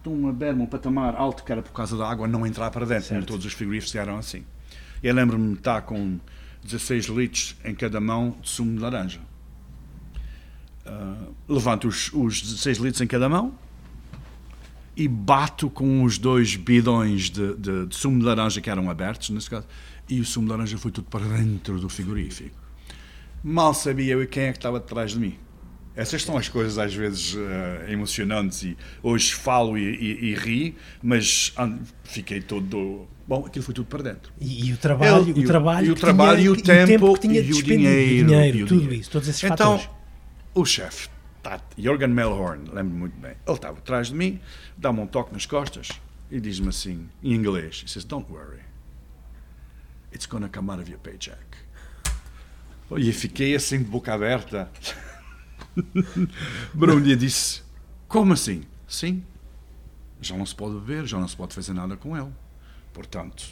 de 0.03 0.09
uma 0.09 0.33
berma, 0.33 0.63
um 0.65 0.67
patamar 0.67 1.15
alto 1.17 1.43
que 1.45 1.51
era 1.53 1.61
por 1.63 1.73
causa 1.73 1.97
da 1.97 2.09
água 2.09 2.27
não 2.29 2.47
entrar 2.47 2.71
para 2.71 2.85
dentro. 2.87 3.15
Nem 3.15 3.23
todos 3.23 3.45
os 3.47 3.53
frigoríficos 3.53 3.95
eram 3.95 4.17
assim. 4.19 4.45
Eu 5.03 5.15
lembro-me 5.15 5.53
de 5.53 5.59
estar 5.59 5.83
com 5.83 6.19
16 6.65 7.07
litros 7.07 7.57
em 7.65 7.75
cada 7.75 8.01
mão 8.01 8.37
de 8.43 8.49
sumo 8.49 8.75
de 8.75 8.81
laranja. 8.81 9.21
Ah, 10.87 11.27
levanto 11.49 11.87
os, 11.89 12.13
os 12.13 12.41
16 12.43 12.79
litros 12.79 13.01
em 13.01 13.07
cada 13.07 13.29
mão 13.29 13.55
e 14.97 15.07
bato 15.07 15.69
com 15.71 16.03
os 16.03 16.19
dois 16.19 16.57
bidões 16.57 17.31
de, 17.31 17.55
de- 17.55 17.87
de 17.87 17.95
sumo 17.97 18.19
de 18.19 18.25
laranja 18.25 18.61
que 18.61 18.69
eram 18.71 18.91
abertos, 18.91 19.31
nesse 19.31 19.49
caso, 19.51 19.67
e 20.09 20.21
o 20.21 20.25
sumo 20.25 20.47
de 20.47 20.53
laranja 20.53 20.77
foi 20.79 20.91
tudo 20.91 21.09
para 21.09 21.25
dentro 21.25 21.79
do 21.81 21.89
frigorífico. 21.89 22.68
Mal 23.43 23.73
sabia 23.75 24.15
eu 24.15 24.27
quem 24.27 24.45
é 24.45 24.53
que 24.53 24.59
estava 24.59 24.79
atrás 24.79 25.13
de 25.13 25.19
mim. 25.19 25.39
Essas 25.95 26.23
são 26.23 26.37
as 26.37 26.49
coisas 26.49 26.79
às 26.79 26.95
vezes 26.95 27.37
eh, 27.37 27.93
emocionantes 27.93 28.63
e 28.63 28.77
hoje 29.03 29.35
falo 29.35 29.77
e, 29.77 29.83
e, 29.83 30.25
e 30.31 30.35
ri, 30.35 30.77
mas 31.03 31.53
ah, 31.57 31.77
fiquei 32.05 32.41
todo. 32.41 33.09
Bom, 33.27 33.45
aquilo 33.45 33.65
foi 33.65 33.75
tudo 33.75 33.87
para 33.89 34.03
dentro. 34.05 34.33
E, 34.41 34.69
e 34.69 34.73
o 34.73 34.77
trabalho, 34.77 35.29
Ele- 35.31 35.45
o 35.45 35.47
trabalho, 35.47 35.87
e 35.87 35.91
o 35.91 35.95
que 35.97 36.01
trabalho 36.01 36.37
tinha, 36.39 36.47
e 36.47 36.85
o 36.85 36.87
tempo 36.87 37.15
que 37.15 37.21
tinha 37.21 37.41
e 37.41 37.51
o 37.51 37.63
dinheiro, 37.63 38.27
dinheiro 38.29 38.57
e 38.59 38.63
o 38.63 38.67
tudo 38.67 38.79
dinheiro. 38.81 39.01
isso, 39.01 39.11
todos 39.11 39.29
esses 39.29 39.43
então, 39.43 39.79
fatores. 39.79 39.91
o 40.55 40.65
chefe, 40.65 41.09
tá, 41.43 41.61
Jorgen 41.77 42.09
Melhorn, 42.11 42.63
lembro-me 42.73 43.01
muito 43.01 43.19
bem, 43.19 43.33
ele 43.45 43.57
estava 43.57 43.79
atrás 43.79 44.07
de 44.07 44.15
mim, 44.15 44.41
dá-me 44.77 45.01
um 45.01 45.07
toque 45.07 45.33
nas 45.33 45.47
costas 45.47 45.89
e 46.31 46.41
diz-me 46.41 46.69
assim, 46.69 47.09
em 47.25 47.35
inglês, 47.35 47.83
he 47.85 47.89
says, 47.91 48.05
don't 48.05 48.31
worry, 48.33 48.61
it's 50.15 50.27
gonna 50.27 50.49
come 50.49 50.71
out 50.71 50.81
of 50.81 50.89
your 50.89 51.01
paycheck. 51.01 51.39
E 52.97 53.13
fiquei 53.13 53.55
assim 53.55 53.79
de 53.79 53.85
boca 53.85 54.15
aberta. 54.15 54.71
Dia 57.05 57.17
disse, 57.17 57.63
como 58.07 58.33
assim? 58.33 58.63
Sim, 58.87 59.23
já 60.21 60.37
não 60.37 60.47
se 60.47 60.55
pode 60.55 60.75
beber, 60.75 61.07
já 61.07 61.19
não 61.19 61.29
se 61.29 61.37
pode 61.37 61.55
fazer 61.55 61.73
nada 61.73 61.97
com 61.97 62.17
ele. 62.17 62.33
Portanto, 62.93 63.45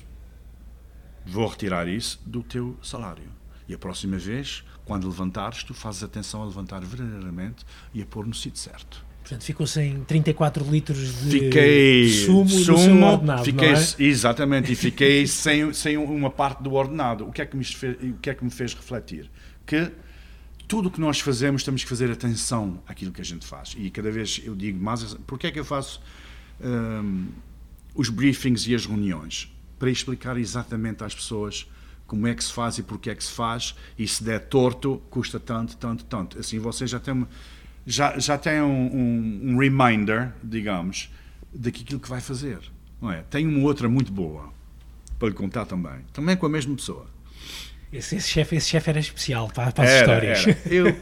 vou 1.24 1.46
retirar 1.46 1.86
isso 1.86 2.20
do 2.26 2.42
teu 2.42 2.76
salário. 2.82 3.30
E 3.68 3.74
a 3.74 3.78
próxima 3.78 4.16
vez, 4.16 4.64
quando 4.84 5.08
levantares, 5.08 5.62
tu 5.62 5.74
fazes 5.74 6.02
atenção 6.02 6.42
a 6.42 6.46
levantar 6.46 6.80
verdadeiramente 6.80 7.64
e 7.92 8.02
a 8.02 8.06
pôr 8.06 8.26
no 8.26 8.34
sítio 8.34 8.60
certo. 8.60 9.05
Portanto, 9.26 9.42
ficou 9.42 9.66
sem 9.66 10.04
34 10.04 10.64
litros 10.70 11.24
de 11.24 11.30
Fiquei 11.30 12.08
sumo, 12.08 12.44
no 12.44 12.48
seu 12.48 12.76
ordenado, 12.76 13.42
fiquei, 13.44 13.70
é? 13.70 13.94
exatamente, 13.98 14.70
e 14.70 14.76
fiquei 14.76 15.26
sem, 15.26 15.72
sem 15.72 15.96
uma 15.96 16.30
parte 16.30 16.62
do 16.62 16.72
ordenado. 16.74 17.26
O 17.26 17.32
que, 17.32 17.42
é 17.42 17.46
que 17.46 17.56
me 17.56 17.64
fez, 17.64 17.96
o 18.00 18.14
que 18.18 18.30
é 18.30 18.34
que 18.34 18.44
me 18.44 18.52
fez 18.52 18.72
refletir? 18.72 19.28
Que 19.66 19.90
tudo 20.68 20.86
o 20.88 20.90
que 20.92 21.00
nós 21.00 21.18
fazemos 21.18 21.64
temos 21.64 21.82
que 21.82 21.88
fazer 21.88 22.08
atenção 22.08 22.80
àquilo 22.86 23.10
que 23.10 23.20
a 23.20 23.24
gente 23.24 23.44
faz. 23.44 23.74
E 23.76 23.90
cada 23.90 24.12
vez 24.12 24.40
eu 24.44 24.54
digo 24.54 24.80
mais, 24.80 25.02
porque 25.26 25.48
é 25.48 25.50
que 25.50 25.58
eu 25.58 25.64
faço 25.64 26.00
hum, 26.60 27.26
os 27.96 28.08
briefings 28.08 28.64
e 28.68 28.76
as 28.76 28.86
reuniões? 28.86 29.52
Para 29.76 29.90
explicar 29.90 30.36
exatamente 30.38 31.02
às 31.02 31.16
pessoas 31.16 31.66
como 32.06 32.28
é 32.28 32.34
que 32.36 32.44
se 32.44 32.52
faz 32.52 32.78
e 32.78 32.84
porque 32.84 33.10
é 33.10 33.14
que 33.16 33.24
se 33.24 33.32
faz, 33.32 33.74
e 33.98 34.06
se 34.06 34.22
der 34.22 34.38
torto, 34.46 35.02
custa 35.10 35.40
tanto, 35.40 35.76
tanto, 35.76 36.04
tanto. 36.04 36.38
Assim 36.38 36.60
você 36.60 36.86
já 36.86 37.00
tem, 37.00 37.12
uma- 37.12 37.28
já, 37.86 38.18
já 38.18 38.36
tem 38.36 38.60
um, 38.60 38.66
um- 38.94 39.40
um 39.52 39.58
reminder, 39.58 40.32
digamos, 40.42 41.10
daquilo 41.52 42.00
que 42.00 42.08
vai 42.08 42.20
fazer. 42.20 42.58
Não 43.00 43.10
é? 43.12 43.22
Tem 43.30 43.46
uma 43.46 43.60
outra 43.60 43.88
muito 43.88 44.10
boa 44.12 44.52
para 45.18 45.28
lhe 45.28 45.34
contar 45.34 45.64
também. 45.66 46.00
Também 46.12 46.36
com 46.36 46.46
a 46.46 46.48
mesma 46.48 46.74
pessoa. 46.74 47.06
Esse, 47.92 48.16
esse 48.16 48.28
chefe 48.28 48.56
esse 48.56 48.68
chefe 48.68 48.90
era 48.90 48.98
especial 48.98 49.48
para, 49.48 49.70
para 49.72 49.84
as 49.84 49.90
Era, 49.90 50.00
histórias. 50.34 50.46
era. 50.46 50.58
Eu, 50.74 50.96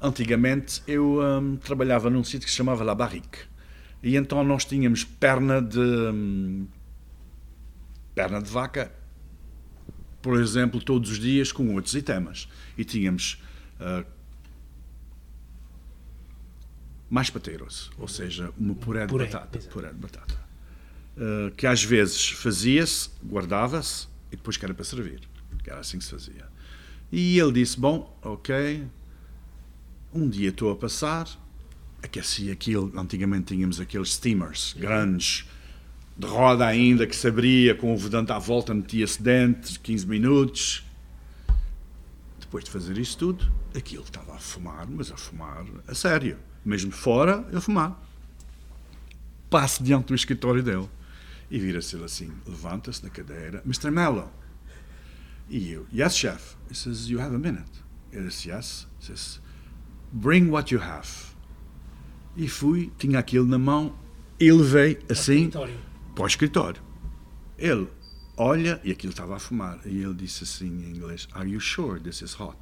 antigamente, 0.00 0.82
eu 0.86 1.20
hum, 1.20 1.56
trabalhava 1.56 2.08
num 2.08 2.22
sítio 2.24 2.46
que 2.46 2.50
se 2.50 2.56
chamava 2.56 2.84
La 2.84 2.94
Barrique. 2.94 3.38
E 4.02 4.16
então 4.16 4.42
nós 4.44 4.64
tínhamos 4.64 5.04
perna 5.04 5.60
de. 5.60 5.78
hum, 5.78 6.66
perna 8.14 8.40
de 8.40 8.50
vaca, 8.50 8.92
por 10.22 10.38
exemplo, 10.40 10.80
todos 10.80 11.10
os 11.10 11.18
dias 11.18 11.52
com 11.52 11.74
outros 11.74 11.94
itemas. 11.94 12.48
E 12.78 12.84
tínhamos. 12.84 13.42
ah, 13.78 14.04
mais 17.10 17.28
pateiros, 17.28 17.90
ou 17.98 18.06
seja, 18.06 18.52
uma 18.56 18.74
puré 18.74 19.00
de 19.04 19.08
Puré, 19.08 19.26
batata. 19.26 19.58
exato. 19.58 19.72
Puré 19.72 19.88
de 19.88 19.98
batata. 19.98 20.40
Ah, 21.18 21.52
que 21.56 21.66
às 21.66 21.84
vezes 21.84 22.30
fazia-se, 22.30 23.10
guardava-se 23.24 24.06
e 24.32 24.36
depois 24.36 24.56
que 24.56 24.64
era 24.64 24.72
para 24.72 24.84
servir. 24.84 25.20
Que 25.62 25.70
era 25.70 25.80
assim 25.80 25.98
que 25.98 26.04
se 26.04 26.10
fazia. 26.10 26.48
E 27.12 27.38
ele 27.38 27.52
disse: 27.52 27.78
Bom, 27.78 28.16
ok, 28.22 28.86
um 30.14 30.28
dia 30.28 30.48
estou 30.48 30.70
a 30.70 30.76
passar, 30.76 31.28
aqueci 32.02 32.50
aquilo. 32.50 32.90
Antigamente 32.98 33.54
tínhamos 33.54 33.80
aqueles 33.80 34.14
steamers 34.14 34.74
grandes, 34.78 35.46
de 36.16 36.26
roda 36.26 36.66
ainda, 36.66 37.06
que 37.06 37.14
se 37.16 37.26
abria 37.26 37.74
com 37.74 37.92
o 37.92 37.96
vedante 37.96 38.32
à 38.32 38.38
volta, 38.38 38.72
metia-se 38.72 39.22
dentro, 39.22 39.78
15 39.80 40.06
minutos. 40.06 40.84
Depois 42.38 42.64
de 42.64 42.70
fazer 42.70 42.96
isso 42.98 43.18
tudo, 43.18 43.52
aquilo 43.76 44.04
estava 44.04 44.34
a 44.34 44.38
fumar, 44.38 44.86
mas 44.88 45.10
a 45.12 45.16
fumar 45.16 45.64
a 45.86 45.94
sério. 45.94 46.38
Mesmo 46.64 46.92
fora, 46.92 47.46
a 47.54 47.60
fumar. 47.60 48.00
Passo 49.48 49.82
diante 49.82 50.08
do 50.08 50.14
escritório 50.14 50.62
dele 50.62 50.88
e 51.50 51.58
vira-se 51.58 51.96
ele 51.96 52.04
assim, 52.04 52.30
levanta-se 52.46 53.02
da 53.02 53.10
cadeira, 53.10 53.62
Mr. 53.64 53.90
Mello. 53.90 54.30
E 55.48 55.72
eu, 55.72 55.86
yes, 55.92 56.14
chef. 56.14 56.56
He 56.70 56.74
says, 56.74 57.08
you 57.08 57.20
have 57.20 57.34
a 57.34 57.38
minute. 57.38 57.82
Ele 58.12 58.28
disse, 58.28 58.50
yes. 58.50 58.86
He 59.00 59.06
says, 59.06 59.40
bring 60.12 60.48
what 60.50 60.72
you 60.72 60.80
have. 60.80 61.08
E 62.36 62.48
fui, 62.48 62.92
tinha 62.96 63.18
aquilo 63.18 63.46
na 63.46 63.58
mão, 63.58 63.98
e 64.38 64.52
levei 64.52 65.00
assim 65.10 65.50
para 66.14 66.22
o 66.22 66.26
escritório. 66.26 66.80
Ele 67.58 67.88
olha, 68.36 68.80
e 68.84 68.92
aquilo 68.92 69.10
estava 69.10 69.36
a 69.36 69.38
fumar, 69.40 69.80
e 69.84 70.02
ele 70.02 70.14
disse 70.14 70.44
assim 70.44 70.68
em 70.68 70.96
inglês, 70.96 71.28
are 71.32 71.50
you 71.50 71.60
sure 71.60 72.00
this 72.00 72.22
is 72.22 72.38
hot? 72.38 72.56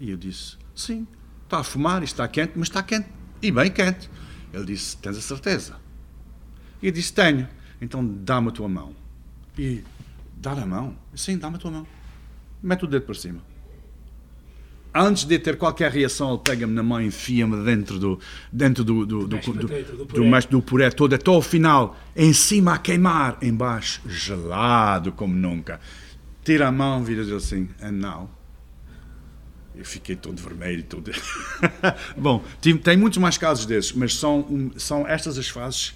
E 0.00 0.10
eu 0.10 0.16
disse, 0.16 0.56
sim, 0.74 1.06
está 1.54 1.60
a 1.60 1.64
fumar, 1.64 2.02
isto 2.02 2.14
está 2.14 2.26
quente, 2.26 2.52
mas 2.56 2.68
está 2.68 2.82
quente, 2.82 3.06
e 3.40 3.50
bem 3.50 3.70
quente. 3.70 4.10
Ele 4.52 4.64
disse, 4.64 4.96
tens 4.96 5.16
a 5.16 5.20
certeza? 5.20 5.76
E 6.82 6.86
eu 6.86 6.92
disse, 6.92 7.12
tenho. 7.12 7.48
Então 7.80 8.04
dá-me 8.04 8.48
a 8.48 8.50
tua 8.50 8.68
mão. 8.68 8.94
E 9.58 9.82
dar 10.36 10.58
a 10.58 10.66
mão? 10.66 10.96
Sim, 11.14 11.38
dá-me 11.38 11.56
a 11.56 11.58
tua 11.58 11.70
mão. 11.70 11.86
Mete 12.62 12.84
o 12.84 12.86
dedo 12.88 13.02
para 13.04 13.14
cima. 13.14 13.40
Antes 14.96 15.24
de 15.24 15.38
ter 15.40 15.56
qualquer 15.58 15.90
reação, 15.90 16.30
ele 16.34 16.40
pega-me 16.44 16.72
na 16.72 16.82
mão 16.82 17.00
e 17.00 17.06
enfia-me 17.06 17.64
dentro 17.64 17.98
do 17.98 18.18
dentro 18.52 18.84
do, 18.84 19.04
do, 19.04 19.26
do, 19.26 19.38
do, 19.38 19.52
do 19.52 19.66
do, 19.96 20.06
puré. 20.06 20.28
mashed- 20.30 20.50
do 20.50 20.62
puré 20.62 20.88
todo, 20.90 21.14
até 21.14 21.28
ao 21.28 21.42
final, 21.42 21.96
em 22.14 22.32
cima 22.32 22.74
a 22.74 22.78
queimar, 22.78 23.36
em 23.42 23.52
baixo 23.52 24.00
gelado 24.08 25.10
como 25.10 25.34
nunca. 25.34 25.80
Tira 26.44 26.68
a 26.68 26.72
mão, 26.72 27.02
vira-lhe 27.02 27.34
assim, 27.34 27.68
and 27.82 27.92
now 27.92 28.30
Eu 29.76 29.84
fiquei 29.84 30.16
todo 30.16 30.40
vermelho. 30.40 30.82
Todo... 30.84 31.10
Bom, 32.16 32.42
tem, 32.60 32.96
muitos 32.96 33.18
mais 33.18 33.36
casos 33.36 33.66
desses, 33.66 33.92
mas 33.92 34.14
são, 34.16 34.70
são 34.76 35.06
estas 35.06 35.38
as 35.38 35.48
fases 35.48 35.94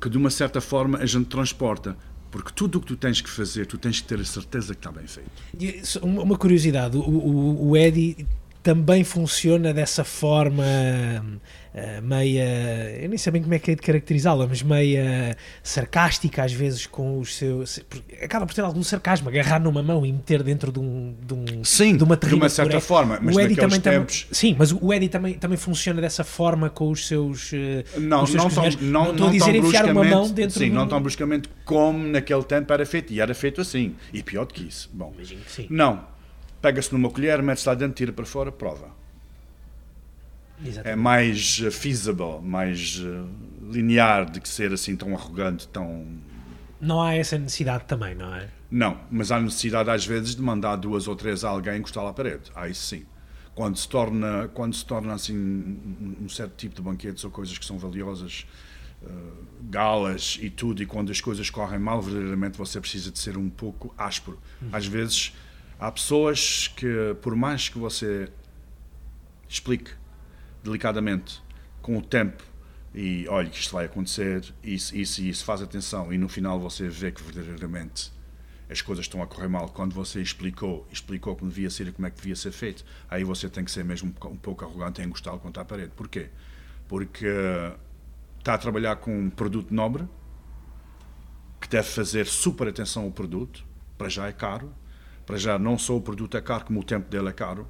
que, 0.00 0.08
de 0.08 0.16
uma 0.16 0.30
certa 0.30 0.60
forma, 0.60 0.98
a 0.98 1.06
gente 1.06 1.26
transporta. 1.26 1.96
Porque 2.30 2.52
tudo 2.54 2.78
o 2.78 2.80
que 2.80 2.88
tu 2.88 2.96
tens 2.96 3.20
que 3.20 3.30
fazer, 3.30 3.66
tu 3.66 3.78
tens 3.78 4.00
que 4.00 4.06
ter 4.06 4.20
a 4.20 4.24
certeza 4.24 4.74
que 4.74 4.80
está 4.80 4.92
bem 4.92 5.06
feito. 5.06 6.02
Uma 6.02 6.36
curiosidade: 6.36 6.96
o, 6.96 7.00
o, 7.00 7.70
o 7.70 7.76
Eddie 7.76 8.26
também 8.62 9.02
funciona 9.02 9.72
dessa 9.72 10.04
forma 10.04 10.62
uh, 11.78 12.02
meia. 12.02 12.98
Eu 13.00 13.08
nem 13.08 13.18
sei 13.18 13.32
bem 13.32 13.42
como 13.42 13.54
é 13.54 13.58
que 13.58 13.70
é 13.70 13.74
de 13.74 13.82
caracterizá-la, 13.82 14.46
mas 14.46 14.62
meia 14.62 15.36
sarcástica 15.62 16.42
às 16.44 16.52
vezes 16.52 16.86
com 16.86 17.18
os 17.18 17.36
seus. 17.36 17.80
Acaba 18.22 18.46
por 18.46 18.54
ter 18.54 18.62
algum 18.62 18.82
sarcasmo, 18.82 19.28
agarrar 19.28 19.60
numa 19.60 19.82
mão 19.82 20.04
e 20.04 20.12
meter 20.12 20.42
dentro 20.42 20.72
de 20.72 20.78
um. 20.78 21.14
De 21.20 21.34
um 21.34 21.64
sim, 21.64 21.96
de 21.96 22.04
uma, 22.04 22.16
de 22.16 22.34
uma 22.34 22.48
certa 22.48 22.80
forma, 22.80 23.18
mas 23.22 23.36
o 23.36 23.40
Eddie 23.40 23.56
também, 23.56 23.80
tempos... 23.80 24.22
também, 24.22 24.34
Sim, 24.34 24.56
mas 24.58 24.72
o 24.72 24.92
Eddie 24.92 25.08
também, 25.08 25.34
também 25.34 25.56
funciona 25.56 26.00
dessa 26.00 26.24
forma 26.24 26.70
com 26.70 26.90
os 26.90 27.06
seus. 27.06 27.52
Uh, 27.52 28.00
não, 28.00 28.24
os 28.24 28.30
seus 28.30 28.42
não, 28.42 28.50
tão, 28.50 28.62
não, 28.62 29.04
não, 29.04 29.10
estou 29.12 29.28
a 29.28 29.30
dizer 29.30 29.54
enfiar 29.54 29.84
uma 29.86 30.04
mão 30.04 30.30
dentro 30.30 30.58
Sim, 30.58 30.66
de 30.66 30.70
um... 30.70 30.74
não 30.74 30.88
tão 30.88 31.00
bruscamente 31.00 31.48
como 31.64 31.98
naquele 31.98 32.42
tempo 32.42 32.72
era 32.72 32.84
feito, 32.84 33.12
e 33.12 33.20
era 33.20 33.34
feito 33.34 33.60
assim. 33.60 33.94
E 34.12 34.22
pior 34.22 34.44
do 34.44 34.54
que 34.54 34.66
isso. 34.66 34.90
Bom, 34.92 35.12
não. 35.70 36.18
Pega-se 36.60 36.92
numa 36.92 37.08
colher, 37.08 37.40
mete-se 37.40 37.68
lá 37.68 37.74
dentro, 37.76 37.94
tira 37.94 38.12
para 38.12 38.26
fora, 38.26 38.50
prova 38.50 38.98
Exatamente. 40.64 40.92
é 40.92 40.96
mais 40.96 41.60
eh, 41.64 41.70
feasible, 41.70 42.40
mais 42.42 42.98
uh, 42.98 43.28
linear 43.70 44.30
de 44.30 44.40
que 44.40 44.48
ser 44.48 44.72
assim 44.72 44.96
tão 44.96 45.14
arrogante, 45.14 45.68
tão. 45.68 46.06
Não 46.80 47.00
há 47.00 47.14
essa 47.14 47.38
necessidade 47.38 47.84
também, 47.84 48.14
não 48.14 48.34
é? 48.34 48.48
Não, 48.70 49.00
mas 49.10 49.32
há 49.32 49.40
necessidade 49.40 49.90
às 49.90 50.04
vezes 50.04 50.34
de 50.34 50.42
mandar 50.42 50.76
duas 50.76 51.08
ou 51.08 51.16
três 51.16 51.44
a 51.44 51.50
alguém 51.50 51.78
encostar 51.78 52.04
à 52.06 52.12
parede. 52.12 52.50
Aí 52.54 52.74
sim. 52.74 53.04
Quando 53.54 53.76
se 53.76 53.88
torna, 53.88 54.48
quando 54.54 54.74
se 54.74 54.84
torna 54.84 55.14
assim 55.14 55.36
um 56.20 56.28
certo 56.28 56.54
tipo 56.56 56.76
de 56.76 56.82
banquetes 56.82 57.24
ou 57.24 57.30
coisas 57.30 57.56
que 57.58 57.64
são 57.64 57.78
valiosas, 57.78 58.46
uh, 59.02 59.08
galas 59.62 60.38
e 60.40 60.50
tudo, 60.50 60.82
e 60.82 60.86
quando 60.86 61.10
as 61.10 61.20
coisas 61.20 61.50
correm 61.50 61.78
mal, 61.78 62.00
verdadeiramente 62.00 62.56
você 62.56 62.80
precisa 62.80 63.10
de 63.10 63.18
ser 63.18 63.36
um 63.36 63.48
pouco 63.48 63.92
áspero. 63.98 64.38
Uhum. 64.62 64.68
Às 64.72 64.86
vezes 64.86 65.32
há 65.78 65.90
pessoas 65.90 66.68
que, 66.68 67.16
por 67.20 67.34
mais 67.34 67.68
que 67.68 67.78
você 67.78 68.28
explique 69.48 69.90
delicadamente 70.62 71.42
com 71.80 71.96
o 71.98 72.02
tempo 72.02 72.42
e 72.94 73.26
olha 73.28 73.48
que 73.48 73.58
isto 73.58 73.72
vai 73.72 73.84
acontecer, 73.84 74.52
isso, 74.62 74.96
isso 74.96 75.20
e 75.22 75.28
isso, 75.28 75.44
faz 75.44 75.62
atenção 75.62 76.12
e 76.12 76.18
no 76.18 76.28
final 76.28 76.58
você 76.58 76.88
vê 76.88 77.12
que 77.12 77.22
verdadeiramente 77.22 78.12
as 78.70 78.82
coisas 78.82 79.04
estão 79.04 79.22
a 79.22 79.26
correr 79.26 79.48
mal 79.48 79.68
quando 79.68 79.94
você 79.94 80.20
explicou, 80.20 80.86
explicou 80.92 81.34
como 81.34 81.50
devia 81.50 81.70
ser 81.70 81.88
e 81.88 81.92
como 81.92 82.06
é 82.06 82.10
que 82.10 82.16
devia 82.16 82.36
ser 82.36 82.52
feito, 82.52 82.84
aí 83.08 83.24
você 83.24 83.48
tem 83.48 83.64
que 83.64 83.70
ser 83.70 83.84
mesmo 83.84 84.14
um 84.26 84.36
pouco 84.36 84.64
arrogante 84.64 85.00
e 85.00 85.04
encostá-lo 85.04 85.38
contra 85.38 85.62
a 85.62 85.64
parede. 85.64 85.92
Porquê? 85.96 86.28
Porque 86.86 87.26
está 88.38 88.54
a 88.54 88.58
trabalhar 88.58 88.96
com 88.96 89.18
um 89.18 89.30
produto 89.30 89.72
nobre 89.72 90.06
que 91.60 91.68
deve 91.68 91.88
fazer 91.88 92.26
super 92.26 92.68
atenção 92.68 93.04
ao 93.04 93.10
produto, 93.10 93.64
para 93.96 94.08
já 94.08 94.28
é 94.28 94.32
caro, 94.32 94.72
para 95.26 95.36
já 95.36 95.58
não 95.58 95.78
só 95.78 95.96
o 95.96 96.00
produto 96.00 96.36
é 96.36 96.40
caro, 96.40 96.64
como 96.66 96.80
o 96.80 96.84
tempo 96.84 97.10
dele 97.10 97.28
é 97.28 97.32
caro, 97.32 97.66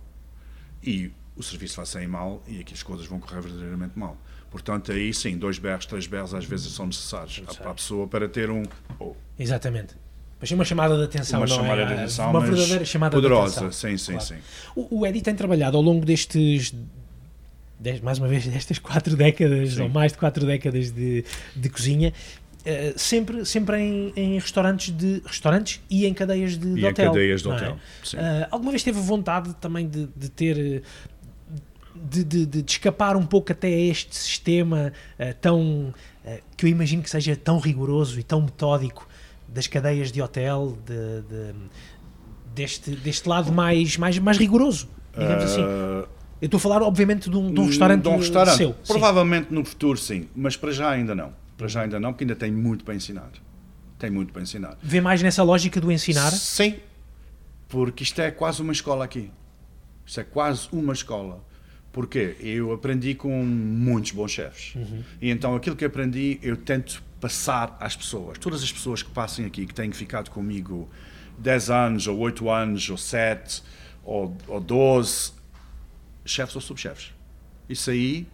e 0.83 1.13
o 1.39 1.43
serviço 1.43 1.77
vai 1.77 1.87
sair 1.87 2.09
mal 2.09 2.43
e 2.47 2.61
aqui 2.61 2.75
as 2.75 2.83
coisas 2.83 3.07
vão 3.07 3.21
correr 3.21 3.41
verdadeiramente 3.41 3.99
mal. 3.99 4.17
Portanto, 4.51 4.93
aí 4.93 5.15
sim, 5.15 5.39
dois 5.39 5.59
berros, 5.59 5.87
três 5.87 6.07
berros 6.07 6.35
às 6.35 6.45
vezes 6.45 6.73
são 6.73 6.87
necessários 6.87 7.41
para 7.57 7.71
a 7.71 7.75
pessoa 7.75 8.09
para 8.09 8.29
ter 8.29 8.51
um. 8.51 8.65
Oh. 8.99 9.15
Exatamente. 9.39 9.95
Mas 10.41 10.51
uma 10.53 10.65
chamada 10.65 10.97
de 10.97 11.05
atenção, 11.05 11.41
uma 11.41 11.47
não 11.47 11.57
chamada 11.57 11.83
é? 11.83 11.87
de 11.87 11.93
atenção, 11.95 12.31
uma 12.31 12.41
verdadeira 12.41 12.85
chamada 12.85 13.17
poderosa, 13.17 13.61
de 13.61 13.67
atenção. 13.67 13.91
sim, 13.91 13.99
sim, 13.99 14.13
claro. 14.13 14.27
sim. 14.27 14.37
O, 14.75 15.01
o 15.01 15.07
Eddie 15.07 15.21
tem 15.21 15.35
trabalhado 15.35 15.77
ao 15.77 15.83
longo 15.83 16.05
destes 16.05 16.75
mais 18.03 18.19
uma 18.19 18.29
vez, 18.29 18.47
destas 18.49 18.79
quatro 18.79 19.17
décadas, 19.17 19.75
Sim. 19.75 19.83
ou 19.83 19.89
mais 19.89 20.13
de 20.13 20.19
quatro 20.19 20.45
décadas 20.47 20.91
de, 20.91 21.25
de 21.55 21.69
cozinha, 21.69 22.13
uh, 22.61 22.99
sempre, 22.99 23.45
sempre 23.45 23.79
em, 23.79 24.13
em, 24.17 24.35
restaurantes 24.39 24.97
de 24.97 25.23
restaurantes 25.25 25.81
e 25.89 26.07
em 26.07 26.15
cadeias 26.15 26.59
de, 26.59 26.75
de 26.75 26.81
e 26.81 26.85
hotel. 26.85 27.05
Em 27.05 27.09
cadeias 27.09 27.43
de 27.43 27.49
é? 27.49 27.53
hotel. 27.53 27.73
Uh, 27.75 28.19
alguma 28.51 28.71
vez 28.71 28.83
teve 28.83 29.01
vontade 29.01 29.55
também 29.55 29.89
de, 29.89 30.09
de 30.17 30.29
ter 30.29 30.83
de, 31.99 32.25
de, 32.25 32.47
de, 32.47 32.65
escapar 32.71 33.17
um 33.17 33.27
pouco 33.27 33.53
até 33.53 33.69
a 33.69 33.81
este 33.81 34.15
sistema 34.17 34.93
uh, 35.19 35.35
tão 35.41 35.95
uh, 36.25 36.39
que 36.57 36.67
eu 36.67 36.71
imagino 36.71 37.03
que 37.03 37.11
seja 37.11 37.37
tão 37.37 37.59
rigoroso 37.59 38.19
e 38.19 38.23
tão 38.23 38.41
metódico 38.43 39.09
das 39.47 39.67
cadeias 39.67 40.13
de 40.13 40.21
hotel, 40.21 40.77
de, 40.85 41.23
de 41.23 41.55
deste, 42.55 42.91
deste 42.91 43.29
lado 43.29 43.53
mais, 43.53 43.97
mais, 43.97 44.19
mais 44.19 44.37
rigoroso, 44.37 44.89
digamos 45.13 45.45
uh, 45.45 45.47
assim. 45.47 45.63
Eu 46.41 46.47
estou 46.47 46.59
a 46.59 46.61
falar, 46.61 46.83
obviamente, 46.83 47.29
de 47.29 47.37
um, 47.37 47.53
de 47.53 47.61
um 47.61 47.67
restaurante, 47.67 48.03
de 48.03 48.09
um 48.09 48.17
restaurante 48.17 48.57
seu. 48.57 48.73
Provavelmente 48.87 49.49
sim. 49.49 49.55
no 49.55 49.65
futuro, 49.65 49.99
sim, 49.99 50.29
mas 50.37 50.57
para 50.57 50.71
já 50.71 50.91
ainda 50.91 51.15
não. 51.15 51.33
Para 51.57 51.67
já 51.67 51.83
ainda 51.83 51.99
não, 51.99 52.13
porque 52.13 52.23
ainda 52.23 52.37
tem 52.37 52.53
muito 52.53 52.85
para 52.85 52.95
ensinar. 52.95 53.31
Tem 53.99 54.11
muito 54.11 54.33
para 54.33 54.43
ensinar. 54.43 54.79
Vê 54.81 55.01
mais 55.01 55.21
nessa 55.21 55.43
lógica 55.43 55.81
do 55.81 55.91
ensinar? 55.91 56.31
Sim, 56.31 56.77
porque 57.69 58.05
isto 58.05 58.21
é 58.21 58.31
quase 58.31 58.63
uma 58.63 58.73
escola 58.73 59.05
aqui. 59.05 59.31
Isto 60.07 60.21
é 60.21 60.25
quase 60.25 60.69
uma 60.73 60.93
escola. 60.93 61.45
Porque 61.99 62.37
eu 62.39 62.73
aprendi 62.73 63.13
com 63.13 63.45
muitos 63.45 64.13
bons 64.13 64.31
chefes. 64.31 64.73
Uhum. 64.77 65.03
E 65.21 65.31
então 65.31 65.57
aquilo 65.57 65.75
que 65.75 65.85
aprendi 65.85 66.39
eu 66.41 66.57
tento 66.57 67.03
passar 67.21 67.77
às 67.81 67.97
pessoas. 67.97 68.39
Todas 68.39 68.63
as 68.63 68.71
pessoas 68.71 69.03
que 69.03 69.11
passem 69.11 69.45
aqui, 69.45 69.67
que 69.67 69.75
têm 69.75 69.91
ficado 69.91 70.31
comigo 70.31 70.89
10 71.39 71.71
anos, 71.71 72.07
ou 72.07 72.17
8 72.19 72.49
anos, 72.49 72.89
ou 72.89 72.97
7, 72.97 73.65
ou, 74.05 74.33
ou 74.47 74.61
12, 74.61 75.33
chefes 76.25 76.55
ou 76.55 76.61
subchefes. 76.61 77.13
Isso 77.69 77.91
aí, 77.91 78.29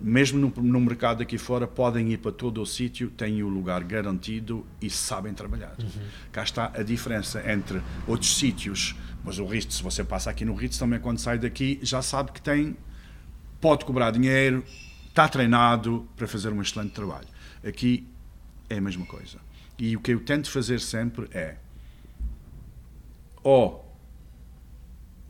mesmo 0.00 0.38
no, 0.38 0.62
no, 0.62 0.80
mercado 0.80 1.22
aqui 1.22 1.36
fora, 1.36 1.66
podem 1.66 2.12
ir 2.14 2.16
para 2.16 2.32
todo 2.32 2.62
o 2.62 2.66
sítio, 2.66 3.10
têm 3.10 3.42
o 3.42 3.48
lugar 3.50 3.84
garantido 3.84 4.66
e 4.80 4.88
sabem 4.88 5.34
trabalhar. 5.34 5.74
Uhum. 5.78 6.02
Cá 6.32 6.44
está 6.44 6.72
a 6.74 6.82
diferença 6.82 7.44
entre 7.52 7.82
outros 8.06 8.38
sítios, 8.38 8.96
mas 9.22 9.38
o 9.38 9.44
Ritz, 9.44 9.74
se 9.74 9.82
você 9.82 10.02
passa 10.02 10.30
aqui 10.30 10.46
no 10.46 10.54
Ritz, 10.54 10.78
também 10.78 10.98
quando 10.98 11.18
sai 11.18 11.38
daqui, 11.38 11.78
já 11.82 12.00
sabe 12.00 12.32
que 12.32 12.40
tem 12.40 12.74
pode 13.62 13.84
cobrar 13.84 14.10
dinheiro, 14.10 14.64
está 15.08 15.28
treinado 15.28 16.06
para 16.16 16.26
fazer 16.26 16.52
um 16.52 16.60
excelente 16.60 16.90
trabalho. 16.90 17.28
Aqui 17.64 18.06
é 18.68 18.76
a 18.76 18.80
mesma 18.80 19.06
coisa. 19.06 19.38
E 19.78 19.96
o 19.96 20.00
que 20.00 20.12
eu 20.12 20.20
tento 20.20 20.50
fazer 20.50 20.80
sempre 20.80 21.28
é 21.30 21.56
ou 23.42 23.88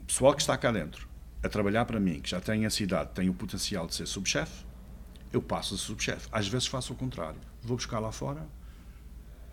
o 0.00 0.04
pessoal 0.04 0.34
que 0.34 0.40
está 0.40 0.56
cá 0.56 0.72
dentro 0.72 1.06
a 1.42 1.48
trabalhar 1.48 1.84
para 1.84 2.00
mim, 2.00 2.20
que 2.20 2.30
já 2.30 2.40
tem 2.40 2.64
a 2.64 2.70
cidade, 2.70 3.10
tem 3.14 3.28
o 3.28 3.34
potencial 3.34 3.86
de 3.86 3.94
ser 3.94 4.06
subchefe, 4.06 4.64
eu 5.30 5.42
passo 5.42 5.74
a 5.74 5.78
subchefe. 5.78 6.28
Às 6.32 6.48
vezes 6.48 6.66
faço 6.66 6.94
o 6.94 6.96
contrário. 6.96 7.40
Vou 7.62 7.76
buscar 7.76 7.98
lá 7.98 8.12
fora. 8.12 8.46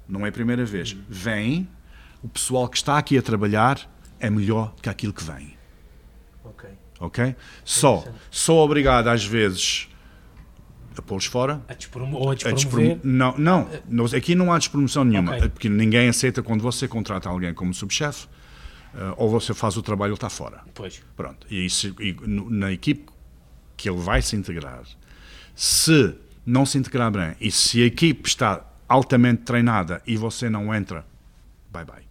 Não 0.08 0.26
é 0.26 0.30
a 0.30 0.32
primeira 0.32 0.66
vez. 0.66 0.92
Vem, 0.92 1.68
o 2.24 2.30
pessoal 2.30 2.68
que 2.70 2.78
está 2.78 2.98
aqui 2.98 3.18
a 3.18 3.22
trabalhar 3.22 3.90
é 4.20 4.30
melhor 4.30 4.74
que 4.82 4.90
aquilo 4.90 5.14
que 5.14 5.24
vem. 5.24 5.58
Ok 6.44 6.89
ok? 7.00 7.36
Só, 7.64 8.04
sou 8.30 8.60
obrigado 8.60 9.08
às 9.08 9.26
vezes 9.26 9.88
a 10.97 11.02
pô-los 11.02 11.26
fora. 11.26 11.62
A 11.68 11.74
ou 12.14 12.32
a 12.32 12.36
despromover? 12.36 12.97
A 12.97 13.08
não, 13.08 13.36
não, 13.88 14.06
aqui 14.06 14.36
não 14.36 14.52
há 14.54 14.58
despromoção 14.58 15.04
nenhuma, 15.04 15.36
okay. 15.36 15.50
porque 15.50 15.70
ninguém 15.70 16.10
aceita 16.10 16.43
quando 16.43 16.62
você 16.62 16.88
contrata 16.88 17.30
alguém 17.30 17.54
como 17.54 17.74
subchefe, 17.74 18.28
uh, 18.93 19.16
ou 19.18 19.30
você 19.30 19.54
faz 19.54 19.78
o 19.78 19.82
trabalho 19.82 20.12
ou 20.12 20.16
está 20.16 20.30
fora. 20.30 20.62
Pois. 20.74 21.02
Pronto, 21.16 21.47
e, 21.50 21.66
isso, 21.66 21.95
e 22.00 22.16
na 22.28 22.72
equipe 22.72 23.06
que 23.78 23.89
ele 23.89 24.00
vai 24.00 24.22
se 24.22 24.36
integrar, 24.36 24.82
se 25.56 26.16
não 26.45 26.66
se 26.66 26.78
integrar 26.78 27.12
bem, 27.12 27.36
e 27.39 27.50
se 27.52 27.82
a 27.82 27.86
equipe 27.86 28.28
está 28.28 28.66
altamente 28.88 29.43
treinada 29.43 30.02
e 30.06 30.18
você 30.18 30.50
não 30.50 30.74
entra, 30.74 31.06
bye 31.72 31.86
bye. 31.86 32.10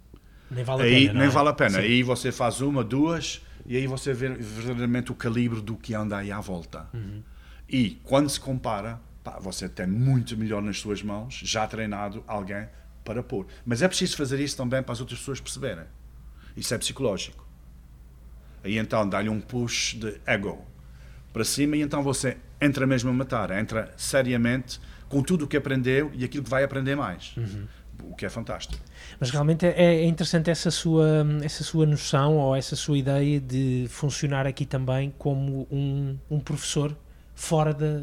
Nem 0.50 0.64
vale 0.64 0.82
a 0.82 0.84
Aí, 0.84 1.06
pena. 1.08 1.18
Nem 1.18 1.28
é? 1.28 1.30
vale 1.30 1.48
a 1.48 1.52
pena. 1.52 1.70
Sim. 1.70 1.78
Aí 1.78 2.02
você 2.02 2.32
faz 2.32 2.60
uma, 2.62 2.82
duas, 2.82 3.42
e 3.68 3.76
aí 3.76 3.86
você 3.86 4.14
vê 4.14 4.30
verdadeiramente 4.30 5.12
o 5.12 5.14
calibre 5.14 5.60
do 5.60 5.76
que 5.76 5.94
anda 5.94 6.16
aí 6.16 6.32
à 6.32 6.40
volta. 6.40 6.88
Uhum. 6.94 7.22
E 7.68 8.00
quando 8.02 8.30
se 8.30 8.40
compara, 8.40 8.98
pá, 9.22 9.38
você 9.38 9.68
tem 9.68 9.86
muito 9.86 10.34
melhor 10.38 10.62
nas 10.62 10.80
suas 10.80 11.02
mãos, 11.02 11.38
já 11.44 11.66
treinado 11.66 12.24
alguém 12.26 12.66
para 13.04 13.22
pôr. 13.22 13.46
Mas 13.66 13.82
é 13.82 13.88
preciso 13.88 14.16
fazer 14.16 14.40
isso 14.40 14.56
também 14.56 14.82
para 14.82 14.94
as 14.94 15.00
outras 15.00 15.18
pessoas 15.18 15.38
perceberem. 15.38 15.84
Isso 16.56 16.72
é 16.72 16.78
psicológico. 16.78 17.46
Aí 18.64 18.78
então 18.78 19.06
dá-lhe 19.06 19.28
um 19.28 19.38
push 19.38 19.96
de 19.96 20.18
ego 20.24 20.64
para 21.30 21.44
cima 21.44 21.76
e 21.76 21.82
então 21.82 22.02
você 22.02 22.38
entra 22.58 22.86
mesmo 22.86 23.10
a 23.10 23.12
matar, 23.12 23.50
entra 23.50 23.92
seriamente 23.98 24.80
com 25.10 25.22
tudo 25.22 25.44
o 25.44 25.46
que 25.46 25.58
aprendeu 25.58 26.10
e 26.14 26.24
aquilo 26.24 26.42
que 26.42 26.50
vai 26.50 26.64
aprender 26.64 26.96
mais. 26.96 27.36
Uhum 27.36 27.66
o 28.04 28.14
que 28.14 28.26
é 28.26 28.28
fantástico. 28.28 28.82
Mas 29.18 29.30
realmente 29.30 29.66
é, 29.66 29.72
é, 29.76 30.04
interessante 30.04 30.50
essa 30.50 30.70
sua, 30.70 31.26
essa 31.42 31.64
sua 31.64 31.86
noção 31.86 32.36
ou 32.36 32.54
essa 32.54 32.76
sua 32.76 32.98
ideia 32.98 33.40
de 33.40 33.86
funcionar 33.88 34.46
aqui 34.46 34.64
também 34.64 35.12
como 35.18 35.66
um, 35.70 36.18
um 36.30 36.40
professor 36.40 36.96
fora 37.34 37.72
da, 37.72 38.02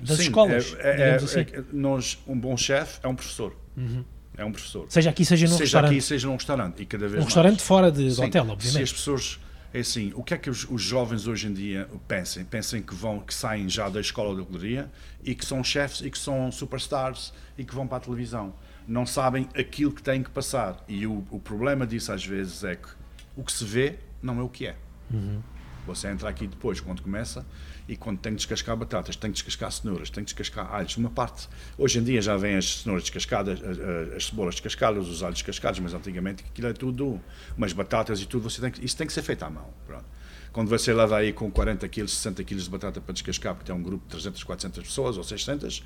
das 0.00 0.18
Sim, 0.18 0.24
escolas. 0.24 0.76
É, 0.78 1.10
é, 1.10 1.14
assim. 1.14 1.40
é, 1.40 1.64
nós, 1.72 2.18
um 2.26 2.38
bom 2.38 2.56
chefe 2.56 3.00
é 3.02 3.08
um 3.08 3.14
professor. 3.14 3.56
Uhum. 3.76 4.04
É 4.36 4.44
um 4.44 4.52
professor. 4.52 4.86
Seja 4.88 5.10
aqui, 5.10 5.24
seja 5.24 5.46
num 5.46 5.52
seja 5.52 5.64
restaurante. 5.64 5.88
Seja 5.90 5.98
aqui, 5.98 6.06
seja 6.06 6.26
num 6.28 6.34
restaurante. 6.34 6.82
E 6.82 6.86
cada 6.86 7.08
vez 7.08 7.22
um 7.22 7.24
restaurante 7.24 7.52
mais. 7.52 7.62
fora 7.62 7.90
de, 7.90 8.14
Sim, 8.14 8.24
hotel, 8.24 8.42
obviamente. 8.42 8.76
Se 8.76 8.82
as 8.82 8.92
pessoas 8.92 9.40
é 9.72 9.80
assim, 9.80 10.12
o 10.14 10.22
que 10.22 10.34
é 10.34 10.38
que 10.38 10.48
os, 10.48 10.68
os, 10.70 10.82
jovens 10.82 11.26
hoje 11.26 11.48
em 11.48 11.52
dia 11.52 11.88
pensam? 12.06 12.44
Pensam 12.44 12.80
que 12.80 12.94
vão, 12.94 13.20
que 13.20 13.34
saem 13.34 13.68
já 13.68 13.88
da 13.88 14.00
escola 14.00 14.34
de 14.34 14.40
hotelaria 14.40 14.90
e 15.22 15.34
que 15.34 15.44
são 15.44 15.62
chefes 15.62 16.00
e 16.00 16.10
que 16.10 16.18
são 16.18 16.50
superstars 16.52 17.32
e 17.58 17.64
que 17.64 17.74
vão 17.74 17.86
para 17.86 17.98
a 17.98 18.00
televisão. 18.00 18.54
Não 18.86 19.04
sabem 19.04 19.48
aquilo 19.54 19.92
que 19.92 20.02
têm 20.02 20.22
que 20.22 20.30
passar. 20.30 20.84
E 20.88 21.06
o, 21.06 21.24
o 21.30 21.40
problema 21.40 21.86
disso 21.86 22.12
às 22.12 22.24
vezes 22.24 22.62
é 22.64 22.76
que 22.76 22.88
o 23.36 23.42
que 23.42 23.52
se 23.52 23.64
vê 23.64 23.98
não 24.22 24.38
é 24.40 24.42
o 24.42 24.48
que 24.48 24.66
é. 24.66 24.76
Uhum. 25.12 25.40
Você 25.86 26.08
entra 26.08 26.28
aqui 26.28 26.46
depois, 26.48 26.80
quando 26.80 27.00
começa, 27.00 27.46
e 27.88 27.96
quando 27.96 28.18
tem 28.18 28.32
que 28.32 28.38
descascar 28.38 28.76
batatas, 28.76 29.14
tem 29.14 29.30
que 29.30 29.34
descascar 29.34 29.70
cenouras, 29.70 30.10
tem 30.10 30.24
que 30.24 30.34
descascar 30.34 30.74
alhos. 30.74 30.96
Uma 30.96 31.10
parte, 31.10 31.48
hoje 31.78 32.00
em 32.00 32.02
dia 32.02 32.20
já 32.20 32.36
vêm 32.36 32.56
as 32.56 32.80
cenouras 32.80 33.04
descascadas, 33.04 33.60
as, 33.62 33.78
as 34.16 34.26
cebolas 34.26 34.56
descascadas, 34.56 35.08
os 35.08 35.22
alhos 35.22 35.38
descascados, 35.38 35.78
mas 35.78 35.94
antigamente 35.94 36.44
aquilo 36.44 36.66
é 36.66 36.72
tudo, 36.72 37.20
umas 37.56 37.72
batatas 37.72 38.20
e 38.20 38.26
tudo, 38.26 38.50
você 38.50 38.60
tem 38.60 38.70
que, 38.72 38.84
isso 38.84 38.96
tem 38.96 39.06
que 39.06 39.12
ser 39.12 39.22
feito 39.22 39.44
à 39.44 39.50
mão. 39.50 39.68
Pronto. 39.86 40.04
Quando 40.52 40.68
você 40.68 40.92
leva 40.92 41.18
aí 41.18 41.32
com 41.32 41.50
40 41.50 41.86
quilos, 41.88 42.12
60 42.14 42.42
quilos 42.42 42.64
de 42.64 42.70
batata 42.70 43.00
para 43.00 43.12
descascar, 43.12 43.54
porque 43.54 43.70
tem 43.70 43.74
um 43.78 43.82
grupo 43.82 44.04
de 44.04 44.10
300, 44.10 44.42
400 44.42 44.82
pessoas 44.82 45.16
ou 45.16 45.22
600, 45.22 45.84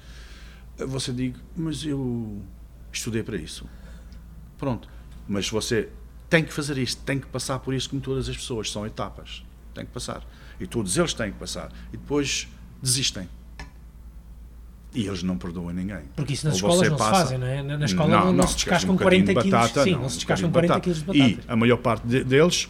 você 0.78 1.12
diz, 1.12 1.34
mas 1.54 1.84
eu 1.84 2.40
estudei 2.92 3.22
para 3.22 3.36
isso. 3.36 3.66
Pronto. 4.58 4.88
Mas 5.28 5.48
você 5.48 5.88
tem 6.28 6.44
que 6.44 6.52
fazer 6.52 6.78
isto, 6.78 7.02
tem 7.02 7.18
que 7.18 7.26
passar 7.26 7.58
por 7.58 7.74
isso 7.74 7.90
como 7.90 8.00
todas 8.00 8.28
as 8.28 8.36
pessoas, 8.36 8.70
são 8.70 8.86
etapas 8.86 9.42
tem 9.74 9.84
que 9.84 9.92
passar. 9.92 10.22
E 10.58 10.66
todos 10.66 10.96
eles 10.96 11.14
têm 11.14 11.32
que 11.32 11.38
passar. 11.38 11.72
E 11.92 11.96
depois 11.96 12.48
desistem. 12.82 13.28
E 14.92 15.06
eles 15.06 15.22
não 15.22 15.38
perdoam 15.38 15.70
ninguém. 15.70 16.02
Porque 16.16 16.32
isso 16.32 16.46
nas 16.46 16.60
Ou 16.62 16.70
escolas 16.70 16.90
não 16.90 16.96
passa... 16.96 17.14
se 17.14 17.22
fazem, 17.22 17.38
não 17.38 17.46
é? 17.46 17.62
Na 17.62 17.84
escola 17.84 18.08
não, 18.08 18.24
não, 18.26 18.32
não 18.32 18.46
se 18.46 18.56
descascam 18.56 18.94
um 18.94 18.96
40 18.96 19.34
quilos. 19.34 19.50
Batata, 19.50 19.84
sim, 19.84 19.92
não, 19.92 20.00
não 20.00 20.08
se 20.08 20.16
descascam 20.16 20.48
um 20.48 20.52
40 20.52 20.80
quilos 20.80 20.98
de 20.98 21.04
batata. 21.04 21.24
E 21.24 21.38
a 21.46 21.56
maior 21.56 21.76
parte 21.76 22.06
de, 22.06 22.24
deles 22.24 22.68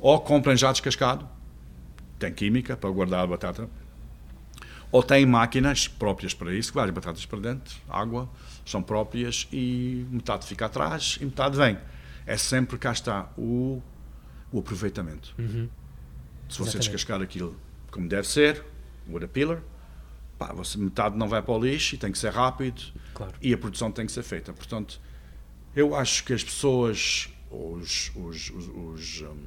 ou 0.00 0.20
compram 0.20 0.54
já 0.54 0.70
descascado, 0.70 1.26
tem 2.18 2.32
química 2.32 2.76
para 2.76 2.90
guardar 2.90 3.24
a 3.24 3.26
batata, 3.26 3.68
ou 4.90 5.02
têm 5.02 5.26
máquinas 5.26 5.88
próprias 5.88 6.34
para 6.34 6.54
isso, 6.54 6.70
que 6.70 6.76
vai 6.76 6.86
as 6.86 6.94
batatas 6.94 7.26
para 7.26 7.40
dentro, 7.40 7.76
água, 7.88 8.28
são 8.64 8.82
próprias 8.82 9.48
e 9.52 10.06
metade 10.10 10.46
fica 10.46 10.66
atrás 10.66 11.18
e 11.20 11.24
metade 11.24 11.56
vem. 11.56 11.78
É 12.26 12.36
sempre 12.36 12.78
cá 12.78 12.92
está 12.92 13.30
o 13.36 13.82
o 14.54 14.60
aproveitamento. 14.60 15.34
Uhum. 15.36 15.68
Se 16.48 16.58
você 16.58 16.62
Exatamente. 16.62 16.90
descascar 16.90 17.20
aquilo 17.20 17.58
como 17.90 18.08
deve 18.08 18.26
ser, 18.28 18.64
with 19.08 19.24
a 19.24 19.28
pillar, 19.28 19.60
pá, 20.38 20.52
você, 20.52 20.78
metade 20.78 21.16
não 21.16 21.28
vai 21.28 21.42
para 21.42 21.54
o 21.54 21.58
lixo 21.64 21.96
e 21.96 21.98
tem 21.98 22.12
que 22.12 22.18
ser 22.18 22.32
rápido 22.32 22.80
claro. 23.12 23.34
e 23.42 23.52
a 23.52 23.58
produção 23.58 23.90
tem 23.90 24.06
que 24.06 24.12
ser 24.12 24.22
feita. 24.22 24.52
Portanto, 24.52 25.00
eu 25.74 25.94
acho 25.94 26.24
que 26.24 26.32
as 26.32 26.44
pessoas, 26.44 27.28
os, 27.50 28.12
os, 28.14 28.50
os, 28.50 28.68
os 28.68 29.22
um, 29.22 29.46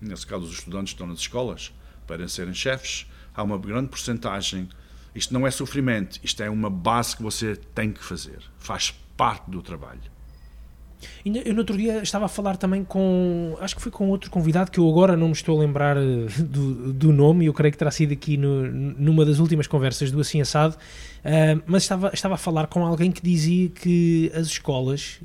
nesse 0.00 0.26
caso 0.26 0.44
os 0.44 0.52
estudantes 0.52 0.92
que 0.92 0.94
estão 0.94 1.06
nas 1.06 1.18
escolas, 1.18 1.72
para 2.06 2.26
serem 2.28 2.54
chefes, 2.54 3.06
há 3.34 3.42
uma 3.42 3.58
grande 3.58 3.88
porcentagem. 3.88 4.68
Isto 5.14 5.34
não 5.34 5.46
é 5.46 5.50
sofrimento, 5.50 6.18
isto 6.22 6.42
é 6.42 6.48
uma 6.48 6.70
base 6.70 7.16
que 7.16 7.22
você 7.22 7.56
tem 7.74 7.92
que 7.92 8.02
fazer, 8.02 8.38
faz 8.58 8.94
parte 9.16 9.50
do 9.50 9.60
trabalho. 9.60 10.12
Eu 11.24 11.52
no 11.52 11.60
outro 11.60 11.76
dia 11.76 12.02
estava 12.02 12.26
a 12.26 12.28
falar 12.28 12.56
também 12.56 12.84
com, 12.84 13.56
acho 13.60 13.76
que 13.76 13.82
foi 13.82 13.90
com 13.90 14.08
outro 14.08 14.30
convidado 14.30 14.70
que 14.70 14.78
eu 14.78 14.88
agora 14.88 15.16
não 15.16 15.28
me 15.28 15.32
estou 15.32 15.58
a 15.58 15.60
lembrar 15.60 15.96
eh, 15.96 16.26
do, 16.38 16.92
do 16.92 17.12
nome, 17.12 17.46
eu 17.46 17.52
creio 17.52 17.72
que 17.72 17.78
terá 17.78 17.90
sido 17.90 18.12
aqui 18.12 18.36
no, 18.36 18.70
numa 18.70 19.24
das 19.24 19.38
últimas 19.38 19.66
conversas 19.66 20.10
do 20.10 20.20
Assim 20.20 20.40
Assado, 20.40 20.74
uh, 20.76 21.62
mas 21.66 21.82
estava, 21.82 22.10
estava 22.12 22.34
a 22.34 22.38
falar 22.38 22.66
com 22.66 22.84
alguém 22.86 23.10
que 23.10 23.22
dizia 23.22 23.68
que 23.68 24.30
as 24.34 24.46
escolas 24.46 25.20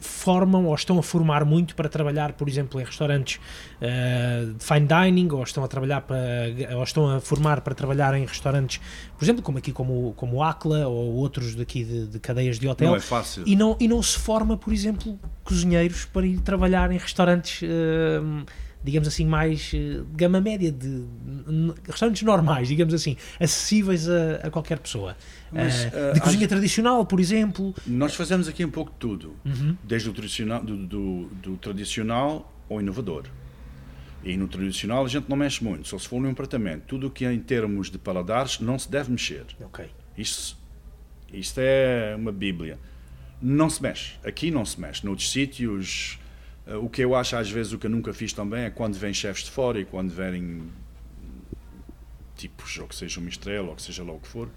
formam 0.00 0.66
ou 0.66 0.74
estão 0.74 0.98
a 0.98 1.02
formar 1.02 1.44
muito 1.44 1.74
para 1.74 1.88
trabalhar, 1.88 2.32
por 2.32 2.48
exemplo, 2.48 2.80
em 2.80 2.84
restaurantes 2.84 3.40
uh, 3.80 4.52
de 4.52 4.64
fine 4.64 4.86
dining, 4.86 5.32
ou 5.32 5.42
estão 5.42 5.62
a 5.62 5.68
trabalhar 5.68 6.00
para, 6.00 6.18
ou 6.76 6.82
estão 6.82 7.16
a 7.16 7.20
formar 7.20 7.60
para 7.60 7.74
trabalhar 7.74 8.14
em 8.14 8.24
restaurantes, 8.24 8.80
por 9.18 9.24
exemplo, 9.24 9.42
como 9.42 9.58
aqui 9.58 9.72
como 9.72 10.12
como 10.16 10.42
Acla 10.42 10.88
ou 10.88 11.14
outros 11.14 11.54
daqui 11.54 11.84
de, 11.84 12.06
de, 12.06 12.18
cadeias 12.18 12.58
de 12.58 12.66
hotel. 12.66 12.88
Não 12.88 12.96
é 12.96 13.00
fácil. 13.00 13.44
E 13.46 13.54
não 13.54 13.76
e 13.78 13.86
não 13.86 14.02
se 14.02 14.18
forma, 14.18 14.56
por 14.56 14.72
exemplo, 14.72 15.18
cozinheiros 15.44 16.04
para 16.04 16.26
ir 16.26 16.40
trabalhar 16.40 16.90
em 16.90 16.98
restaurantes 16.98 17.62
uh, 17.62 18.46
digamos 18.82 19.06
assim, 19.06 19.26
mais 19.26 19.72
uh, 19.74 20.04
gama 20.14 20.40
média, 20.40 20.72
de, 20.72 21.04
restaurantes 21.84 22.22
normais, 22.22 22.68
digamos 22.68 22.94
assim, 22.94 23.16
acessíveis 23.38 24.08
a, 24.08 24.36
a 24.44 24.50
qualquer 24.50 24.78
pessoa. 24.78 25.16
Mas, 25.52 25.84
uh, 25.86 26.14
de 26.14 26.20
cozinha 26.20 26.48
tradicional, 26.48 27.04
por 27.04 27.20
exemplo. 27.20 27.74
Nós 27.86 28.14
fazemos 28.14 28.48
aqui 28.48 28.64
um 28.64 28.70
pouco 28.70 28.90
de 28.90 28.96
tudo, 28.96 29.36
uhum. 29.44 29.76
desde 29.84 30.08
o 30.08 30.12
tradicional, 30.12 30.62
do, 30.62 30.76
do, 30.76 31.24
do, 31.42 31.56
tradicional 31.56 32.52
ao 32.70 32.80
inovador. 32.80 33.24
E 34.22 34.36
no 34.36 34.48
tradicional 34.48 35.04
a 35.04 35.08
gente 35.08 35.28
não 35.28 35.36
mexe 35.36 35.64
muito, 35.64 35.88
só 35.88 35.98
se 35.98 36.06
for 36.06 36.20
num 36.20 36.30
apartamento. 36.30 36.84
Tudo 36.86 37.06
o 37.06 37.10
que 37.10 37.24
é 37.24 37.32
em 37.32 37.40
termos 37.40 37.90
de 37.90 37.98
paladares 37.98 38.60
não 38.60 38.78
se 38.78 38.90
deve 38.90 39.10
mexer. 39.10 39.46
Ok. 39.60 39.86
Isto, 40.16 40.56
isto 41.32 41.58
é 41.58 42.14
uma 42.16 42.32
bíblia. 42.32 42.78
Não 43.40 43.70
se 43.70 43.82
mexe. 43.82 44.14
Aqui 44.22 44.50
não 44.50 44.64
se 44.64 44.78
mexe. 44.78 45.04
Noutros 45.04 45.30
sítios 45.32 46.18
eh, 46.18 46.29
o 46.76 46.88
que 46.88 47.02
eu 47.02 47.14
acho, 47.14 47.36
às 47.36 47.50
vezes, 47.50 47.72
o 47.72 47.78
que 47.78 47.86
eu 47.86 47.90
nunca 47.90 48.12
fiz 48.12 48.32
também 48.32 48.64
é 48.64 48.70
quando 48.70 48.94
vêm 48.94 49.12
chefes 49.12 49.44
de 49.44 49.50
fora 49.50 49.80
e 49.80 49.84
quando 49.84 50.10
vêm 50.10 50.62
tipos, 52.36 52.78
ou 52.78 52.86
que 52.86 52.94
seja 52.94 53.20
uma 53.20 53.28
estrela, 53.28 53.68
ou 53.68 53.76
que 53.76 53.82
seja 53.82 54.02
lá 54.02 54.12
o 54.12 54.20
que 54.20 54.28
for, 54.28 54.48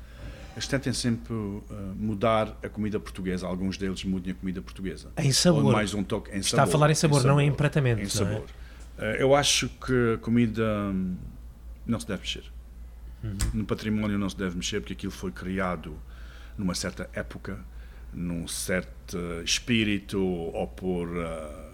eles 0.53 0.67
tentem 0.67 0.93
sempre 0.93 1.33
uh, 1.33 1.63
mudar 1.97 2.57
a 2.63 2.69
comida 2.69 2.99
portuguesa. 2.99 3.47
Alguns 3.47 3.77
deles 3.77 4.03
mudam 4.03 4.31
a 4.31 4.35
comida 4.35 4.61
portuguesa. 4.61 5.11
Em 5.17 5.31
sabor. 5.31 5.65
Ou 5.65 5.71
mais 5.71 5.93
um 5.93 6.03
toque 6.03 6.31
em 6.31 6.39
Está 6.39 6.57
sabor. 6.57 6.69
a 6.69 6.71
falar 6.71 6.91
em 6.91 6.95
sabor, 6.95 7.19
em 7.19 7.21
sabor 7.23 7.35
não 7.35 7.41
em 7.41 7.51
pratamento. 7.51 8.01
Em 8.01 8.05
é? 8.05 8.09
sabor. 8.09 8.45
É? 8.97 9.21
Eu 9.21 9.35
acho 9.35 9.67
que 9.67 10.13
a 10.13 10.17
comida 10.19 10.63
hum, 10.63 11.15
não 11.85 11.99
se 11.99 12.07
deve 12.07 12.21
mexer. 12.21 12.43
Uhum. 13.23 13.37
No 13.53 13.65
património 13.65 14.17
não 14.19 14.29
se 14.29 14.37
deve 14.37 14.55
mexer 14.55 14.79
porque 14.79 14.93
aquilo 14.93 15.11
foi 15.11 15.31
criado 15.31 15.97
numa 16.55 16.75
certa 16.75 17.09
época, 17.13 17.57
num 18.13 18.47
certo 18.47 19.17
espírito 19.43 20.23
ou 20.23 20.67
por. 20.67 21.07
Uh, 21.07 21.72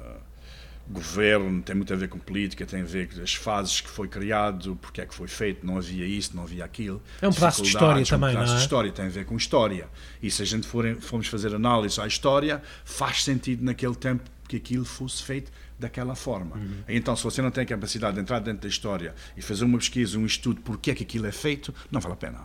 governo, 0.90 1.62
tem 1.62 1.76
muito 1.76 1.94
a 1.94 1.96
ver 1.96 2.10
com 2.10 2.18
política, 2.18 2.66
tem 2.66 2.82
a 2.82 2.86
ver 2.86 3.08
com 3.08 3.22
as 3.22 3.36
fases 3.36 3.80
que 3.80 3.90
foi 3.90 4.08
criado, 4.08 4.76
porque 4.82 5.00
é 5.00 5.06
que 5.06 5.14
foi 5.14 5.28
feito, 5.28 5.66
não 5.66 5.78
havia 5.78 6.06
isso, 6.06 6.36
não 6.36 6.44
havia 6.44 6.66
aquilo. 6.66 7.02
É 7.22 7.28
um 7.28 7.34
pedaço 7.34 7.62
de 7.62 7.68
história 7.68 8.04
também, 8.04 8.30
é 8.30 8.32
um 8.32 8.36
pedaço 8.36 8.56
de 8.56 8.62
história, 8.62 8.92
tem 8.92 9.06
a 9.06 9.10
ver 9.10 9.26
com 9.26 9.38
história. 9.38 9.88
E 10.22 10.32
se 10.32 10.42
a 10.42 10.46
gente 10.46 10.66
for, 10.66 10.84
formos 11.00 11.28
fazer 11.28 11.54
análise 11.54 12.02
à 12.02 12.08
história, 12.08 12.62
faz 12.84 13.24
sentido 13.24 13.64
naquele 13.64 13.96
tempo 13.96 14.24
que 14.48 14.58
aquilo 14.58 14.84
fosse 14.84 15.22
feito 15.22 15.52
daquela 15.78 16.16
forma. 16.16 16.56
Uhum. 16.56 16.84
Então, 16.90 17.16
se 17.16 17.24
você 17.24 17.42
não 17.42 17.52
tem 17.52 17.64
a 17.64 17.68
capacidade 17.68 18.16
de 18.16 18.22
entrar 18.22 18.40
dentro 18.40 18.62
da 18.62 18.68
história 18.68 19.14
e 19.38 19.42
fazer 19.42 19.66
uma 19.66 19.78
pesquisa, 19.78 20.18
um 20.18 20.26
estudo, 20.26 20.60
porque 20.62 20.90
é 20.90 20.96
que 20.96 21.04
aquilo 21.04 21.28
é 21.28 21.32
feito, 21.32 21.74
não 21.92 22.02
vale 22.02 22.14
a 22.14 22.18
pena. 22.18 22.40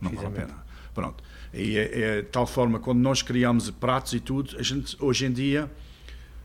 Não 0.00 0.12
vale 0.12 0.28
a 0.28 0.30
pena. 0.30 0.66
Pronto. 0.94 1.22
E 1.52 1.76
é, 1.76 2.00
é 2.00 2.22
tal 2.22 2.46
forma, 2.46 2.78
quando 2.78 3.00
nós 3.00 3.22
criamos 3.22 3.68
pratos 3.70 4.12
e 4.12 4.20
tudo, 4.20 4.56
a 4.56 4.62
gente, 4.62 4.96
hoje 5.00 5.26
em 5.26 5.32
dia, 5.32 5.70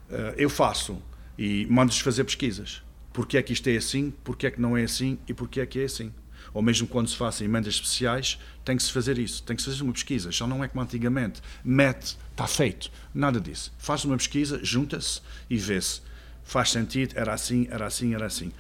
uh, 0.10 0.34
eu 0.36 0.50
faço 0.50 1.02
e 1.42 1.66
mando-lhes 1.66 2.00
fazer 2.00 2.24
pesquisas. 2.24 2.84
Porquê 3.12 3.40
é 3.40 3.42
que 3.42 3.52
isto 3.52 3.68
é 3.68 3.76
assim, 3.76 4.14
porquê 4.24 4.46
é 4.46 4.52
que 4.52 4.62
não 4.62 4.78
é 4.78 4.84
assim 4.84 5.18
e 5.28 5.34
porquê 5.34 5.62
é 5.62 5.66
que 5.66 5.80
é 5.80 5.86
assim. 5.86 6.14
Ou 6.54 6.62
mesmo 6.62 6.88
quando 6.88 7.10
se 7.10 7.16
fazem 7.16 7.46
emendas 7.46 7.74
especiais, 7.74 8.40
tem 8.64 8.78
que 8.78 8.84
se 8.84 8.92
fazer 8.92 9.18
isso, 9.18 9.42
tem 9.42 9.56
que 9.56 9.62
se 9.64 9.70
fazer 9.72 9.82
uma 9.82 9.92
pesquisa. 9.92 10.32
Já 10.32 10.46
não 10.46 10.64
é 10.64 10.68
como 10.68 10.84
antigamente, 10.84 11.42
mete, 11.64 12.16
está 12.30 12.46
feito. 12.46 12.92
Nada 13.12 13.42
disso. 13.42 13.74
Faz 13.80 14.06
uma 14.06 14.16
pesquisa, 14.16 14.60
junta-se 14.64 15.20
e 15.50 15.58
vê-se. 15.58 16.02
Faz 16.44 16.70
sentido, 16.70 17.16
era 17.18 17.34
assim, 17.34 17.68
era 17.72 17.88
assim, 17.88 18.14
era 18.14 18.28
assim. 18.28 18.52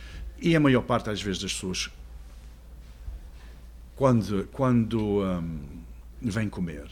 E 0.41 0.55
a 0.55 0.59
maior 0.59 0.81
parte, 0.81 1.11
às 1.11 1.21
vezes, 1.21 1.39
das 1.39 1.53
pessoas, 1.53 1.91
quando, 3.95 4.49
quando 4.51 5.21
um, 5.21 5.59
vem 6.19 6.49
comer, 6.49 6.85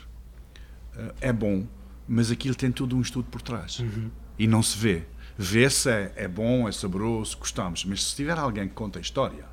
uh, 0.96 1.16
é 1.20 1.34
bom, 1.34 1.66
mas 2.08 2.30
aquilo 2.30 2.54
tem 2.54 2.72
tudo 2.72 2.96
um 2.96 3.02
estudo 3.02 3.28
por 3.32 3.42
trás. 3.42 3.80
Uhum. 3.80 4.12
E 4.38 4.46
não 4.46 4.62
se 4.62 4.78
vê 4.78 5.08
vê-se 5.42 5.90
é, 5.90 6.12
é 6.18 6.28
bom, 6.28 6.68
é 6.68 6.72
saboroso, 6.74 7.38
gostamos, 7.38 7.86
mas 7.86 8.04
se 8.04 8.14
tiver 8.14 8.38
alguém 8.38 8.68
que 8.68 8.74
conta 8.74 9.00
a 9.00 9.02
história, 9.02 9.46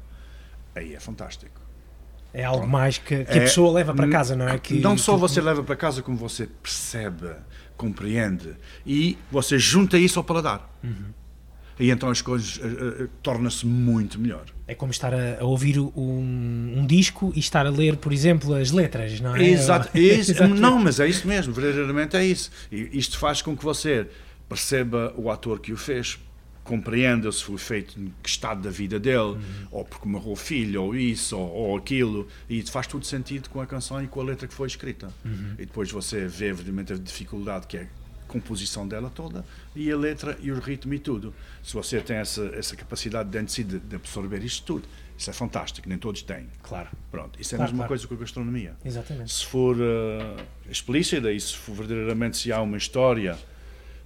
aí 0.75 0.97
é 0.97 0.99
fantástico. 0.99 1.61
É 2.35 2.45
algo 2.45 2.67
mais 2.67 2.99
que, 2.99 3.25
que 3.25 3.33
é, 3.33 3.39
a 3.39 3.41
pessoa 3.43 3.73
leva 3.73 3.95
para 3.95 4.09
casa, 4.09 4.35
não 4.35 4.49
é? 4.49 4.59
Que, 4.59 4.81
não 4.81 4.99
só 4.99 5.15
que... 5.15 5.21
você 5.21 5.41
leva 5.41 5.63
para 5.63 5.77
casa, 5.77 6.03
como 6.03 6.17
você 6.17 6.49
percebe, 6.61 7.31
compreende 7.77 8.57
e 8.85 9.17
você 9.31 9.61
junta 9.61 9.97
isso 9.97 10.19
ao 10.19 10.25
paladar. 10.25 10.69
Uhum. 10.83 11.15
E 11.79 11.91
então 11.91 12.11
as 12.11 12.21
coisas 12.21 12.57
uh, 12.57 13.05
uh, 13.05 13.09
torna-se 13.23 13.65
muito 13.65 14.19
melhor. 14.19 14.47
É 14.67 14.75
como 14.75 14.91
estar 14.91 15.15
a, 15.15 15.39
a 15.41 15.45
ouvir 15.45 15.79
um, 15.79 15.91
um, 15.95 16.85
disco 16.85 17.33
e 17.35 17.39
estar 17.39 17.65
a 17.65 17.71
ler, 17.71 17.97
por 17.97 18.13
exemplo, 18.13 18.55
as 18.55 18.73
letras, 18.73 19.21
não 19.21 19.37
é? 19.37 19.45
Exato. 19.45 19.91
Isso, 19.97 20.49
não, 20.49 20.81
mas 20.81 20.99
é 20.99 21.07
isso 21.07 21.29
mesmo, 21.29 21.53
verdadeiramente 21.53 22.17
é 22.17 22.25
isso. 22.25 22.51
E 22.73 22.99
isto 22.99 23.19
faz 23.19 23.41
com 23.41 23.57
que 23.57 23.63
você 23.63 24.09
perceba 24.49 25.13
o 25.17 25.31
ator 25.31 25.61
que 25.61 25.73
o 25.73 25.77
fez, 25.77 26.19
compreenda 26.67 27.31
se 27.31 27.45
foi 27.45 27.59
feito 27.59 27.99
em 27.99 28.13
que 28.23 28.29
estado 28.29 28.63
da 28.63 28.71
vida 28.71 28.99
dele, 28.99 29.19
uhum. 29.19 29.67
ou 29.71 29.85
porque 29.85 30.09
morreu 30.09 30.33
o 30.33 30.37
filho, 30.37 30.83
ou 30.83 30.97
isso, 30.97 31.39
ou, 31.39 31.49
ou, 31.49 31.77
aquilo, 31.77 32.27
e 32.49 32.61
faz 32.63 32.87
tudo 32.87 33.07
sentido 33.07 33.49
com 33.49 33.61
a 33.61 33.67
canção 33.67 34.03
e 34.03 34.09
com 34.09 34.21
a 34.21 34.25
letra 34.25 34.49
que 34.49 34.55
foi 34.55 34.67
escrita. 34.67 35.13
Uhum. 35.25 35.55
E 35.59 35.67
depois 35.67 35.91
você 35.91 36.27
vê, 36.27 36.49
evidentemente, 36.49 36.93
a 36.93 36.97
dificuldade 36.97 37.67
que 37.67 37.77
é 37.77 37.89
composição 38.27 38.87
dela 38.87 39.09
toda 39.09 39.45
e 39.75 39.91
a 39.91 39.97
letra 39.97 40.37
e 40.41 40.51
o 40.51 40.59
ritmo 40.59 40.93
e 40.93 40.99
tudo. 40.99 41.33
Se 41.63 41.73
você 41.73 42.01
tem 42.01 42.17
essa, 42.17 42.45
essa 42.55 42.75
capacidade 42.75 43.29
dentro 43.29 43.47
de 43.47 43.53
si 43.53 43.65
de, 43.65 43.79
de 43.79 43.97
absorver 43.97 44.43
isto 44.45 44.65
tudo, 44.65 44.89
isso 45.17 45.31
é 45.31 45.33
fantástico, 45.33 45.89
nem 45.89 45.97
todos 45.97 46.23
têm. 46.23 46.49
Claro. 46.63 46.89
Pronto, 47.11 47.41
isso 47.41 47.55
é 47.55 47.57
Claro, 47.57 47.71
a 47.71 47.73
mesma 47.73 47.79
claro. 47.79 47.89
coisa 47.89 48.07
com 48.07 48.15
a 48.15 48.17
gastronomia. 48.19 48.77
Exatamente. 48.85 49.33
Se 49.33 49.47
for 49.47 49.77
uh, 49.77 50.43
explícita 50.69 51.33
e 51.33 51.41
se 51.41 51.57
for 51.57 51.75
verdadeiramente 51.75 52.37
se 52.37 52.53
há 52.53 52.61
uma 52.61 52.77
história, 52.77 53.39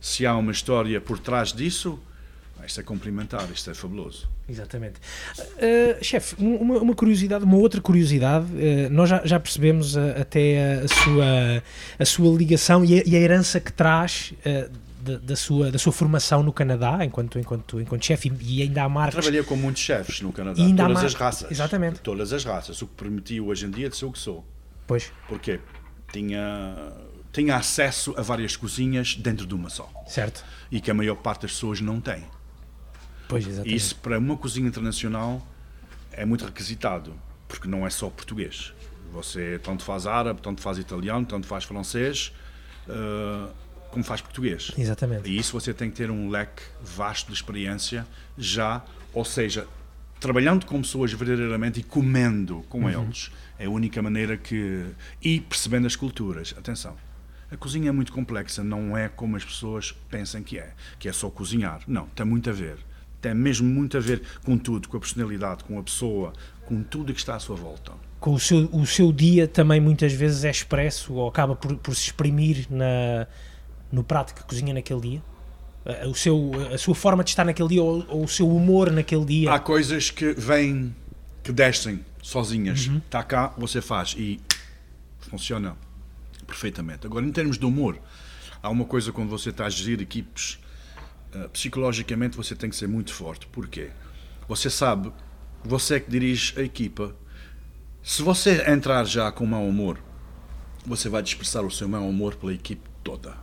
se 0.01 0.25
há 0.27 0.35
uma 0.37 0.53
história 0.53 1.01
por 1.01 1.19
trás 1.19 1.53
disso, 1.53 1.99
ah, 2.59 2.67
isto 2.67 2.81
é 2.81 2.83
complementar, 2.83 3.49
isto 3.53 3.71
é 3.71 3.75
fabuloso. 3.75 4.29
Exatamente. 4.49 4.95
Uh, 5.39 6.03
chefe, 6.05 6.35
um- 6.43 6.57
uma, 6.57 6.79
uma 6.79 6.95
curiosidade, 6.95 7.45
uma 7.45 7.57
outra 7.57 7.81
curiosidade, 7.81 8.47
uh, 8.47 8.91
nós 8.91 9.09
já, 9.09 9.23
já 9.25 9.39
percebemos 9.41 9.95
uh, 9.97 10.01
até 10.21 10.81
a, 10.81 10.85
a 10.85 10.89
sua, 10.89 11.63
a 11.99 12.05
sua 12.05 12.37
ligação 12.37 12.85
e 12.85 12.99
a, 13.01 13.03
e 13.07 13.17
a 13.17 13.19
herança 13.21 13.61
que 13.61 13.73
traz 13.73 14.35
uh, 14.45 14.71
da, 15.03 15.17
da 15.19 15.37
sua, 15.37 15.71
da 15.71 15.79
sua 15.79 15.93
formação 15.93 16.43
no 16.43 16.53
Canadá, 16.53 16.99
enquanto, 17.05 17.39
enquanto, 17.39 17.81
enquanto 17.81 18.05
chefe, 18.05 18.31
e, 18.43 18.61
ainda 18.63 18.83
há 18.83 18.89
marcas. 18.89 19.15
Trabalhei 19.25 19.43
com 19.43 19.57
muitos 19.57 19.83
chefes 19.83 20.21
no 20.21 20.31
Canadá, 20.33 20.61
ainda 20.63 20.87
todas 20.87 21.05
as 21.05 21.15
raças. 21.15 21.51
Exatamente. 21.51 22.01
Todas 22.01 22.33
as 22.33 22.45
raças, 22.45 22.83
o 22.83 22.87
que 22.87 22.95
permitiu 22.95 23.47
hoje 23.47 23.65
em 23.67 23.71
dia 23.71 23.89
de 23.89 23.97
ser 23.97 24.05
o 24.05 24.13
que 24.13 24.19
sou. 24.19 24.45
Pois, 24.87 25.11
Porque 25.29 25.61
tinha, 26.13 26.93
tinha 27.33 27.57
acesso 27.57 28.15
a 28.17 28.23
várias 28.23 28.57
cozinhas 28.57 29.15
dentro 29.15 29.47
de 29.47 29.55
uma 29.55 29.71
só. 29.71 29.91
certo. 30.07 30.45
E 30.71 30.81
que 30.81 30.91
a 30.91 30.95
maior 30.95 31.17
parte 31.17 31.43
das 31.43 31.53
pessoas 31.53 31.81
não 31.81 32.01
tem. 32.01 32.25
Pois, 33.29 33.47
exatamente. 33.47 33.75
isso 33.75 33.97
para 33.97 34.19
uma 34.19 34.37
cozinha 34.37 34.67
internacional 34.67 35.47
é 36.13 36.25
muito 36.25 36.45
requisitado, 36.45 37.15
porque 37.47 37.69
não 37.69 37.87
é 37.87 37.91
só 37.91 38.11
português. 38.11 38.73
Você 39.13 39.61
tanto 39.63 39.85
faz 39.85 40.07
árabe, 40.07 40.41
tanto 40.41 40.61
faz 40.61 40.79
italiano, 40.79 41.27
tanto 41.27 41.47
faz 41.47 41.65
francês, 41.65 42.33
eh, 42.89 43.49
como 43.91 44.05
faz 44.05 44.21
português. 44.21 44.73
Exatamente. 44.77 45.29
E 45.29 45.37
isso 45.37 45.53
você 45.53 45.75
tem 45.75 45.91
que 45.91 45.97
ter 45.97 46.11
um 46.11 46.29
leque 46.29 46.63
vasto 46.83 47.29
de 47.29 47.35
experiência 47.35 48.07
já, 48.39 48.85
ou 49.13 49.25
seja, 49.25 49.67
trabalhando 50.21 50.67
com 50.67 50.81
pessoas 50.81 51.13
verdadeiramente 51.13 51.81
e 51.81 51.83
comendo 51.83 52.65
com 52.69 52.89
eles. 52.89 53.31
É 53.59 53.67
a 53.67 53.71
única 53.71 54.01
maneira 54.01 54.37
que. 54.37 54.87
E 55.21 55.41
percebendo 55.41 55.87
as 55.87 55.97
culturas. 55.97 56.55
Atenção. 56.57 56.97
A 57.51 57.57
cozinha 57.57 57.89
é 57.89 57.93
muito 57.93 58.13
complexa, 58.13 58.63
não 58.63 58.97
é 58.97 59.09
como 59.09 59.37
as 59.37 59.45
pessoas 59.45 59.93
pensam 60.09 60.43
que 60.43 60.59
é, 60.59 60.73
que 60.99 61.09
é 61.09 61.13
só 61.13 61.29
cozinhar. 61.29 61.81
Não, 61.87 62.07
tem 62.09 62.25
muito 62.25 62.49
a 62.49 62.53
ver. 62.53 62.79
Tem 63.21 63.35
mesmo 63.35 63.69
muito 63.69 63.97
a 63.97 64.01
ver 64.01 64.23
com 64.45 64.57
tudo, 64.57 64.89
com 64.89 64.97
a 64.97 65.01
personalidade, 65.01 65.65
com 65.65 65.79
a 65.79 65.83
pessoa, 65.83 66.33
com 66.65 66.83
tudo 66.83 67.13
que 67.13 67.19
está 67.19 67.35
à 67.35 67.41
sua 67.41 67.57
volta. 67.57 67.93
Com 68.21 68.35
o 68.35 68.39
seu, 68.39 68.69
o 68.73 68.87
seu 68.87 69.13
dia 69.13 69.49
também 69.49 69.81
muitas 69.81 70.13
vezes 70.13 70.45
é 70.45 70.51
expresso 70.51 71.15
ou 71.15 71.29
acaba 71.29 71.57
por, 71.57 71.77
por 71.77 71.95
se 71.95 72.07
exprimir 72.07 72.67
na, 72.71 73.27
no 73.91 74.05
prato 74.05 74.35
que 74.35 74.45
cozinha 74.45 74.73
naquele 74.73 75.01
dia? 75.01 75.23
O 76.07 76.15
seu, 76.15 76.53
a 76.73 76.79
sua 76.79 76.95
forma 76.95 77.25
de 77.25 77.31
estar 77.31 77.45
naquele 77.45 77.71
dia 77.71 77.83
ou, 77.83 78.07
ou 78.09 78.25
o 78.25 78.29
seu 78.29 78.49
humor 78.49 78.93
naquele 78.93 79.25
dia? 79.25 79.53
Há 79.53 79.59
coisas 79.59 80.11
que 80.11 80.35
vêm, 80.35 80.95
que 81.43 81.51
descem 81.51 82.05
sozinhas. 82.23 82.87
Uhum. 82.87 82.99
Está 82.99 83.23
cá, 83.23 83.53
você 83.57 83.81
faz 83.81 84.15
e 84.17 84.39
funciona 85.19 85.77
perfeitamente. 86.51 87.07
Agora, 87.07 87.25
em 87.25 87.31
termos 87.31 87.57
de 87.57 87.65
humor, 87.65 87.97
há 88.61 88.69
uma 88.69 88.85
coisa 88.85 89.13
quando 89.13 89.31
você 89.31 89.51
está 89.51 89.67
a 89.67 89.71
gerir 89.71 90.01
equipes, 90.01 90.59
eh, 91.33 91.49
psicologicamente 91.49 92.37
você 92.37 92.57
tem 92.57 92.69
que 92.69 92.77
ser 92.77 92.89
muito 92.89 93.15
forte. 93.15 93.47
Porquê? 93.47 93.91
Você 94.49 94.69
sabe, 94.69 95.13
você 95.65 95.95
é 95.95 96.01
que 96.01 96.11
dirige 96.11 96.59
a 96.59 96.63
equipa. 96.63 97.15
Se 98.03 98.23
você 98.23 98.69
entrar 98.69 99.05
já 99.05 99.31
com 99.31 99.47
mau 99.47 99.67
humor, 99.67 99.99
você 100.85 101.09
vai 101.09 101.23
dispersar 101.23 101.65
o 101.65 101.71
seu 101.71 101.89
mau 101.89 102.09
humor 102.09 102.35
pela 102.35 102.53
equipe 102.53 102.83
toda. 103.05 103.37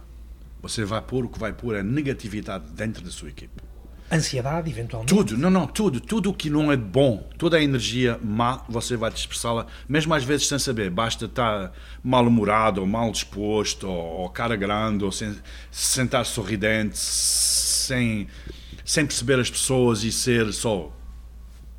Você 0.62 0.84
vai 0.84 1.02
pôr 1.02 1.26
o 1.26 1.30
que 1.30 1.40
vai 1.40 1.54
pôr 1.54 1.76
é 1.76 1.84
negatividade 1.84 2.70
dentro 2.72 3.04
da 3.04 3.12
sua 3.12 3.30
equipe. 3.30 3.67
Ansiedade, 4.10 4.70
eventualmente? 4.72 5.14
Tudo, 5.14 5.38
não, 5.38 5.50
não, 5.50 5.68
tudo, 5.68 6.00
tudo 6.00 6.30
o 6.30 6.34
que 6.34 6.50
não 6.50 6.72
é 6.72 6.78
bom, 6.78 7.28
toda 7.38 7.58
a 7.58 7.62
energia 7.62 8.18
má, 8.24 8.64
você 8.70 8.96
vai 8.96 9.12
dispersá-la, 9.12 9.68
mesmo 9.88 10.14
às 10.14 10.24
vezes 10.24 10.48
sem 10.48 10.58
saber, 10.58 10.90
basta 10.90 11.26
estar 11.26 11.74
mal-humorado, 12.02 12.80
ou 12.80 12.88
mal 12.88 13.12
disposto, 13.12 13.86
ou, 13.86 14.22
ou 14.22 14.30
cara 14.30 14.56
grande, 14.56 15.04
ou 15.04 15.12
sem, 15.12 15.36
sentar 15.70 16.26
sorridente, 16.26 16.98
sem, 16.98 18.28
sem 18.86 19.06
perceber 19.06 19.40
as 19.42 19.50
pessoas 19.50 20.04
e 20.06 20.12
ser 20.12 20.54
só, 20.54 20.90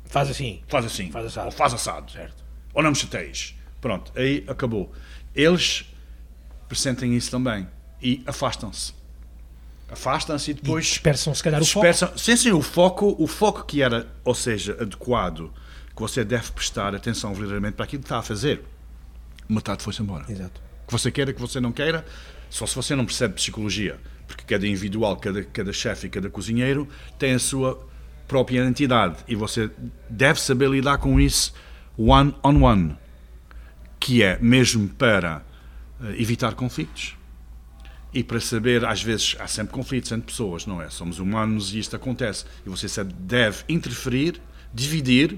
Faz 0.05 0.29
assim. 0.29 0.61
faz 0.67 0.85
assim, 0.85 1.09
Faz 1.11 1.25
assado. 1.25 1.45
ou 1.47 1.51
faz 1.51 1.73
assado, 1.73 2.11
Certo. 2.11 2.43
ou 2.75 2.83
não 2.83 2.91
me 2.91 2.95
chateias. 2.95 3.55
Pronto, 3.81 4.11
aí 4.15 4.43
acabou. 4.47 4.91
Eles 5.33 5.85
pressentem 6.67 7.15
isso 7.15 7.31
também 7.31 7.67
e 8.01 8.21
afastam-se. 8.27 8.93
Afastam-se 9.91 10.51
e 10.51 10.53
E 10.53 10.55
depois 10.55 10.85
dispersam 10.85 11.33
se 11.33 11.41
calhar 11.43 11.61
o 11.61 11.65
foco. 11.65 11.85
Dispersam- 11.85 12.17
Sim, 12.17 12.35
sim, 12.35 12.51
o 12.51 12.61
foco, 12.61 13.15
o 13.17 13.27
foco 13.27 13.63
que 13.65 13.81
era, 13.81 14.07
ou 14.23 14.35
seja, 14.35 14.77
adequado, 14.79 15.51
que 15.95 16.01
você 16.01 16.23
deve 16.23 16.51
prestar 16.51 16.93
atenção 16.95 17.31
verdadeiramente 17.33 17.73
para 17.75 17.85
aquilo 17.85 18.01
que 18.01 18.05
está 18.05 18.19
a 18.19 18.21
fazer, 18.21 18.63
metade 19.47 19.83
foi-se 19.83 20.01
embora. 20.01 20.25
Exato. 20.29 20.61
Que 20.87 20.91
você 20.91 21.11
queira, 21.11 21.33
que 21.33 21.41
você 21.41 21.59
não 21.59 21.71
queira, 21.71 22.05
só 22.49 22.65
se 22.65 22.75
você 22.75 22.95
não 22.95 23.05
percebe 23.05 23.33
psicologia, 23.35 23.99
porque 24.27 24.43
cada 24.43 24.65
individual, 24.67 25.17
cada, 25.17 25.43
cada 25.43 25.73
chefe 25.73 26.07
e 26.07 26.09
cada 26.09 26.29
cozinheiro 26.29 26.87
tem 27.17 27.33
a 27.33 27.39
sua 27.39 27.87
própria 28.27 28.59
identidade 28.61 29.17
e 29.27 29.35
você 29.35 29.71
deve 30.09 30.39
saber 30.39 30.69
lidar 30.69 30.99
com 30.99 31.19
isso 31.19 31.51
one 31.97 32.33
on 32.43 32.61
one, 32.61 32.95
que 33.99 34.21
é 34.23 34.37
mesmo 34.39 34.87
para 34.87 35.43
eh, 36.01 36.15
evitar 36.21 36.53
conflitos. 36.53 37.15
E 38.13 38.23
para 38.23 38.39
saber, 38.39 38.83
às 38.85 39.03
vezes 39.03 39.35
há 39.39 39.47
sempre 39.47 39.73
conflitos 39.73 40.11
entre 40.11 40.25
pessoas, 40.27 40.65
não 40.65 40.81
é? 40.81 40.89
Somos 40.89 41.19
humanos 41.19 41.73
e 41.73 41.79
isto 41.79 41.95
acontece. 41.95 42.45
E 42.65 42.69
você 42.69 43.03
deve 43.03 43.63
interferir, 43.69 44.41
dividir, 44.73 45.37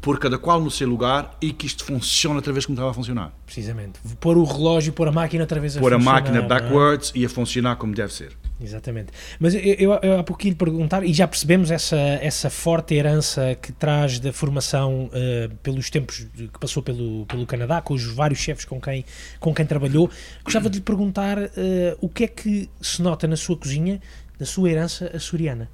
pôr 0.00 0.18
cada 0.18 0.38
qual 0.38 0.60
no 0.60 0.70
seu 0.70 0.88
lugar 0.88 1.36
e 1.40 1.52
que 1.52 1.66
isto 1.66 1.84
funcione 1.84 2.36
outra 2.36 2.52
vez 2.52 2.66
como 2.66 2.74
estava 2.74 2.90
a 2.90 2.94
funcionar. 2.94 3.32
Precisamente. 3.46 3.98
Pôr 4.20 4.36
o 4.36 4.44
relógio, 4.44 4.92
pôr 4.92 5.08
a 5.08 5.12
máquina 5.12 5.42
outra 5.44 5.60
vez 5.60 5.76
a 5.76 5.80
Pôr 5.80 5.92
a 5.92 5.96
funcionar, 5.96 6.14
máquina 6.20 6.38
não 6.38 6.44
é? 6.44 6.48
backwards 6.48 7.12
e 7.14 7.24
a 7.24 7.28
funcionar 7.28 7.76
como 7.76 7.94
deve 7.94 8.12
ser. 8.12 8.36
Exatamente. 8.60 9.12
Mas 9.40 9.54
eu, 9.54 9.60
eu, 9.60 9.92
eu 10.02 10.18
há 10.18 10.22
pouquinho 10.22 10.52
lhe 10.52 10.58
perguntar, 10.58 11.04
e 11.04 11.12
já 11.12 11.26
percebemos 11.26 11.70
essa, 11.70 11.96
essa 11.96 12.48
forte 12.48 12.94
herança 12.94 13.56
que 13.60 13.72
traz 13.72 14.18
da 14.18 14.32
formação 14.32 15.10
eh, 15.12 15.50
pelos 15.62 15.90
tempos 15.90 16.26
que 16.34 16.58
passou 16.60 16.82
pelo, 16.82 17.26
pelo 17.26 17.46
Canadá, 17.46 17.80
com 17.80 17.94
os 17.94 18.04
vários 18.04 18.38
chefes 18.38 18.64
com 18.64 18.80
quem, 18.80 19.04
com 19.40 19.54
quem 19.54 19.66
trabalhou. 19.66 20.10
Gostava 20.44 20.70
de 20.70 20.78
lhe 20.78 20.84
perguntar 20.84 21.38
eh, 21.38 21.96
o 22.00 22.08
que 22.08 22.24
é 22.24 22.28
que 22.28 22.70
se 22.80 23.02
nota 23.02 23.26
na 23.26 23.36
sua 23.36 23.56
cozinha, 23.56 24.00
na 24.38 24.46
sua 24.46 24.70
herança 24.70 25.10
açoriana. 25.14 25.68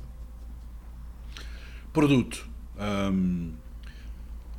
Produto. 1.93 2.49
hum, 2.79 3.53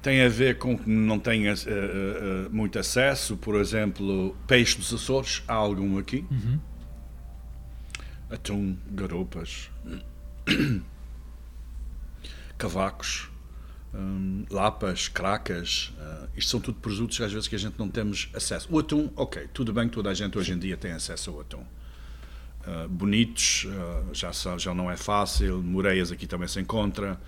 tem 0.01 0.21
a 0.21 0.29
ver 0.29 0.57
com 0.57 0.77
que 0.77 0.89
não 0.89 1.19
tenha 1.19 1.51
eh, 1.53 2.47
muito 2.51 2.79
acesso, 2.79 3.35
por 3.35 3.55
exemplo, 3.55 4.35
peixe 4.47 4.77
dos 4.77 4.93
Açores, 4.93 5.43
há 5.45 5.53
algum 5.53 5.97
aqui. 5.97 6.25
Atum, 8.29 8.77
garopas, 8.91 9.71
cavacos, 12.57 13.29
hum, 13.93 14.45
lapas, 14.51 15.07
cracas. 15.07 15.93
eh, 15.99 16.27
isto 16.37 16.51
são 16.51 16.59
tudo 16.59 16.79
produtos 16.79 17.19
às 17.21 17.31
vezes 17.31 17.47
que 17.47 17.55
a 17.55 17.59
gente 17.59 17.79
não 17.79 17.89
temos 17.89 18.29
acesso. 18.33 18.67
O 18.71 18.77
atum, 18.77 19.09
ok, 19.15 19.47
tudo 19.53 19.73
bem 19.73 19.87
que 19.87 19.95
toda 19.95 20.09
a 20.09 20.13
gente 20.13 20.37
hoje 20.37 20.53
em 20.53 20.59
dia 20.59 20.77
tem 20.77 20.91
acesso 20.91 21.31
ao 21.31 21.41
atum. 21.41 21.63
Uh, 22.67 22.87
bonitos, 22.89 23.65
uh, 23.65 24.13
já, 24.13 24.31
já 24.57 24.73
não 24.75 24.91
é 24.91 24.97
fácil, 24.97 25.63
moreias 25.63 26.11
aqui 26.11 26.27
também 26.27 26.47
se 26.47 26.59
encontra, 26.59 27.19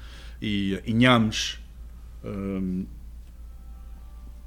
e 0.42 0.76
uh, 0.76 0.90
inhames, 0.90 1.58
um, 2.24 2.86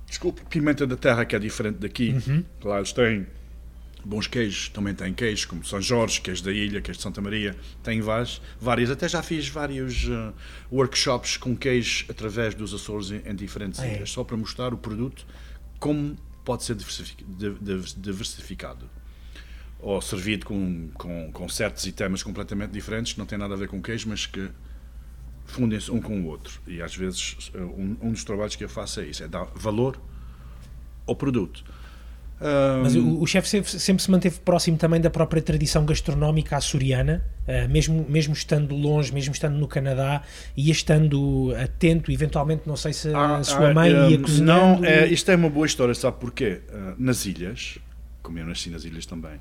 desculpe, 0.06 0.42
pimenta 0.44 0.86
da 0.86 0.94
terra 0.94 1.24
que 1.24 1.34
é 1.34 1.38
diferente 1.38 1.78
daqui, 1.78 2.14
claro, 2.60 2.80
eles 2.80 2.92
têm 2.92 3.26
bons 4.04 4.26
queijos, 4.26 4.68
também 4.68 4.94
têm 4.94 5.12
queijos, 5.14 5.44
como 5.44 5.64
São 5.64 5.80
Jorge, 5.80 6.20
queijo 6.20 6.44
da 6.44 6.52
Ilha, 6.52 6.80
queijo 6.80 6.98
de 6.98 7.02
Santa 7.02 7.20
Maria, 7.20 7.56
tem 7.82 8.00
vários, 8.00 8.40
vários, 8.60 8.90
até 8.90 9.08
já 9.08 9.22
fiz 9.22 9.48
vários 9.48 10.04
uh, 10.04 10.32
workshops 10.70 11.36
com 11.36 11.56
queijo 11.56 12.04
através 12.08 12.54
dos 12.54 12.74
Açores 12.74 13.10
em, 13.10 13.22
em 13.28 13.34
diferentes 13.34 13.80
Ah, 13.80 13.86
é? 13.86 13.96
ilhas, 13.96 14.10
só 14.10 14.22
para 14.22 14.36
mostrar 14.36 14.74
o 14.74 14.76
produto, 14.78 15.26
como 15.78 16.16
pode 16.44 16.64
ser 16.64 16.74
diversific- 16.74 17.24
di- 17.26 17.54
di- 17.60 17.94
diversificado 17.96 18.88
ou 19.80 20.00
servido 20.00 20.46
com, 20.46 20.88
com, 20.94 21.30
com 21.32 21.48
certos 21.48 21.84
temas 21.92 22.22
completamente 22.22 22.70
diferentes, 22.70 23.12
que 23.14 23.18
não 23.18 23.26
têm 23.26 23.38
nada 23.38 23.54
a 23.54 23.56
ver 23.56 23.68
com 23.68 23.80
queijo, 23.82 24.08
mas 24.08 24.24
que 24.26 24.48
fundem-se 25.46 25.90
um 25.90 26.00
com 26.00 26.20
o 26.22 26.26
outro. 26.26 26.60
E 26.66 26.80
às 26.80 26.94
vezes 26.96 27.50
um, 27.54 27.96
um 28.00 28.12
dos 28.12 28.24
trabalhos 28.24 28.56
que 28.56 28.64
eu 28.64 28.68
faço 28.68 29.00
é 29.00 29.06
isso, 29.06 29.22
é 29.22 29.28
dar 29.28 29.44
valor 29.54 30.00
ao 31.06 31.14
produto. 31.14 31.62
Mas 32.82 32.94
o, 32.94 33.20
o 33.20 33.26
chefe 33.26 33.48
sempre, 33.48 33.70
sempre 33.70 34.02
se 34.02 34.10
manteve 34.10 34.38
próximo 34.40 34.76
também 34.76 35.00
da 35.00 35.08
própria 35.08 35.40
tradição 35.40 35.86
gastronómica 35.86 36.56
açoriana, 36.56 37.24
eh, 37.46 37.66
mesmo, 37.68 38.04
mesmo 38.08 38.34
estando 38.34 38.74
longe, 38.74 39.12
mesmo 39.12 39.32
estando 39.32 39.56
no 39.56 39.66
Canadá 39.66 40.22
e 40.56 40.70
estando 40.70 41.54
atento, 41.56 42.10
eventualmente, 42.10 42.62
não 42.66 42.76
sei 42.76 42.92
se 42.92 43.14
a 43.14 43.36
Ah, 43.36 43.44
sua 43.44 43.70
ah, 43.70 43.74
mãe 43.74 43.90
ia 43.90 44.18
hum, 44.18 44.22
cozinhando. 44.22 44.82
Não, 44.82 44.84
é, 44.84 45.06
isto 45.06 45.30
é 45.30 45.36
uma 45.36 45.48
boa 45.48 45.66
história, 45.66 45.94
sabe 45.94 46.18
porquê? 46.18 46.60
Ah, 46.72 46.94
nas 46.98 47.24
ilhas, 47.24 47.78
como 48.22 48.38
eu 48.38 48.46
nasci 48.46 48.68
nas 48.68 48.84
ilhas 48.84 49.06
também, 49.06 49.38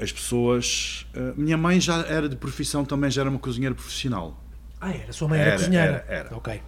as 0.00 0.10
pessoas. 0.10 1.06
Uh, 1.14 1.40
minha 1.40 1.56
mãe 1.56 1.80
já 1.80 2.04
era 2.06 2.28
de 2.28 2.36
profissão, 2.36 2.84
também 2.84 3.10
já 3.10 3.22
era 3.22 3.30
uma 3.30 3.38
cozinheira 3.38 3.74
profissional. 3.74 4.42
Ah, 4.80 4.90
era? 4.90 5.12
Sua 5.12 5.28
mãe 5.28 5.38
era, 5.38 5.50
era 5.50 5.58
cozinheira? 5.58 6.04
Era, 6.08 6.18
era. 6.20 6.36
Ok. 6.36 6.60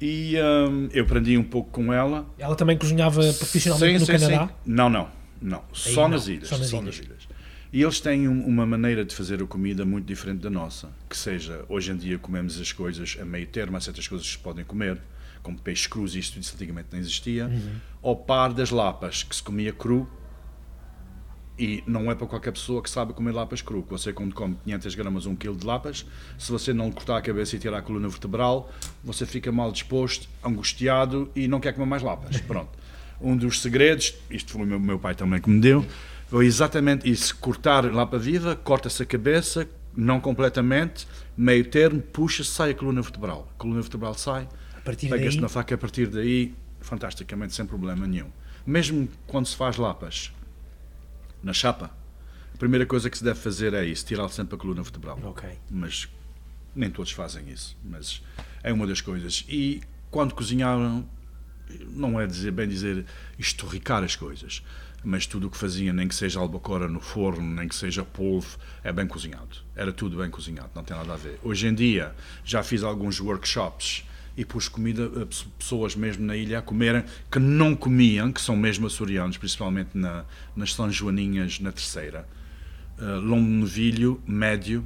E 0.00 0.34
um, 0.68 0.88
eu 0.92 1.04
aprendi 1.04 1.36
um 1.36 1.42
pouco 1.42 1.70
com 1.70 1.92
ela. 1.92 2.26
Ela 2.38 2.54
também 2.56 2.76
cozinhava 2.78 3.20
profissionalmente 3.34 4.04
sim, 4.06 4.12
no 4.12 4.18
sim, 4.18 4.24
Canadá? 4.26 4.46
Sim. 4.48 4.54
Não, 4.64 4.88
não. 4.88 5.08
não. 5.40 5.62
Só, 5.72 6.02
não. 6.02 6.10
Nas 6.10 6.26
ilhas, 6.26 6.48
só 6.48 6.56
nas 6.58 6.68
só 6.68 6.80
ilhas. 6.80 6.96
nas 6.98 7.06
ilhas. 7.06 7.28
E 7.72 7.82
eles 7.82 8.00
têm 8.00 8.26
uma 8.26 8.66
maneira 8.66 9.04
de 9.04 9.14
fazer 9.14 9.40
a 9.42 9.46
comida 9.46 9.84
muito 9.84 10.06
diferente 10.06 10.40
da 10.40 10.50
nossa. 10.50 10.88
Que 11.08 11.16
seja, 11.16 11.64
hoje 11.68 11.92
em 11.92 11.96
dia 11.96 12.18
comemos 12.18 12.60
as 12.60 12.72
coisas 12.72 13.16
a 13.20 13.24
meio 13.24 13.46
termo, 13.46 13.76
há 13.76 13.80
certas 13.80 14.08
coisas 14.08 14.26
que 14.26 14.32
se 14.32 14.38
podem 14.38 14.64
comer, 14.64 14.98
como 15.42 15.56
peixe 15.58 15.88
cru, 15.88 16.04
isto 16.04 16.36
antigamente 16.38 16.88
não 16.90 16.98
existia, 16.98 17.46
Uhum. 17.46 17.74
ao 18.02 18.16
par 18.16 18.52
das 18.52 18.70
lapas, 18.70 19.22
que 19.22 19.36
se 19.36 19.42
comia 19.42 19.72
cru. 19.72 20.08
E 21.60 21.84
não 21.86 22.10
é 22.10 22.14
para 22.14 22.26
qualquer 22.26 22.52
pessoa 22.52 22.82
que 22.82 22.88
sabe 22.88 23.12
comer 23.12 23.32
lapas 23.32 23.60
cru. 23.60 23.84
Você, 23.90 24.14
quando 24.14 24.34
come 24.34 24.56
500 24.64 24.94
gramas, 24.94 25.26
1 25.26 25.36
kg 25.36 25.54
de 25.54 25.66
lapas, 25.66 26.06
se 26.38 26.50
você 26.50 26.72
não 26.72 26.90
cortar 26.90 27.18
a 27.18 27.20
cabeça 27.20 27.54
e 27.54 27.58
tirar 27.58 27.76
a 27.76 27.82
coluna 27.82 28.08
vertebral, 28.08 28.72
você 29.04 29.26
fica 29.26 29.52
mal 29.52 29.70
disposto, 29.70 30.26
angustiado 30.42 31.30
e 31.36 31.46
não 31.46 31.60
quer 31.60 31.74
comer 31.74 31.84
mais 31.84 32.02
lapas. 32.02 32.40
Pronto. 32.48 32.70
Um 33.20 33.36
dos 33.36 33.60
segredos, 33.60 34.14
isto 34.30 34.52
foi 34.52 34.62
o 34.62 34.66
meu, 34.66 34.80
meu 34.80 34.98
pai 34.98 35.14
também 35.14 35.38
que 35.38 35.50
me 35.50 35.60
deu, 35.60 35.84
foi 36.28 36.46
exatamente 36.46 37.10
isso. 37.10 37.36
Cortar 37.36 37.84
lapa 37.92 38.16
viva, 38.16 38.56
corta-se 38.56 39.02
a 39.02 39.04
cabeça, 39.04 39.68
não 39.94 40.18
completamente, 40.18 41.06
meio 41.36 41.66
termo, 41.66 42.00
puxa-se, 42.00 42.48
sai 42.48 42.70
a 42.70 42.74
coluna 42.74 43.02
vertebral. 43.02 43.46
A 43.54 43.58
coluna 43.58 43.82
vertebral 43.82 44.14
sai, 44.14 44.48
pega-se 44.82 45.10
daí, 45.10 45.40
na 45.42 45.48
faca 45.50 45.74
a 45.74 45.78
partir 45.78 46.06
daí, 46.06 46.54
fantasticamente, 46.80 47.54
sem 47.54 47.66
problema 47.66 48.06
nenhum. 48.06 48.30
Mesmo 48.66 49.06
quando 49.26 49.44
se 49.44 49.56
faz 49.56 49.76
lapas 49.76 50.32
na 51.42 51.52
chapa, 51.52 51.90
a 52.54 52.58
primeira 52.58 52.84
coisa 52.86 53.08
que 53.08 53.16
se 53.16 53.24
deve 53.24 53.38
fazer 53.38 53.74
é 53.74 53.84
isso, 53.84 54.04
tirar 54.04 54.28
sempre 54.28 54.54
a 54.54 54.58
coluna 54.58 54.82
vertebral. 54.82 55.18
Ok. 55.22 55.48
Mas 55.70 56.08
nem 56.74 56.90
todos 56.90 57.12
fazem 57.12 57.48
isso, 57.48 57.76
mas 57.84 58.22
é 58.62 58.72
uma 58.72 58.86
das 58.86 59.00
coisas. 59.00 59.44
E 59.48 59.80
quando 60.10 60.34
cozinharam, 60.34 61.08
não 61.88 62.20
é 62.20 62.26
dizer, 62.26 62.50
bem 62.50 62.68
dizer 62.68 63.06
estorricar 63.38 64.02
as 64.02 64.16
coisas, 64.16 64.62
mas 65.02 65.26
tudo 65.26 65.46
o 65.46 65.50
que 65.50 65.56
faziam, 65.56 65.94
nem 65.94 66.06
que 66.06 66.14
seja 66.14 66.38
albacora 66.40 66.88
no 66.88 67.00
forno, 67.00 67.42
nem 67.42 67.66
que 67.66 67.74
seja 67.74 68.04
polvo, 68.04 68.58
é 68.84 68.92
bem 68.92 69.06
cozinhado. 69.06 69.58
Era 69.74 69.92
tudo 69.92 70.18
bem 70.18 70.30
cozinhado, 70.30 70.70
não 70.74 70.84
tem 70.84 70.96
nada 70.96 71.14
a 71.14 71.16
ver. 71.16 71.38
Hoje 71.42 71.66
em 71.66 71.74
dia, 71.74 72.14
já 72.44 72.62
fiz 72.62 72.82
alguns 72.82 73.20
workshops 73.20 74.04
e 74.36 74.44
pus 74.44 74.68
comida 74.68 75.06
a 75.06 75.26
pe- 75.26 75.44
pessoas 75.58 75.94
mesmo 75.96 76.24
na 76.24 76.36
ilha 76.36 76.58
a 76.58 76.62
comerem 76.62 77.04
que 77.30 77.38
não 77.38 77.74
comiam, 77.74 78.32
que 78.32 78.40
são 78.40 78.56
mesmo 78.56 78.86
açorianos, 78.86 79.36
principalmente 79.36 79.90
na, 79.94 80.24
nas 80.56 80.72
São 80.74 80.90
Joaninhas, 80.90 81.60
na 81.60 81.72
terceira. 81.72 82.26
Uh, 82.98 83.18
longo 83.20 83.48
novilho, 83.48 84.20
médio, 84.26 84.84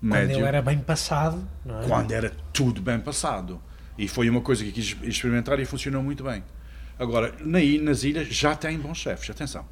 quando 0.00 0.10
médio 0.12 0.36
ele 0.38 0.44
era 0.46 0.60
bem 0.62 0.78
passado, 0.78 1.46
não 1.64 1.80
é? 1.80 1.86
quando 1.86 2.10
era 2.12 2.30
tudo 2.52 2.80
bem 2.82 2.98
passado. 2.98 3.60
E 3.96 4.08
foi 4.08 4.28
uma 4.30 4.40
coisa 4.40 4.64
que 4.64 4.72
quis 4.72 4.96
experimentar 5.02 5.58
e 5.60 5.64
funcionou 5.64 6.02
muito 6.02 6.24
bem. 6.24 6.42
Agora, 6.98 7.34
na 7.40 7.58
nas 7.82 8.02
ilhas 8.02 8.28
já 8.28 8.54
tem 8.56 8.78
bons 8.78 8.98
chefes, 8.98 9.30
atenção. 9.30 9.64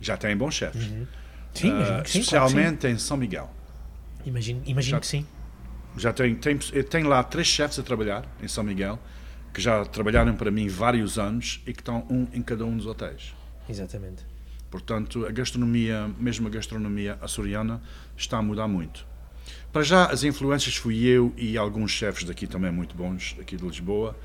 Já 0.00 0.16
tem 0.16 0.36
bons 0.36 0.54
chefes. 0.54 0.82
Sim, 0.84 1.06
que 1.54 1.60
sim, 1.60 2.02
que 2.02 2.10
sim. 2.10 2.18
especialmente 2.20 2.86
em 2.86 2.98
São 2.98 3.16
Miguel. 3.16 3.50
Imagino, 4.24 4.62
imagino 4.66 4.96
Já- 4.96 5.00
que 5.00 5.06
sim. 5.06 5.26
Já 5.96 6.12
tem, 6.12 6.34
tem, 6.34 6.58
tem 6.58 7.04
lá 7.04 7.22
três 7.22 7.46
chefes 7.46 7.78
a 7.78 7.82
trabalhar 7.82 8.24
em 8.42 8.48
São 8.48 8.62
Miguel, 8.62 8.98
que 9.52 9.60
já 9.60 9.84
trabalharam 9.84 10.34
para 10.34 10.50
mim 10.50 10.68
vários 10.68 11.18
anos 11.18 11.62
e 11.66 11.72
que 11.72 11.80
estão 11.80 12.06
um 12.10 12.26
em 12.32 12.42
cada 12.42 12.64
um 12.64 12.76
dos 12.76 12.86
hotéis. 12.86 13.34
Exatamente. 13.68 14.24
Portanto, 14.70 15.24
a 15.26 15.30
gastronomia, 15.30 16.10
mesmo 16.18 16.46
a 16.48 16.50
gastronomia 16.50 17.18
açoriana, 17.22 17.80
está 18.16 18.38
a 18.38 18.42
mudar 18.42 18.68
muito. 18.68 19.06
Para 19.72 19.82
já, 19.82 20.06
as 20.06 20.24
influências 20.24 20.76
fui 20.76 21.04
eu 21.04 21.32
e 21.36 21.56
alguns 21.56 21.90
chefes 21.92 22.24
daqui 22.24 22.46
também 22.46 22.70
muito 22.70 22.94
bons, 22.94 23.36
aqui 23.40 23.56
de 23.56 23.64
Lisboa, 23.64 24.16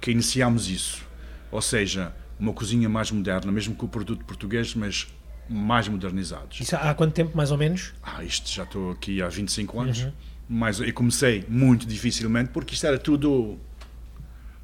que 0.00 0.10
iniciámos 0.10 0.68
isso. 0.68 1.04
Ou 1.50 1.60
seja, 1.60 2.14
uma 2.38 2.52
cozinha 2.52 2.88
mais 2.88 3.10
moderna, 3.10 3.50
mesmo 3.52 3.74
com 3.74 3.86
o 3.86 3.88
produto 3.88 4.24
português, 4.24 4.74
mas 4.74 5.08
mais 5.48 5.88
modernizados. 5.88 6.60
Isso 6.60 6.76
há 6.76 6.94
quanto 6.94 7.12
tempo, 7.12 7.36
mais 7.36 7.50
ou 7.50 7.58
menos? 7.58 7.92
Ah, 8.02 8.22
isto 8.22 8.48
já 8.48 8.62
estou 8.62 8.92
aqui 8.92 9.20
há 9.20 9.28
25 9.28 9.80
anos. 9.80 10.06
Mas 10.52 10.80
eu 10.80 10.92
comecei 10.92 11.44
muito 11.48 11.86
dificilmente 11.86 12.50
porque 12.50 12.74
isto 12.74 12.84
era 12.84 12.98
tudo 12.98 13.56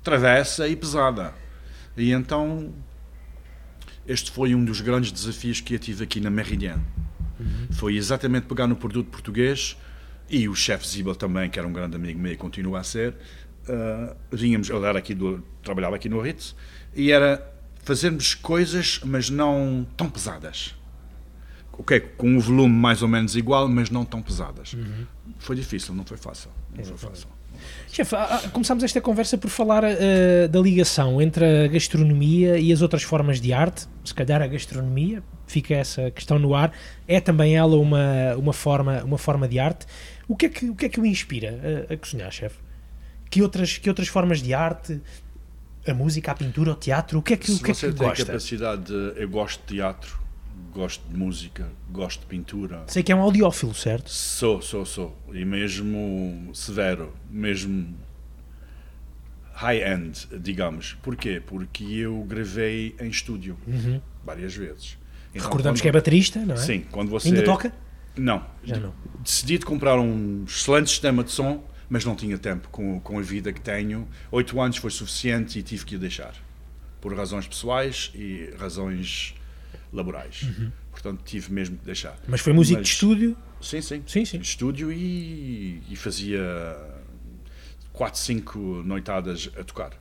travessa 0.03 0.67
e 0.67 0.75
pesada. 0.75 1.33
E 1.97 2.11
então 2.11 2.75
este 4.07 4.31
foi 4.31 4.55
um 4.55 4.65
dos 4.65 4.81
grandes 4.81 5.13
desafios 5.13 5.61
que 5.61 5.75
eu 5.75 5.79
tive 5.79 6.05
aqui 6.05 6.21
na 6.21 6.31
Meridian. 6.31 6.81
Foi 7.71 7.97
exatamente 7.97 8.47
pegar 8.47 8.67
no 8.67 8.77
produto 8.77 9.09
português 9.11 9.77
e 10.29 10.49
o 10.49 10.55
chefe 10.55 10.87
Zibel 10.87 11.15
também, 11.15 11.51
que 11.51 11.59
era 11.59 11.67
um 11.67 11.73
grande 11.73 11.97
amigo 11.97 12.19
meu 12.19 12.33
e 12.33 12.37
continua 12.37 12.81
a 12.81 12.85
ser. 12.85 13.15
Uh, 13.69 14.17
vínhamos, 14.31 14.71
ele 14.71 14.85
era 14.87 14.99
aqui 14.99 15.15
do, 15.15 15.43
trabalhava 15.63 15.97
aqui 15.97 16.09
no 16.09 16.21
Ritz 16.21 16.55
e 16.95 17.11
era 17.11 17.45
fazermos 17.83 18.35
coisas, 18.35 19.01
mas 19.05 19.29
não 19.29 19.87
tão 19.97 20.09
pesadas 20.09 20.76
ok, 21.79 22.01
com 22.17 22.29
um 22.29 22.39
volume 22.39 22.75
mais 22.75 23.03
ou 23.03 23.09
menos 23.09 23.37
igual, 23.37 23.69
mas 23.69 23.91
não 23.91 24.05
tão 24.05 24.23
pesadas. 24.23 24.75
Foi 25.39 25.57
difícil, 25.57 25.95
não 25.95 26.05
foi 26.05 26.17
fácil. 26.17 26.51
Não 26.77 26.85
foi 26.85 26.97
fácil. 26.97 27.29
Chefe, 27.91 28.15
ah, 28.15 28.43
ah, 28.45 28.49
começámos 28.51 28.85
esta 28.85 29.01
conversa 29.01 29.39
por 29.39 29.49
falar 29.49 29.83
ah, 29.85 30.47
da 30.51 30.61
ligação 30.61 31.21
entre 31.23 31.45
a 31.65 31.69
gastronomia 31.69 32.59
e 32.59 32.73
as 32.73 32.83
outras 32.83 33.03
formas 33.03 33.41
de 33.41 33.53
arte. 33.53 33.87
Se 34.05 34.15
calhar 34.15 34.43
a 34.43 34.47
gastronomia, 34.47 35.23
fica 35.47 35.75
essa 35.75 36.11
questão 36.11 36.39
no 36.39 36.55
ar, 36.55 36.73
é 37.09 37.21
também 37.21 37.57
ela 37.57 37.77
uma, 37.77 38.35
uma, 38.37 38.53
forma, 38.53 39.03
uma 39.05 39.19
forma 39.19 39.49
de 39.49 39.59
arte. 39.59 39.87
O 40.29 40.37
que 40.37 40.47
é 40.47 40.49
que 40.49 40.67
o, 40.69 40.75
que 40.75 40.87
é 40.87 40.89
que 40.89 41.01
o 41.01 41.07
inspira 41.07 41.87
a, 41.89 41.95
a 41.95 41.97
cozinhar, 41.97 42.31
chefe? 42.31 42.59
Que 43.31 43.43
outras, 43.43 43.79
que 43.79 43.89
outras 43.89 44.09
formas 44.09 44.43
de 44.43 44.53
arte? 44.53 45.01
A 45.87 45.95
música, 45.95 46.33
a 46.33 46.35
pintura, 46.35 46.73
o 46.73 46.75
teatro? 46.75 47.21
O 47.21 47.23
que 47.23 47.35
é 47.35 47.37
que, 47.37 47.51
o 47.51 47.55
Se 47.55 47.63
que, 47.63 47.71
é 47.71 47.75
você 47.75 47.89
que 47.89 47.95
tem 47.95 48.09
gosta? 48.09 48.27
capacidade 48.27 48.85
de. 48.87 49.21
Eu 49.21 49.29
gosto 49.29 49.61
de 49.61 49.77
teatro, 49.77 50.19
gosto 50.73 51.07
de 51.09 51.17
música, 51.17 51.69
gosto 51.91 52.21
de 52.21 52.27
pintura. 52.27 52.85
Sei 52.87 53.03
que 53.03 53.11
é 53.13 53.17
um 53.17 53.21
audiófilo, 53.21 53.75
certo? 53.75 54.11
Sou, 54.11 54.61
sou, 54.61 54.85
sou. 54.85 55.17
E 55.33 55.45
mesmo 55.45 56.51
severo, 56.55 57.15
mesmo 57.31 57.95
high-end, 59.55 60.27
digamos. 60.41 60.95
Porquê? 61.03 61.43
Porque 61.45 61.85
eu 61.85 62.23
gravei 62.25 62.95
em 63.01 63.09
estúdio 63.09 63.57
várias 64.25 64.55
vezes. 64.55 64.99
Então, 65.35 65.47
Recordamos 65.49 65.81
quando- 65.81 65.83
que 65.83 65.89
é 65.89 65.93
baterista, 65.93 66.41
não 66.41 66.55
é? 66.55 66.59
Sim, 66.59 66.85
quando 66.91 67.11
você. 67.11 67.29
Ainda 67.29 67.43
toca? 67.43 67.73
Não. 68.17 68.45
Já 68.65 68.79
não. 68.79 68.95
Decidi 69.23 69.59
de 69.59 69.67
comprar 69.67 69.99
um 69.99 70.45
excelente 70.47 70.89
sistema 70.91 71.23
de 71.23 71.31
som, 71.31 71.63
mas 71.89 72.05
não 72.05 72.15
tinha 72.17 72.39
tempo 72.39 72.69
com, 72.71 72.99
com 73.01 73.19
a 73.19 73.23
vida 73.23 73.53
que 73.53 73.61
tenho. 73.61 74.09
Oito 74.31 74.61
anos 74.61 74.79
foi 74.79 74.91
suficiente 74.91 75.59
e 75.59 75.63
tive 75.63 75.85
que 75.85 75.97
o 75.97 75.99
deixar. 75.99 76.35
Por 77.01 77.15
razões 77.15 77.47
pessoais 77.47 78.11
e 78.15 78.51
razões 78.59 79.35
laborais. 79.97 80.47
Portanto, 80.91 81.23
tive 81.25 81.53
mesmo 81.53 81.77
que 81.79 81.85
deixar. 81.85 82.19
Mas 82.29 82.41
foi 82.41 82.53
músico 82.53 82.79
Mas- 82.79 82.89
de 82.89 82.95
estúdio? 82.95 83.37
Sim, 83.61 83.81
sim. 83.81 84.03
Sim, 84.07 84.25
sim. 84.25 84.39
Estúdio 84.39 84.93
e, 84.93 85.83
e 85.89 85.97
fazia 85.97 86.41
quatro, 87.93 88.21
cinco 88.21 88.59
noitadas 88.59 89.51
a 89.59 89.65
tocar. 89.65 89.93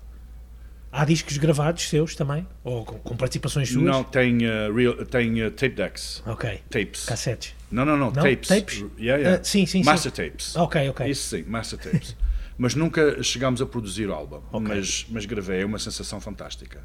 Há 0.91 1.03
discos 1.03 1.37
gravados 1.37 1.89
seus 1.89 2.15
também? 2.15 2.47
Ou 2.63 2.85
com, 2.85 2.97
com 2.99 3.17
participações 3.17 3.69
suas? 3.69 3.83
Não, 3.83 4.03
tem, 4.03 4.37
uh, 4.47 4.73
real, 4.73 5.05
tem 5.05 5.43
uh, 5.43 5.51
tape 5.51 5.75
decks. 5.75 6.23
Ok. 6.25 6.61
Tapes. 6.69 7.05
Cassetes. 7.05 7.53
Não, 7.69 7.83
não, 7.83 7.97
não, 7.97 8.11
Não? 8.11 8.23
tapes. 8.23 8.47
Tapes? 8.47 8.77
Yeah, 8.97 9.21
yeah. 9.21 9.41
Ah, 9.41 9.43
sim, 9.43 9.65
sim, 9.65 9.79
sim. 9.79 9.83
Master 9.83 10.11
tapes. 10.11 10.55
Ok, 10.55 10.89
ok. 10.89 11.09
Isso 11.09 11.35
sim, 11.35 11.43
master 11.43 11.79
tapes. 11.79 12.15
mas 12.57 12.75
nunca 12.75 13.21
chegámos 13.21 13.61
a 13.61 13.65
produzir 13.65 14.07
o 14.07 14.13
álbum. 14.13 14.41
Ok. 14.53 14.73
Mas, 14.75 15.05
mas 15.09 15.25
gravei, 15.25 15.61
é 15.61 15.65
uma 15.65 15.79
sensação 15.79 16.21
fantástica. 16.21 16.81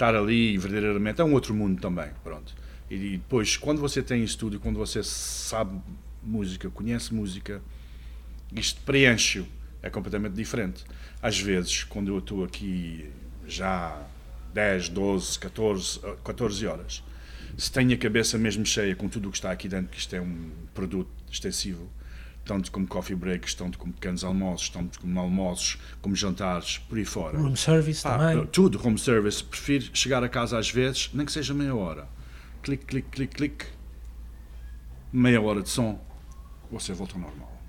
Estar 0.00 0.14
ali, 0.14 0.56
verdadeiramente, 0.56 1.20
é 1.20 1.24
um 1.24 1.34
outro 1.34 1.52
mundo 1.52 1.78
também. 1.78 2.08
Pronto. 2.24 2.54
E 2.88 3.18
depois, 3.18 3.58
quando 3.58 3.82
você 3.82 4.02
tem 4.02 4.24
estúdio, 4.24 4.58
quando 4.58 4.78
você 4.78 5.02
sabe 5.02 5.78
música, 6.22 6.70
conhece 6.70 7.12
música, 7.12 7.60
isto 8.50 8.80
preenche-o. 8.80 9.46
É 9.82 9.90
completamente 9.90 10.32
diferente. 10.32 10.86
Às 11.20 11.38
vezes, 11.38 11.84
quando 11.84 12.08
eu 12.08 12.18
estou 12.18 12.42
aqui 12.42 13.10
já 13.46 14.02
10, 14.54 14.88
12, 14.88 15.38
14, 15.38 16.00
eh, 16.02 16.16
14 16.24 16.66
horas, 16.66 17.04
se 17.58 17.70
tenho 17.70 17.92
a 17.92 17.96
cabeça 17.98 18.38
mesmo 18.38 18.64
cheia 18.64 18.96
com 18.96 19.06
tudo 19.06 19.28
o 19.28 19.30
que 19.30 19.36
está 19.36 19.50
aqui 19.50 19.68
dentro, 19.68 19.90
que 19.90 19.98
isto 19.98 20.16
é 20.16 20.20
um 20.22 20.50
produto 20.72 21.10
extensivo, 21.30 21.86
tanto 22.50 22.72
como 22.72 22.84
coffee 22.84 23.14
breaks, 23.14 23.54
tanto 23.54 23.78
como 23.78 23.92
pequenos 23.92 24.24
almoços, 24.24 24.70
tanto 24.70 24.98
como 24.98 25.20
almoços, 25.20 25.78
como 26.02 26.16
jantares, 26.16 26.78
por 26.78 26.98
aí 26.98 27.04
fora. 27.04 27.38
Room 27.38 27.54
service 27.54 28.04
Ah, 28.04 28.18
também. 28.18 28.44
tudo, 28.46 28.84
home 28.84 28.98
service. 28.98 29.44
Prefiro 29.44 29.88
chegar 29.94 30.24
a 30.24 30.28
casa 30.28 30.58
às 30.58 30.68
vezes, 30.68 31.10
nem 31.14 31.24
que 31.24 31.30
seja 31.30 31.54
meia 31.54 31.76
hora. 31.76 32.08
Clique, 32.60 32.84
clique, 32.86 33.08
clique, 33.08 33.34
clique. 33.36 33.66
Meia 35.12 35.40
hora 35.40 35.62
de 35.62 35.68
som, 35.68 36.00
você 36.72 36.92
volta 36.92 37.14
ao 37.14 37.20
normal. 37.20 37.62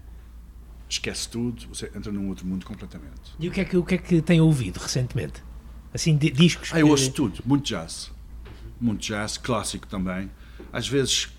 Esquece 0.90 1.30
tudo, 1.30 1.68
você 1.68 1.92
entra 1.96 2.12
num 2.12 2.28
outro 2.30 2.48
mundo 2.48 2.66
completamente. 2.66 3.34
E 3.40 3.48
o 3.48 3.52
que, 3.52 3.62
é 3.62 3.66
que, 3.66 3.78
o 3.78 3.84
que 3.86 3.94
é 3.96 3.98
que 4.00 4.20
tem 4.20 4.42
ouvido 4.42 4.80
recentemente? 4.80 5.44
Assim, 5.94 6.18
di- 6.18 6.32
discos 6.32 6.72
Ah, 6.74 6.80
eu 6.80 6.88
ouço 6.90 7.12
tudo, 7.12 7.40
muito 7.46 7.66
jazz. 7.68 8.12
Muito 8.80 9.02
jazz, 9.06 9.38
clássico 9.38 9.86
também. 9.86 10.32
Às 10.74 10.88
vezes 10.88 11.30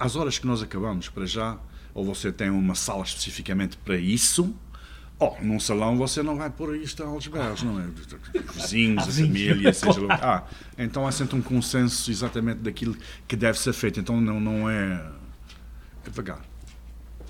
às 0.00 0.16
horas 0.16 0.36
que 0.36 0.48
nós 0.48 0.60
acabamos, 0.62 1.08
para 1.08 1.26
já, 1.26 1.58
ou 1.94 2.04
você 2.04 2.32
tem 2.32 2.50
uma 2.50 2.74
sala 2.74 3.02
especificamente 3.02 3.76
para 3.76 3.96
isso, 3.96 4.54
ou 5.18 5.38
num 5.40 5.60
salão 5.60 5.96
você 5.96 6.22
não 6.22 6.36
vai 6.36 6.50
pôr 6.50 6.76
isto 6.76 7.02
aos 7.02 7.26
berros, 7.28 7.62
não 7.62 7.80
é? 7.80 7.86
Vizinhos, 8.54 9.08
a 9.08 9.12
família, 9.22 9.72
seja 9.74 10.00
lá. 10.00 10.18
Ah, 10.20 10.44
então 10.76 11.06
há 11.06 11.12
sempre 11.12 11.36
um 11.36 11.42
consenso 11.42 12.10
exatamente 12.10 12.58
daquilo 12.58 12.96
que 13.28 13.36
deve 13.36 13.58
ser 13.58 13.72
feito. 13.72 14.00
Então 14.00 14.20
não, 14.20 14.40
não 14.40 14.68
é. 14.68 15.04
É 16.04 16.10
devagar, 16.10 16.44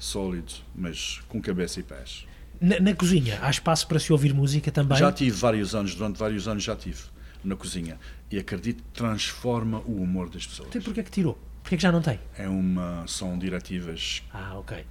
sólido, 0.01 0.51
mas 0.75 1.21
com 1.29 1.43
cabeça 1.43 1.79
e 1.81 1.83
pés. 1.83 2.27
Na, 2.59 2.81
na 2.81 2.95
cozinha, 2.95 3.39
há 3.43 3.51
espaço 3.51 3.87
para 3.87 3.99
se 3.99 4.11
ouvir 4.13 4.33
música 4.33 4.73
também? 4.73 4.97
Já 4.97 5.13
tive 5.13 5.33
vários 5.33 5.75
anos, 5.75 5.95
durante 5.95 6.19
vários 6.19 6.49
anos 6.49 6.63
já 6.63 6.75
tive 6.75 7.03
na 7.45 7.55
cozinha. 7.55 7.99
E 8.31 8.39
acredito 8.39 8.83
que 8.83 8.91
transforma 8.95 9.81
o 9.81 10.01
humor 10.01 10.31
das 10.31 10.47
pessoas. 10.47 10.69
Então 10.71 10.81
porquê 10.81 11.01
é 11.01 11.03
que 11.03 11.11
tirou? 11.11 11.39
Porquê 11.63 11.77
é 11.77 11.79
que 11.79 11.83
já 11.83 11.93
não 11.93 12.03
tem? 12.03 12.19
É 12.37 12.49
uma, 12.49 13.05
são 13.07 13.39
diretivas. 13.39 14.23
Ah, 14.33 14.55
ok. 14.59 14.85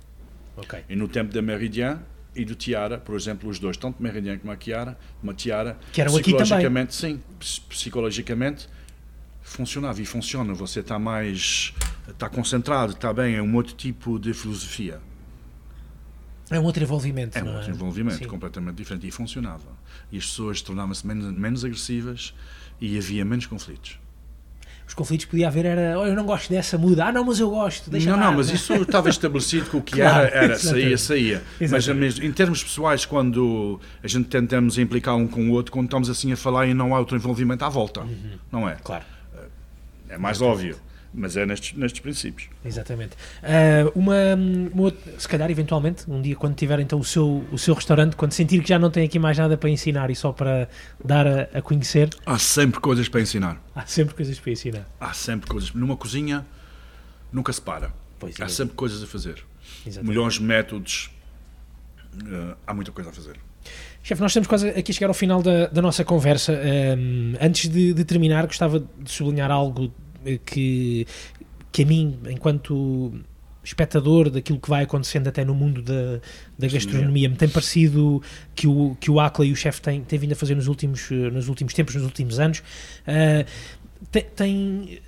ok. 0.57 0.83
E 0.89 0.95
no 0.95 1.07
tempo 1.07 1.33
da 1.33 1.41
Meridian 1.41 2.01
e 2.35 2.45
do 2.45 2.55
Tiara, 2.55 2.97
por 2.97 3.15
exemplo, 3.15 3.49
os 3.49 3.59
dois, 3.59 3.77
tanto 3.77 4.01
Meridian 4.01 4.37
como 4.37 4.51
a 4.51 4.57
Tiara, 4.57 4.97
uma 5.21 5.33
Tiara, 5.33 5.77
que 5.91 6.01
eram 6.01 6.15
aqui 6.15 6.33
também. 6.35 6.87
sim, 6.89 7.21
psicologicamente 7.69 8.69
funcionava 9.41 10.01
e 10.01 10.05
funciona. 10.05 10.53
Você 10.53 10.79
está 10.79 10.97
mais, 10.97 11.73
está 12.07 12.29
concentrado, 12.29 12.93
está 12.93 13.13
bem, 13.13 13.35
é 13.35 13.41
um 13.41 13.55
outro 13.55 13.75
tipo 13.75 14.17
de 14.17 14.33
filosofia. 14.33 14.99
É 16.49 16.59
um 16.59 16.63
outro 16.63 16.83
envolvimento. 16.83 17.37
É 17.37 17.43
um 17.43 17.49
é? 17.49 17.55
outro 17.55 17.71
envolvimento 17.71 18.17
Sim. 18.17 18.25
completamente 18.25 18.75
diferente 18.75 19.07
e 19.07 19.11
funcionava. 19.11 19.69
E 20.11 20.17
as 20.17 20.25
pessoas 20.25 20.61
tornavam-se 20.61 21.07
menos, 21.07 21.31
menos 21.31 21.63
agressivas 21.63 22.33
e 22.79 22.97
havia 22.97 23.23
menos 23.23 23.45
conflitos. 23.45 23.97
Os 24.91 24.93
conflitos 24.93 25.25
podia 25.25 25.47
haver 25.47 25.63
era, 25.63 25.97
oh, 25.97 26.05
eu 26.05 26.13
não 26.13 26.25
gosto 26.25 26.49
dessa 26.49 26.77
muda, 26.77 27.05
ah 27.05 27.13
não, 27.13 27.23
mas 27.23 27.39
eu 27.39 27.49
gosto, 27.49 27.89
deixa 27.89 28.09
Não, 28.09 28.17
lá. 28.17 28.25
não, 28.25 28.33
mas 28.33 28.49
isso 28.51 28.73
estava 28.73 29.07
estabelecido 29.07 29.69
que 29.69 29.77
o 29.77 29.81
que 29.81 29.95
claro, 30.01 30.27
era, 30.27 30.35
era, 30.35 30.59
saía, 30.59 30.97
saía. 30.97 31.41
Mas 31.61 31.87
em 32.19 32.31
termos 32.33 32.61
pessoais, 32.61 33.05
quando 33.05 33.79
a 34.03 34.07
gente 34.09 34.27
tentamos 34.27 34.77
implicar 34.77 35.15
um 35.15 35.29
com 35.29 35.49
o 35.49 35.53
outro, 35.53 35.71
quando 35.71 35.85
estamos 35.85 36.09
assim 36.09 36.33
a 36.33 36.35
falar 36.35 36.67
e 36.67 36.73
não 36.73 36.93
há 36.93 36.99
outro 36.99 37.15
envolvimento 37.15 37.63
à 37.63 37.69
volta, 37.69 38.01
uhum. 38.01 38.37
não 38.51 38.67
é? 38.67 38.75
Claro. 38.83 39.05
É 40.09 40.17
mais 40.17 40.41
óbvio. 40.41 40.75
Mas 41.13 41.35
é 41.35 41.45
nestes, 41.45 41.77
nestes 41.77 41.99
princípios. 41.99 42.49
Exatamente. 42.63 43.17
Uh, 43.43 43.99
uma, 43.99 44.15
uma 44.73 44.93
se 45.17 45.27
calhar, 45.27 45.51
eventualmente, 45.51 46.09
um 46.09 46.21
dia, 46.21 46.35
quando 46.35 46.55
tiver 46.55 46.79
então 46.79 46.99
o 46.99 47.03
seu, 47.03 47.45
o 47.51 47.57
seu 47.57 47.73
restaurante, 47.73 48.15
quando 48.15 48.31
sentir 48.31 48.61
que 48.61 48.69
já 48.69 48.79
não 48.79 48.89
tem 48.89 49.05
aqui 49.05 49.19
mais 49.19 49.37
nada 49.37 49.57
para 49.57 49.69
ensinar 49.69 50.09
e 50.09 50.15
só 50.15 50.31
para 50.31 50.69
dar 51.03 51.27
a, 51.27 51.41
a 51.53 51.61
conhecer. 51.61 52.09
Há 52.25 52.37
sempre 52.37 52.79
coisas 52.79 53.09
para 53.09 53.19
ensinar. 53.19 53.61
Há 53.75 53.85
sempre 53.85 54.15
coisas 54.15 54.39
para 54.39 54.51
ensinar. 54.51 54.87
Há 54.99 55.13
sempre 55.13 55.49
coisas. 55.49 55.73
Numa 55.73 55.97
cozinha, 55.97 56.45
nunca 57.31 57.51
se 57.51 57.61
para. 57.61 57.91
Pois 58.17 58.39
há 58.39 58.45
é. 58.45 58.47
sempre 58.47 58.75
coisas 58.75 59.03
a 59.03 59.07
fazer. 59.07 59.43
Exatamente. 59.85 60.09
Milhões 60.09 60.35
de 60.35 60.43
métodos. 60.43 61.11
Uh, 62.23 62.55
há 62.65 62.73
muita 62.73 62.91
coisa 62.91 63.09
a 63.09 63.13
fazer. 63.13 63.37
Chefe, 64.03 64.21
nós 64.21 64.31
estamos 64.31 64.47
quase 64.47 64.69
aqui 64.69 64.91
a 64.91 64.95
chegar 64.95 65.07
ao 65.09 65.13
final 65.13 65.43
da, 65.43 65.67
da 65.67 65.81
nossa 65.81 66.03
conversa. 66.03 66.53
Um, 66.97 67.33
antes 67.39 67.69
de, 67.69 67.93
de, 67.93 68.03
terminar, 68.03 68.45
gostava 68.47 68.79
de 68.79 69.11
sublinhar 69.11 69.51
algo 69.51 69.93
que, 70.45 71.07
que 71.71 71.83
a 71.83 71.85
mim, 71.85 72.19
enquanto 72.29 73.13
espectador 73.63 74.29
daquilo 74.29 74.59
que 74.59 74.69
vai 74.69 74.83
acontecendo 74.83 75.27
até 75.27 75.45
no 75.45 75.53
mundo 75.53 75.81
da, 75.81 76.19
da 76.57 76.67
gastronomia, 76.67 77.29
me 77.29 77.35
tem 77.35 77.47
parecido 77.47 78.21
que 78.55 78.67
o, 78.67 78.95
que 78.99 79.11
o 79.11 79.19
Acla 79.19 79.45
e 79.45 79.51
o 79.51 79.55
chefe 79.55 79.81
têm, 79.81 80.01
têm 80.01 80.17
vindo 80.17 80.31
a 80.31 80.35
fazer 80.35 80.55
nos 80.55 80.67
últimos, 80.67 81.09
nos 81.11 81.47
últimos 81.47 81.73
tempos, 81.73 81.93
nos 81.95 82.03
últimos 82.03 82.39
anos, 82.39 82.59
uh, 82.59 83.45
tem, 84.11 84.23
tem 84.35 85.01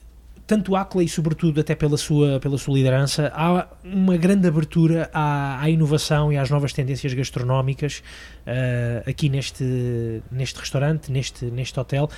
tanto 0.45 0.73
o 0.73 0.75
Acla 0.75 1.03
e 1.03 1.09
sobretudo 1.09 1.61
até 1.61 1.73
pela 1.73 1.97
sua, 1.97 2.39
pela 2.39 2.57
sua 2.57 2.75
liderança, 2.75 3.31
há 3.33 3.67
uma 3.83 4.17
grande 4.17 4.47
abertura 4.47 5.09
à, 5.13 5.61
à 5.61 5.69
inovação 5.69 6.31
e 6.31 6.37
às 6.37 6.49
novas 6.49 6.73
tendências 6.73 7.13
gastronómicas 7.13 8.03
uh, 8.45 9.09
aqui 9.09 9.29
neste, 9.29 10.21
neste 10.31 10.59
restaurante, 10.59 11.11
neste, 11.11 11.45
neste 11.45 11.79
hotel, 11.79 12.09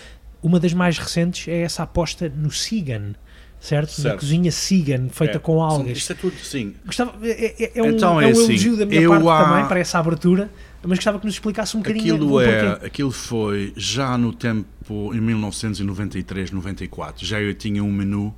uma 0.46 0.60
das 0.60 0.74
mais 0.74 1.00
recentes 1.00 1.48
é 1.48 1.62
essa 1.62 1.82
aposta 1.82 2.30
no 2.30 2.52
Sigan, 2.52 3.16
certo? 3.60 3.90
certo. 3.94 4.14
Na 4.14 4.20
cozinha 4.20 4.52
Sigan, 4.52 5.10
feita 5.10 5.38
é. 5.38 5.40
com 5.40 5.60
algas. 5.60 5.98
Isto 5.98 6.12
é 6.12 6.16
tudo, 6.16 6.38
sim. 6.38 6.76
Gostava, 6.86 7.18
é, 7.28 7.64
é, 7.64 7.72
é 7.80 7.82
um, 7.82 7.90
então, 7.90 8.22
é, 8.22 8.26
é 8.26 8.28
um 8.28 8.32
assim, 8.32 8.44
elogio 8.44 8.78
da 8.78 8.86
minha 8.86 9.10
parte 9.10 9.28
há... 9.28 9.44
também 9.44 9.68
para 9.68 9.80
essa 9.80 9.98
abertura, 9.98 10.52
mas 10.84 11.00
gostava 11.00 11.18
que 11.20 11.26
nos 11.26 11.34
explicasse 11.34 11.76
um 11.76 11.80
bocadinho 11.80 12.14
aquilo 12.14 12.40
é 12.40 12.72
Aquilo 12.86 13.12
foi 13.12 13.74
já 13.76 14.16
no 14.20 14.32
tempo, 14.32 15.16
em 15.16 15.20
1993, 15.20 16.52
94, 16.52 17.26
já 17.26 17.42
eu 17.42 17.52
tinha 17.56 17.84
um 17.84 17.92
menu 17.92 18.32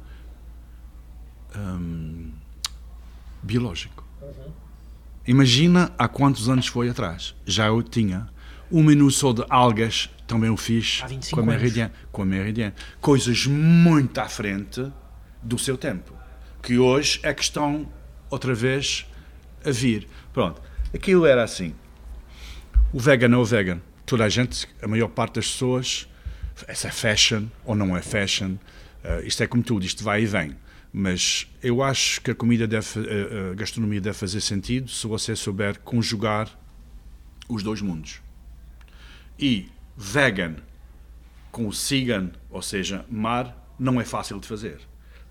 um, 1.57 2.29
biológico. 3.43 4.05
Uhum. 4.21 4.51
Imagina 5.27 5.91
há 5.97 6.07
quantos 6.07 6.47
anos 6.47 6.67
foi 6.67 6.87
atrás. 6.87 7.35
Já 7.45 7.67
eu 7.67 7.83
tinha 7.83 8.29
um 8.71 8.81
menu 8.81 9.11
só 9.11 9.33
de 9.33 9.43
algas 9.49 10.09
também 10.27 10.49
o 10.49 10.57
fiz 10.57 11.01
com 11.31 11.39
a, 11.39 11.43
Meridian, 11.43 11.89
com 12.11 12.21
a 12.21 12.25
Meridian. 12.25 12.73
Coisas 12.99 13.47
muito 13.47 14.19
à 14.19 14.27
frente 14.27 14.91
do 15.41 15.57
seu 15.57 15.77
tempo, 15.77 16.13
que 16.61 16.77
hoje 16.77 17.19
é 17.23 17.33
que 17.33 17.41
estão 17.41 17.87
outra 18.29 18.53
vez 18.53 19.05
a 19.65 19.71
vir. 19.71 20.07
Pronto, 20.33 20.61
aquilo 20.93 21.25
era 21.25 21.43
assim. 21.43 21.73
O 22.91 22.99
vegan 22.99 23.33
é 23.33 23.37
o 23.37 23.45
vegan. 23.45 23.81
Toda 24.05 24.25
a 24.25 24.29
gente, 24.29 24.67
a 24.81 24.87
maior 24.87 25.09
parte 25.09 25.35
das 25.35 25.51
pessoas, 25.51 26.07
essa 26.67 26.87
é 26.87 26.91
fashion 26.91 27.47
ou 27.65 27.75
não 27.75 27.95
é 27.95 28.01
fashion. 28.01 28.55
Uh, 29.03 29.25
isto 29.25 29.43
é 29.43 29.47
como 29.47 29.63
tudo, 29.63 29.85
isto 29.85 30.03
vai 30.03 30.23
e 30.23 30.25
vem. 30.25 30.55
Mas 30.91 31.47
eu 31.61 31.83
acho 31.83 32.21
que 32.21 32.31
a 32.31 32.35
comida 32.35 32.65
deve, 32.65 32.87
a 33.51 33.53
gastronomia 33.53 34.01
deve 34.01 34.17
fazer 34.17 34.41
sentido 34.41 34.89
se 34.89 35.05
você 35.05 35.35
souber 35.35 35.79
conjugar 35.79 36.49
os 37.47 37.61
dois 37.61 37.81
mundos. 37.81 38.21
E 39.37 39.69
vegan 39.97 40.55
com 41.51 41.67
o 41.67 41.71
vegan, 41.71 42.29
ou 42.51 42.61
seja, 42.61 43.03
mar, 43.09 43.67
não 43.79 43.99
é 43.99 44.05
fácil 44.05 44.39
de 44.39 44.47
fazer. 44.47 44.79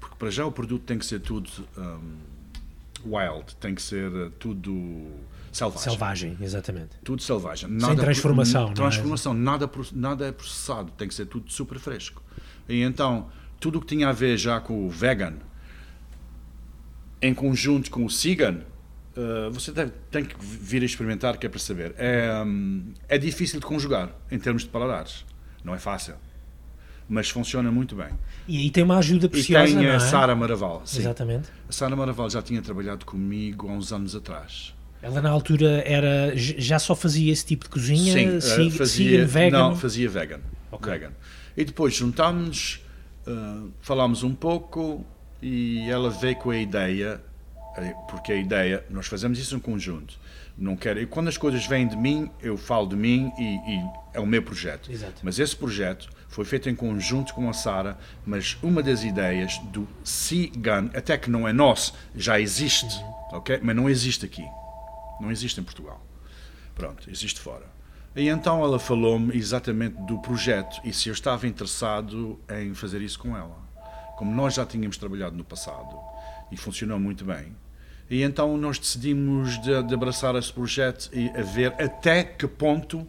Porque 0.00 0.16
para 0.16 0.28
já 0.28 0.44
o 0.44 0.50
produto 0.50 0.82
tem 0.82 0.98
que 0.98 1.06
ser 1.06 1.20
tudo 1.20 1.48
um, 1.78 3.14
wild, 3.16 3.54
tem 3.60 3.74
que 3.74 3.80
ser 3.80 4.10
uh, 4.12 4.30
tudo 4.30 5.06
selvagem. 5.52 5.90
Selvagem, 5.90 6.36
exatamente. 6.40 6.90
Tudo 7.04 7.22
selvagem. 7.22 7.70
Nada 7.70 7.94
Sem 7.94 7.96
transformação. 7.96 8.74
transformação, 8.74 9.32
é? 9.32 9.36
nada, 9.36 9.70
nada 9.92 10.26
é 10.26 10.32
processado, 10.32 10.90
tem 10.98 11.06
que 11.06 11.14
ser 11.14 11.26
tudo 11.26 11.50
super 11.50 11.78
fresco. 11.78 12.20
E 12.68 12.82
então, 12.82 13.30
tudo 13.60 13.78
o 13.78 13.80
que 13.80 13.86
tinha 13.86 14.08
a 14.08 14.12
ver 14.12 14.36
já 14.36 14.60
com 14.60 14.84
o 14.84 14.90
vegan, 14.90 15.34
em 17.22 17.32
conjunto 17.32 17.90
com 17.90 18.04
o 18.04 18.08
vegan, 18.08 18.62
Uh, 19.16 19.50
você 19.50 19.72
deve, 19.72 19.92
tem 20.10 20.24
que 20.24 20.34
vir 20.38 20.82
a 20.82 20.84
experimentar, 20.84 21.38
que 21.38 21.46
é 21.46 21.48
para 21.48 21.58
saber. 21.58 21.94
É, 21.96 22.42
um, 22.44 22.92
é 23.08 23.16
difícil 23.16 23.58
de 23.58 23.64
conjugar 23.64 24.10
em 24.30 24.38
termos 24.38 24.62
de 24.62 24.68
paladares. 24.68 25.24
Não 25.64 25.74
é 25.74 25.78
fácil. 25.78 26.14
Mas 27.08 27.30
funciona 27.30 27.70
muito 27.70 27.96
bem. 27.96 28.10
E 28.46 28.58
aí 28.58 28.70
tem 28.70 28.84
uma 28.84 28.98
ajuda 28.98 29.28
preciosa. 29.28 29.70
E 29.70 29.76
tem 29.76 29.86
a 29.88 29.94
é? 29.94 29.98
Sara 29.98 30.36
Maraval. 30.36 30.82
Sim. 30.84 31.00
Exatamente. 31.00 31.48
A 31.66 31.72
Sara 31.72 31.96
Maraval 31.96 32.28
já 32.28 32.42
tinha 32.42 32.60
trabalhado 32.60 33.06
comigo 33.06 33.68
há 33.68 33.72
uns 33.72 33.92
anos 33.92 34.14
atrás. 34.14 34.74
Ela 35.00 35.22
na 35.22 35.30
altura 35.30 35.82
era 35.86 36.32
já 36.34 36.78
só 36.78 36.94
fazia 36.94 37.32
esse 37.32 37.46
tipo 37.46 37.64
de 37.64 37.70
cozinha? 37.70 38.12
Sim, 38.12 38.40
sig, 38.40 38.70
fazia, 38.70 39.24
vegan? 39.24 39.58
Não, 39.58 39.76
fazia 39.76 40.08
vegan. 40.08 40.40
Okay. 40.70 40.92
vegan. 40.92 41.12
E 41.56 41.64
depois 41.64 41.94
juntámos, 41.94 42.84
uh, 43.26 43.70
falámos 43.80 44.22
um 44.22 44.34
pouco 44.34 45.06
e 45.40 45.88
ela 45.88 46.10
veio 46.10 46.36
com 46.36 46.50
a 46.50 46.58
ideia 46.58 47.20
porque 48.08 48.32
a 48.32 48.36
ideia, 48.36 48.84
nós 48.90 49.06
fazemos 49.06 49.38
isso 49.38 49.54
em 49.56 49.60
conjunto. 49.60 50.18
Não 50.56 50.74
quero, 50.74 51.00
e 51.00 51.06
quando 51.06 51.28
as 51.28 51.36
coisas 51.36 51.66
vêm 51.66 51.86
de 51.86 51.96
mim, 51.96 52.30
eu 52.40 52.56
falo 52.56 52.86
de 52.86 52.96
mim 52.96 53.30
e, 53.38 53.42
e 53.42 53.90
é 54.14 54.20
o 54.20 54.26
meu 54.26 54.42
projeto. 54.42 54.90
Exato. 54.90 55.20
Mas 55.22 55.38
esse 55.38 55.54
projeto 55.54 56.08
foi 56.28 56.44
feito 56.44 56.68
em 56.70 56.74
conjunto 56.74 57.34
com 57.34 57.48
a 57.48 57.52
Sara, 57.52 57.98
mas 58.24 58.56
uma 58.62 58.82
das 58.82 59.04
ideias 59.04 59.58
do 59.58 59.86
Cigan, 60.02 60.90
até 60.94 61.18
que 61.18 61.30
não 61.30 61.46
é 61.46 61.52
nosso, 61.52 61.92
já 62.14 62.40
existe, 62.40 62.86
uhum. 62.86 63.36
ok? 63.36 63.60
Mas 63.62 63.76
não 63.76 63.88
existe 63.88 64.24
aqui. 64.24 64.44
Não 65.20 65.30
existe 65.30 65.60
em 65.60 65.64
Portugal. 65.64 66.00
Pronto, 66.74 67.10
existe 67.10 67.40
fora. 67.40 67.66
E 68.14 68.28
então 68.28 68.64
ela 68.64 68.78
falou-me 68.78 69.36
exatamente 69.36 69.96
do 70.02 70.18
projeto 70.18 70.80
e 70.82 70.90
se 70.90 71.10
eu 71.10 71.12
estava 71.12 71.46
interessado 71.46 72.40
em 72.48 72.72
fazer 72.72 73.02
isso 73.02 73.18
com 73.18 73.36
ela. 73.36 73.56
Como 74.16 74.34
nós 74.34 74.54
já 74.54 74.64
tínhamos 74.64 74.96
trabalhado 74.96 75.36
no 75.36 75.44
passado 75.44 75.98
e 76.50 76.56
funcionou 76.56 76.98
muito 76.98 77.26
bem, 77.26 77.54
e 78.08 78.22
então 78.22 78.56
nós 78.56 78.78
decidimos 78.78 79.60
de, 79.60 79.82
de, 79.82 79.94
abraçar 79.94 80.34
esse 80.36 80.52
projeto 80.52 81.10
e 81.12 81.28
a 81.30 81.42
ver 81.42 81.74
até 81.78 82.22
que 82.22 82.46
ponto 82.46 83.06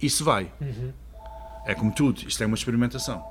isso 0.00 0.24
vai. 0.24 0.50
Uhum. 0.60 0.92
É 1.66 1.74
como 1.74 1.92
tudo, 1.92 2.22
isto 2.26 2.42
é 2.42 2.46
uma 2.46 2.56
experimentação. 2.56 3.24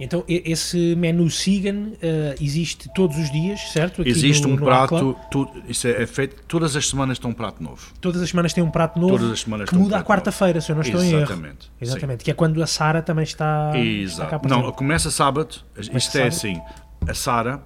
Então 0.00 0.24
esse 0.28 0.94
menu 0.94 1.28
Sigan 1.28 1.88
uh, 1.88 2.40
existe 2.40 2.88
todos 2.94 3.18
os 3.18 3.32
dias, 3.32 3.60
certo? 3.72 4.02
Aqui 4.02 4.10
existe 4.10 4.46
no, 4.46 4.50
um 4.50 4.56
no 4.56 4.64
prato, 4.64 5.16
tu, 5.28 5.48
isso 5.66 5.88
é, 5.88 6.02
é, 6.02 6.06
feito, 6.06 6.40
todas 6.46 6.76
as 6.76 6.88
semanas 6.88 7.18
tem 7.18 7.28
um 7.28 7.34
prato 7.34 7.60
novo. 7.60 7.92
Todas 8.00 8.22
as 8.22 8.30
semanas 8.30 8.52
tem 8.52 8.62
um 8.62 8.70
prato 8.70 8.96
novo 8.96 9.18
todas 9.18 9.32
as 9.32 9.40
semanas 9.40 9.68
que 9.68 9.74
muda 9.74 9.96
um 9.96 9.98
à 9.98 10.04
quarta-feira, 10.04 10.60
se 10.60 10.70
eu 10.70 10.76
não 10.76 10.82
estou 10.82 11.02
Exatamente, 11.02 11.42
em 11.80 11.84
erro. 11.84 11.92
Exatamente. 11.92 12.24
Que 12.24 12.30
é 12.30 12.34
quando 12.34 12.62
a 12.62 12.66
Sara 12.66 13.02
também 13.02 13.24
está, 13.24 13.72
Exato. 13.76 14.36
está 14.36 14.38
cá 14.38 14.48
Não, 14.48 14.70
começa 14.70 15.10
sábado, 15.10 15.56
isto 15.76 15.96
é 15.96 16.00
sábado? 16.00 16.28
assim, 16.28 16.60
a 17.04 17.14
Sara 17.14 17.62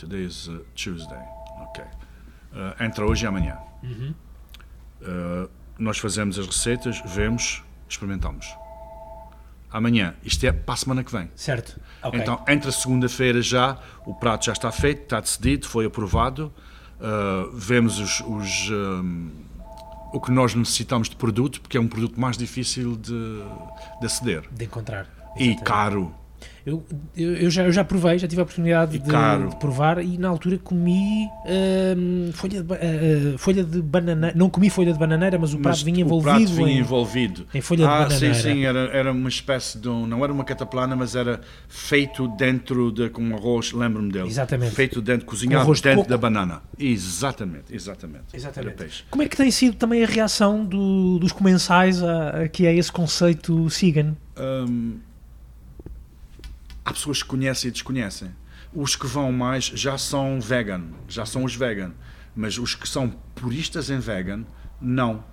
Today 0.00 0.24
is 0.24 0.48
uh, 0.48 0.64
Tuesday. 0.74 1.39
Uh, 2.52 2.84
entre 2.84 3.04
hoje 3.04 3.24
e 3.24 3.28
amanhã. 3.28 3.58
Uh, 3.82 5.48
nós 5.78 5.98
fazemos 5.98 6.38
as 6.38 6.46
receitas, 6.46 7.00
vemos, 7.06 7.62
experimentamos. 7.88 8.46
Amanhã, 9.72 10.14
isto 10.24 10.44
é 10.44 10.52
para 10.52 10.74
a 10.74 10.76
semana 10.76 11.04
que 11.04 11.12
vem. 11.12 11.30
Certo. 11.36 11.80
Ok. 12.02 12.20
Então, 12.20 12.44
entre 12.48 12.68
a 12.68 12.72
segunda-feira 12.72 13.40
já, 13.40 13.78
o 14.04 14.14
prato 14.14 14.46
já 14.46 14.52
está 14.52 14.72
feito, 14.72 15.02
está 15.02 15.20
decidido, 15.20 15.68
foi 15.68 15.86
aprovado. 15.86 16.52
Uh, 16.98 17.56
vemos 17.56 17.98
os, 17.98 18.20
os, 18.20 18.70
um, 18.70 19.30
o 20.12 20.20
que 20.20 20.30
nós 20.32 20.54
necessitamos 20.54 21.08
de 21.08 21.16
produto, 21.16 21.60
porque 21.60 21.76
é 21.76 21.80
um 21.80 21.88
produto 21.88 22.20
mais 22.20 22.36
difícil 22.36 22.96
de, 22.96 23.42
de 24.00 24.06
aceder. 24.06 24.42
de 24.50 24.64
encontrar. 24.64 25.06
E 25.36 25.44
Exatamente. 25.44 25.62
caro. 25.62 26.14
Eu, 26.66 26.84
eu, 27.16 27.36
eu 27.36 27.50
já, 27.50 27.64
eu 27.64 27.72
já 27.72 27.82
provei, 27.84 28.18
já 28.18 28.28
tive 28.28 28.40
a 28.40 28.44
oportunidade 28.44 28.98
de, 28.98 29.04
de 29.04 29.56
provar 29.56 30.02
e 30.04 30.18
na 30.18 30.28
altura 30.28 30.58
comi 30.58 31.26
hum, 31.96 32.30
folha, 32.32 32.62
de, 32.62 32.74
ah, 32.74 33.38
folha 33.38 33.64
de 33.64 33.80
bananeira. 33.80 34.36
Não 34.36 34.50
comi 34.50 34.68
folha 34.68 34.92
de 34.92 34.98
bananeira, 34.98 35.38
mas 35.38 35.54
o 35.54 35.58
prato 35.58 35.70
Mas 35.76 35.82
vinha 35.82 35.98
o 35.98 36.00
envolvido 36.06 36.30
prato 36.38 36.52
vinha 36.54 36.70
em, 36.70 36.78
envolvido. 36.78 37.46
em 37.54 37.60
folha 37.60 37.78
de 37.78 37.84
ah, 37.84 37.98
bananeira. 38.04 38.34
sim, 38.34 38.42
sim, 38.42 38.64
era, 38.64 38.80
era 38.92 39.12
uma 39.12 39.28
espécie 39.28 39.78
de 39.78 39.88
um, 39.88 40.06
não 40.06 40.22
era 40.22 40.32
uma 40.32 40.44
cataplana, 40.44 40.94
mas 40.94 41.16
era 41.16 41.40
feito 41.68 42.28
dentro 42.36 42.92
de 42.92 43.08
com 43.08 43.34
arroz, 43.34 43.72
lembro-me 43.72 44.12
dele. 44.12 44.28
Exatamente. 44.28 44.74
Feito 44.74 45.00
dentro, 45.00 45.26
cozinhado 45.26 45.72
de 45.72 45.82
dentro 45.82 45.98
coco. 45.98 46.08
da 46.10 46.18
banana. 46.18 46.62
Exatamente, 46.78 47.74
exatamente. 47.74 48.24
Exatamente. 48.34 49.04
Como 49.10 49.22
é 49.22 49.28
que 49.28 49.36
tem 49.36 49.50
sido 49.50 49.76
também 49.76 50.04
a 50.04 50.06
reação 50.06 50.64
do- 50.64 51.18
dos 51.18 51.32
comensais 51.32 52.02
a, 52.02 52.42
a 52.44 52.48
que 52.48 52.66
é 52.66 52.74
esse 52.74 52.90
conceito 52.92 53.66
vegan? 53.68 54.14
Hum, 54.38 54.96
há 56.90 56.92
pessoas 56.92 57.22
que 57.22 57.28
conhecem 57.28 57.68
e 57.68 57.72
desconhecem. 57.72 58.34
Os 58.74 58.96
que 58.96 59.06
vão 59.06 59.32
mais 59.32 59.64
já 59.64 59.96
são 59.96 60.40
vegan, 60.40 60.88
já 61.08 61.24
são 61.24 61.44
os 61.44 61.54
vegan. 61.54 61.92
Mas 62.34 62.58
os 62.58 62.74
que 62.74 62.88
são 62.88 63.10
puristas 63.34 63.90
em 63.90 63.98
vegan, 63.98 64.44
não. 64.80 65.24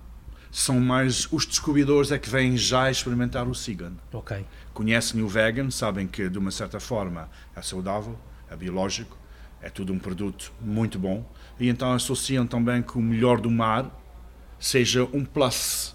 São 0.50 0.80
mais 0.80 1.28
os 1.30 1.44
descobridores 1.44 2.10
é 2.10 2.18
que 2.18 2.30
vêm 2.30 2.56
já 2.56 2.90
experimentar 2.90 3.46
o 3.46 3.52
vegan. 3.52 3.92
Ok. 4.12 4.46
Conhecem 4.72 5.20
o 5.22 5.28
vegan, 5.28 5.70
sabem 5.70 6.06
que 6.06 6.28
de 6.28 6.38
uma 6.38 6.50
certa 6.50 6.80
forma 6.80 7.28
é 7.54 7.60
saudável, 7.60 8.18
é 8.48 8.56
biológico, 8.56 9.16
é 9.60 9.68
tudo 9.68 9.92
um 9.92 9.98
produto 9.98 10.52
muito 10.60 10.98
bom 10.98 11.28
e 11.58 11.68
então 11.68 11.92
associam 11.92 12.46
também 12.46 12.82
que 12.82 12.96
o 12.96 13.02
melhor 13.02 13.40
do 13.40 13.50
mar 13.50 13.90
seja 14.58 15.04
um 15.12 15.24
plus. 15.24 15.94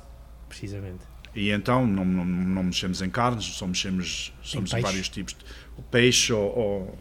Precisamente. 0.50 1.13
E 1.36 1.50
então 1.50 1.86
não, 1.88 2.06
não, 2.06 2.24
não 2.26 2.64
mexemos 2.64 3.02
em 3.02 3.10
carnes, 3.10 3.46
só 3.46 3.66
mexemos 3.68 4.32
somos 4.44 4.70
em 4.72 4.74
peixe. 4.76 4.86
vários 4.88 5.10
tipos 5.10 5.34
de 5.34 5.84
peixe 5.90 6.32
ou, 6.32 6.58
ou 6.58 7.00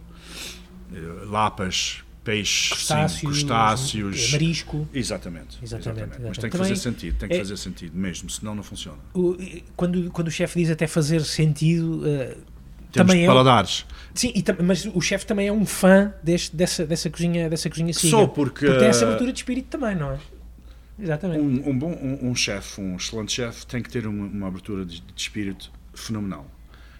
eh, 0.94 1.24
lapas, 1.26 2.02
peixes, 2.24 2.68
sim, 2.68 2.74
Crustáceos, 2.74 3.20
crustáceos. 3.20 4.32
marisco. 4.32 4.88
Exatamente, 4.94 5.58
Exatamente, 5.62 6.00
exatamente. 6.00 6.28
Mas 6.28 6.38
tem 6.38 6.48
que 6.50 6.56
Também 6.56 6.68
fazer 6.70 6.76
sentido, 6.80 7.18
tem 7.18 7.28
que 7.28 7.34
é- 7.34 7.38
fazer 7.38 7.56
sentido 7.56 7.96
mesmo, 7.96 8.30
senão 8.30 8.54
não 8.54 8.62
funciona. 8.62 8.98
O- 9.12 9.36
quando, 9.76 10.10
quando 10.10 10.28
o 10.28 10.30
chefe 10.30 10.60
diz 10.60 10.70
até 10.70 10.86
fazer 10.86 11.22
sentido, 11.22 12.02
eh, 12.06 12.36
Temos 12.90 13.10
também 13.10 13.24
é. 13.24 13.26
paladares. 13.26 13.84
Sim, 14.14 14.32
e 14.34 14.44
mas 14.62 14.84
o 14.86 15.00
chefe 15.00 15.26
também 15.26 15.48
é 15.48 15.52
um 15.52 15.64
fã 15.66 16.12
deste, 16.22 16.54
dessa, 16.54 16.86
dessa 16.86 17.08
cozinha, 17.10 17.48
dessa 17.50 17.68
cozinha 17.68 17.92
siga. 17.92 18.10
Só 18.10 18.26
porque, 18.26 18.66
tem 18.66 18.88
essa 18.88 19.04
eh, 19.04 19.08
abertura 19.08 19.32
de 19.32 19.38
espírito 19.38 19.68
também, 19.68 19.96
não 19.96 20.12
é? 20.12 20.18
Exatamente. 21.02 21.40
Um, 21.40 21.70
um 21.70 21.78
bom 21.78 21.92
um, 21.92 22.30
um 22.30 22.34
chefe, 22.34 22.80
um 22.80 22.96
excelente 22.96 23.32
chefe, 23.32 23.66
tem 23.66 23.82
que 23.82 23.90
ter 23.90 24.06
uma, 24.06 24.26
uma 24.26 24.46
abertura 24.46 24.84
de, 24.84 25.00
de 25.00 25.20
espírito 25.20 25.72
fenomenal. 25.92 26.48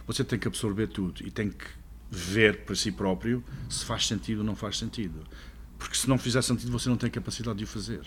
Você 0.07 0.25
tem 0.25 0.39
que 0.39 0.49
absorver 0.49 0.89
tudo 0.89 1.25
e 1.25 1.31
tem 1.31 1.49
que 1.49 1.67
ver 2.11 2.65
para 2.65 2.75
si 2.75 2.91
próprio 2.91 3.45
se 3.71 3.85
faz 3.85 4.07
sentido 4.07 4.39
ou 4.39 4.45
não 4.45 4.57
faz 4.57 4.77
sentido. 4.77 5.23
Porque 5.79 5.97
se 5.97 6.09
não 6.09 6.19
fizer 6.19 6.43
sentido, 6.43 6.71
você 6.73 6.89
não 6.89 6.97
tem 6.97 7.09
capacidade 7.09 7.59
de 7.59 7.65
o 7.65 7.67
fazer. 7.67 8.03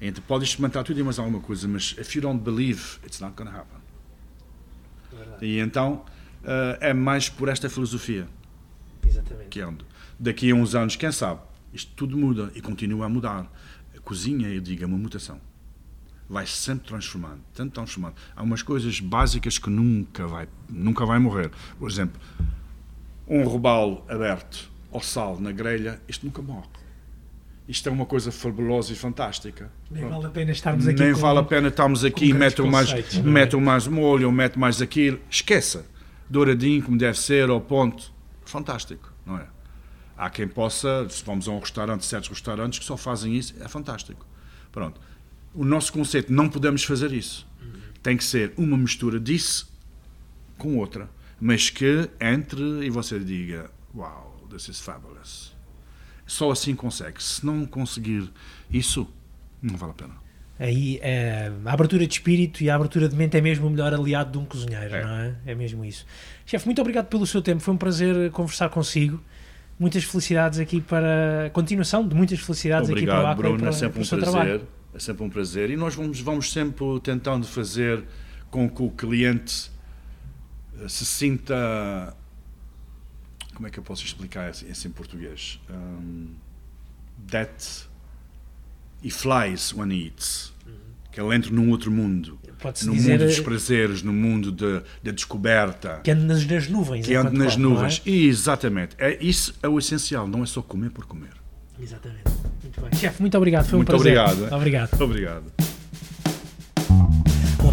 Então, 0.00 0.22
pode 0.26 0.44
experimentar 0.44 0.84
tudo 0.84 1.00
e 1.00 1.02
mais 1.02 1.18
alguma 1.18 1.40
coisa, 1.40 1.66
mas 1.66 1.96
if 1.98 2.14
you 2.14 2.22
don't 2.22 2.42
believe, 2.42 2.98
it's 3.04 3.20
not 3.20 3.34
going 3.36 3.50
to 3.50 3.56
happen. 3.56 3.80
E 5.40 5.58
então 5.58 6.04
eh, 6.44 6.78
é 6.80 6.94
mais 6.94 7.28
por 7.28 7.48
esta 7.48 7.68
filosofia 7.68 8.28
Exatamente. 9.04 9.48
que 9.48 9.60
ando. 9.60 9.84
Daqui 10.18 10.50
a 10.50 10.54
uns 10.54 10.74
anos, 10.74 10.96
quem 10.96 11.10
sabe, 11.10 11.40
isto 11.72 11.92
tudo 11.94 12.16
muda 12.16 12.50
e 12.54 12.60
continua 12.60 13.06
a 13.06 13.08
mudar. 13.08 13.50
Cozinha, 14.06 14.46
eu 14.48 14.60
digo, 14.60 14.84
é 14.84 14.86
uma 14.86 14.96
mutação. 14.96 15.40
Vai 16.28 16.46
sempre 16.46 16.86
transformando, 16.86 17.40
tanto 17.52 17.72
transformando. 17.72 18.14
Há 18.36 18.42
umas 18.44 18.62
coisas 18.62 19.00
básicas 19.00 19.58
que 19.58 19.68
nunca 19.68 20.28
vai, 20.28 20.46
nunca 20.70 21.04
vai 21.04 21.18
morrer. 21.18 21.50
Por 21.76 21.90
exemplo, 21.90 22.20
um 23.26 23.42
robalo 23.42 24.04
aberto 24.08 24.70
ao 24.92 25.02
sal 25.02 25.40
na 25.40 25.50
grelha, 25.50 26.00
isto 26.08 26.24
nunca 26.24 26.40
morre. 26.40 26.68
Isto 27.66 27.88
é 27.88 27.92
uma 27.92 28.06
coisa 28.06 28.30
fabulosa 28.30 28.92
e 28.92 28.96
fantástica. 28.96 29.72
Nem 29.90 30.02
Pronto. 30.02 30.14
vale 30.14 30.26
a 30.26 30.30
pena 30.30 30.52
estarmos 30.52 30.86
aqui. 30.86 31.00
Nem 31.02 31.12
com- 31.12 31.18
vale 31.20 31.38
a 31.40 31.42
pena 31.42 31.66
estarmos 31.66 32.04
aqui, 32.04 32.28
grandes 32.28 32.38
metam 32.38 32.66
mais, 32.68 32.92
é? 32.92 33.22
metam 33.22 33.60
mais 33.60 33.88
molho, 33.88 34.28
ou 34.28 34.34
mais 34.56 34.80
aquilo. 34.80 35.18
Esqueça. 35.28 35.84
Douradinho, 36.30 36.80
como 36.80 36.96
deve 36.96 37.18
ser, 37.18 37.50
ao 37.50 37.60
ponto. 37.60 38.12
Fantástico, 38.44 39.12
não 39.26 39.36
é? 39.38 39.46
Há 40.16 40.30
quem 40.30 40.48
possa, 40.48 41.06
se 41.10 41.22
vamos 41.24 41.46
a 41.46 41.50
um 41.52 41.58
restaurante, 41.58 42.04
certos 42.06 42.30
restaurantes 42.30 42.78
que 42.78 42.84
só 42.84 42.96
fazem 42.96 43.36
isso, 43.36 43.54
é 43.60 43.68
fantástico. 43.68 44.26
Pronto. 44.72 45.00
O 45.54 45.64
nosso 45.64 45.92
conceito, 45.92 46.32
não 46.32 46.48
podemos 46.48 46.84
fazer 46.84 47.12
isso. 47.12 47.46
Tem 48.02 48.16
que 48.16 48.24
ser 48.24 48.52
uma 48.56 48.76
mistura 48.76 49.18
disso 49.18 49.70
com 50.56 50.76
outra, 50.78 51.10
mas 51.40 51.68
que 51.70 52.08
entre 52.20 52.62
e 52.86 52.90
você 52.90 53.18
diga: 53.18 53.70
Wow, 53.94 54.46
this 54.50 54.68
is 54.68 54.80
fabulous. 54.80 55.54
Só 56.26 56.50
assim 56.50 56.74
consegue. 56.74 57.22
Se 57.22 57.44
não 57.44 57.66
conseguir 57.66 58.30
isso, 58.70 59.08
não 59.60 59.76
vale 59.76 59.92
a 59.92 59.94
pena. 59.94 60.14
Aí 60.58 60.98
eh, 61.02 61.52
a 61.64 61.72
abertura 61.72 62.06
de 62.06 62.14
espírito 62.14 62.62
e 62.64 62.70
a 62.70 62.74
abertura 62.74 63.08
de 63.08 63.14
mente 63.14 63.36
é 63.36 63.40
mesmo 63.40 63.66
o 63.66 63.70
melhor 63.70 63.92
aliado 63.92 64.32
de 64.32 64.38
um 64.38 64.44
cozinheiro, 64.46 64.94
É. 64.94 65.04
não 65.04 65.10
é? 65.10 65.36
É 65.46 65.54
mesmo 65.54 65.84
isso. 65.84 66.06
Chefe, 66.46 66.64
muito 66.64 66.80
obrigado 66.80 67.06
pelo 67.08 67.26
seu 67.26 67.42
tempo. 67.42 67.60
Foi 67.60 67.74
um 67.74 67.76
prazer 67.76 68.30
conversar 68.30 68.70
consigo. 68.70 69.22
Muitas 69.78 70.04
felicidades 70.04 70.58
aqui 70.58 70.80
para 70.80 71.46
a 71.46 71.50
continuação 71.50 72.06
de 72.06 72.14
muitas 72.14 72.38
felicidades 72.40 72.88
aqui 72.88 73.04
para 73.04 73.14
o 73.14 73.18
Obrigado, 73.18 73.32
Acre 73.32 73.40
e 73.40 73.50
Bruno. 73.50 73.58
para, 73.58 73.68
É 73.68 73.72
sempre 73.72 73.90
para 73.92 73.98
um 73.98 74.02
o 74.02 74.06
seu 74.06 74.18
prazer. 74.18 74.40
trabalho. 74.40 74.68
É 74.94 74.98
sempre 74.98 75.24
um 75.24 75.28
prazer. 75.30 75.70
E 75.70 75.76
nós 75.76 75.94
vamos, 75.94 76.20
vamos 76.20 76.50
sempre 76.52 76.84
tentando 77.02 77.46
fazer 77.46 78.02
com 78.50 78.68
que 78.70 78.82
o 78.82 78.90
cliente 78.90 79.70
eh, 80.80 80.88
se 80.88 81.04
sinta. 81.04 82.16
Como 83.54 83.66
é 83.66 83.70
que 83.70 83.78
eu 83.78 83.82
posso 83.82 84.04
explicar 84.04 84.50
isso 84.50 84.66
isso 84.66 84.88
em 84.88 84.90
português? 84.90 85.60
Um, 85.70 86.28
that 87.30 87.86
he 89.04 89.10
flies 89.10 89.74
when 89.74 89.90
he 89.92 90.06
eats. 90.06 90.54
Que 91.12 91.20
ele 91.20 91.34
entre 91.34 91.52
num 91.52 91.70
outro 91.70 91.90
mundo. 91.90 92.38
Pode-se 92.66 92.86
No 92.86 92.92
dizer 92.94 93.18
mundo 93.18 93.26
dos 93.28 93.40
prazeres, 93.40 94.02
no 94.02 94.12
mundo 94.12 94.50
de- 94.52 94.82
da 95.02 95.12
descoberta. 95.12 96.00
que 96.02 96.10
ande 96.10 96.24
nas, 96.24 96.44
nas 96.46 96.68
nuvens. 96.68 97.06
Que 97.06 97.14
ande 97.14 97.36
nas 97.38 97.54
é? 97.54 97.58
nuvens. 97.58 98.02
Exatamente. 98.04 98.96
É, 98.98 99.16
isso 99.24 99.54
é 99.62 99.68
o 99.68 99.78
essencial. 99.78 100.26
Não 100.26 100.42
é 100.42 100.46
só 100.46 100.60
comer 100.62 100.90
por 100.90 101.06
comer. 101.06 101.30
Exatamente. 101.80 102.22
Muito 102.62 102.80
bem. 102.80 102.98
Chefe, 102.98 103.20
muito 103.20 103.36
obrigado. 103.36 103.66
Foi 103.66 103.76
Muito 103.76 103.94
um 103.94 104.00
prazer. 104.00 104.18
obrigado. 104.18 104.52
Obrigado. 104.54 105.00
Obrigado. 105.00 105.75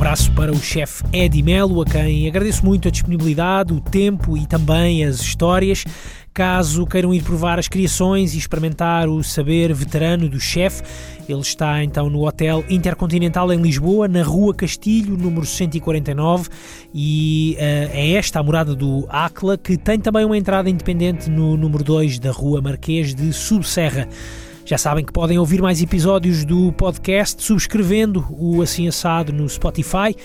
Abraço 0.04 0.34
para 0.34 0.52
o 0.52 0.62
chefe 0.62 1.02
Eddie 1.14 1.42
Melo, 1.42 1.82
a 1.82 1.86
quem 1.86 2.28
agradeço 2.28 2.66
muito 2.66 2.90
a 2.90 2.92
disponibilidade, 2.92 3.72
o 3.72 3.80
tempo 3.80 4.36
e 4.36 4.46
também 4.46 5.06
as 5.06 5.22
histórias. 5.22 5.86
Caso 6.34 6.86
queiram 6.86 7.14
ir 7.14 7.24
provar 7.24 7.58
as 7.58 7.70
criações 7.70 8.36
e 8.36 8.38
experimentar 8.38 9.08
o 9.08 9.24
saber 9.24 9.74
veterano 9.74 10.28
do 10.28 10.42
chefe, 10.42 10.84
ele 11.30 11.40
está 11.40 11.82
então 11.86 12.10
no 12.10 12.28
Hotel 12.28 12.66
Intercontinental 12.70 13.54
em 13.54 13.62
Lisboa, 13.62 14.10
na 14.10 14.24
Rua 14.24 14.54
Castilho, 14.54 15.16
número 15.16 15.46
149, 15.46 16.50
e 16.94 17.56
eh, 17.58 17.92
é 17.94 18.12
esta 18.12 18.42
a 18.42 18.44
morada 18.44 18.76
do 18.76 19.06
Acla, 19.08 19.58
que 19.58 19.78
tem 19.78 19.98
também 20.02 20.26
uma 20.26 20.38
entrada 20.38 20.70
independente 20.70 21.30
no 21.30 21.56
número 21.56 21.82
2 21.82 22.20
da 22.20 22.32
Rua 22.32 22.62
Marquês 22.62 23.16
de 23.16 23.32
Subserra. 23.32 24.10
Já 24.66 24.78
sabem 24.78 25.04
que 25.04 25.12
podem 25.12 25.38
ouvir 25.38 25.62
mais 25.62 25.82
episódios 25.82 26.46
do 26.46 26.72
podcast 26.72 27.44
subscrevendo 27.44 28.26
o 28.30 28.62
Assim 28.62 28.88
Assado 28.88 29.34
no 29.34 29.50
Spotify 29.50 30.16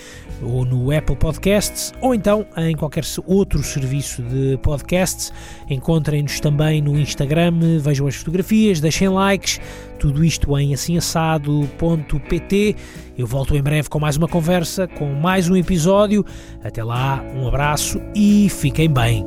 ou 0.41 0.63
no 0.63 0.95
Apple 0.95 1.17
Podcasts 1.17 1.91
ou 1.99 2.15
então 2.15 2.45
em 2.55 2.73
qualquer 2.75 3.03
outro 3.25 3.61
serviço 3.61 4.23
de 4.23 4.57
podcasts. 4.63 5.33
Encontrem-nos 5.69 6.39
também 6.39 6.81
no 6.81 6.97
Instagram, 6.97 7.51
vejam 7.79 8.07
as 8.07 8.15
fotografias, 8.15 8.79
deixem 8.79 9.09
likes, 9.09 9.59
tudo 9.99 10.23
isto 10.23 10.57
em 10.57 10.73
assimassado.pt. 10.73 12.77
Eu 13.17 13.27
volto 13.27 13.57
em 13.57 13.61
breve 13.61 13.89
com 13.89 13.99
mais 13.99 14.15
uma 14.15 14.29
conversa, 14.29 14.87
com 14.87 15.13
mais 15.13 15.49
um 15.49 15.57
episódio. 15.57 16.25
Até 16.63 16.81
lá, 16.81 17.21
um 17.35 17.45
abraço 17.45 17.99
e 18.15 18.47
fiquem 18.49 18.89
bem. 18.89 19.25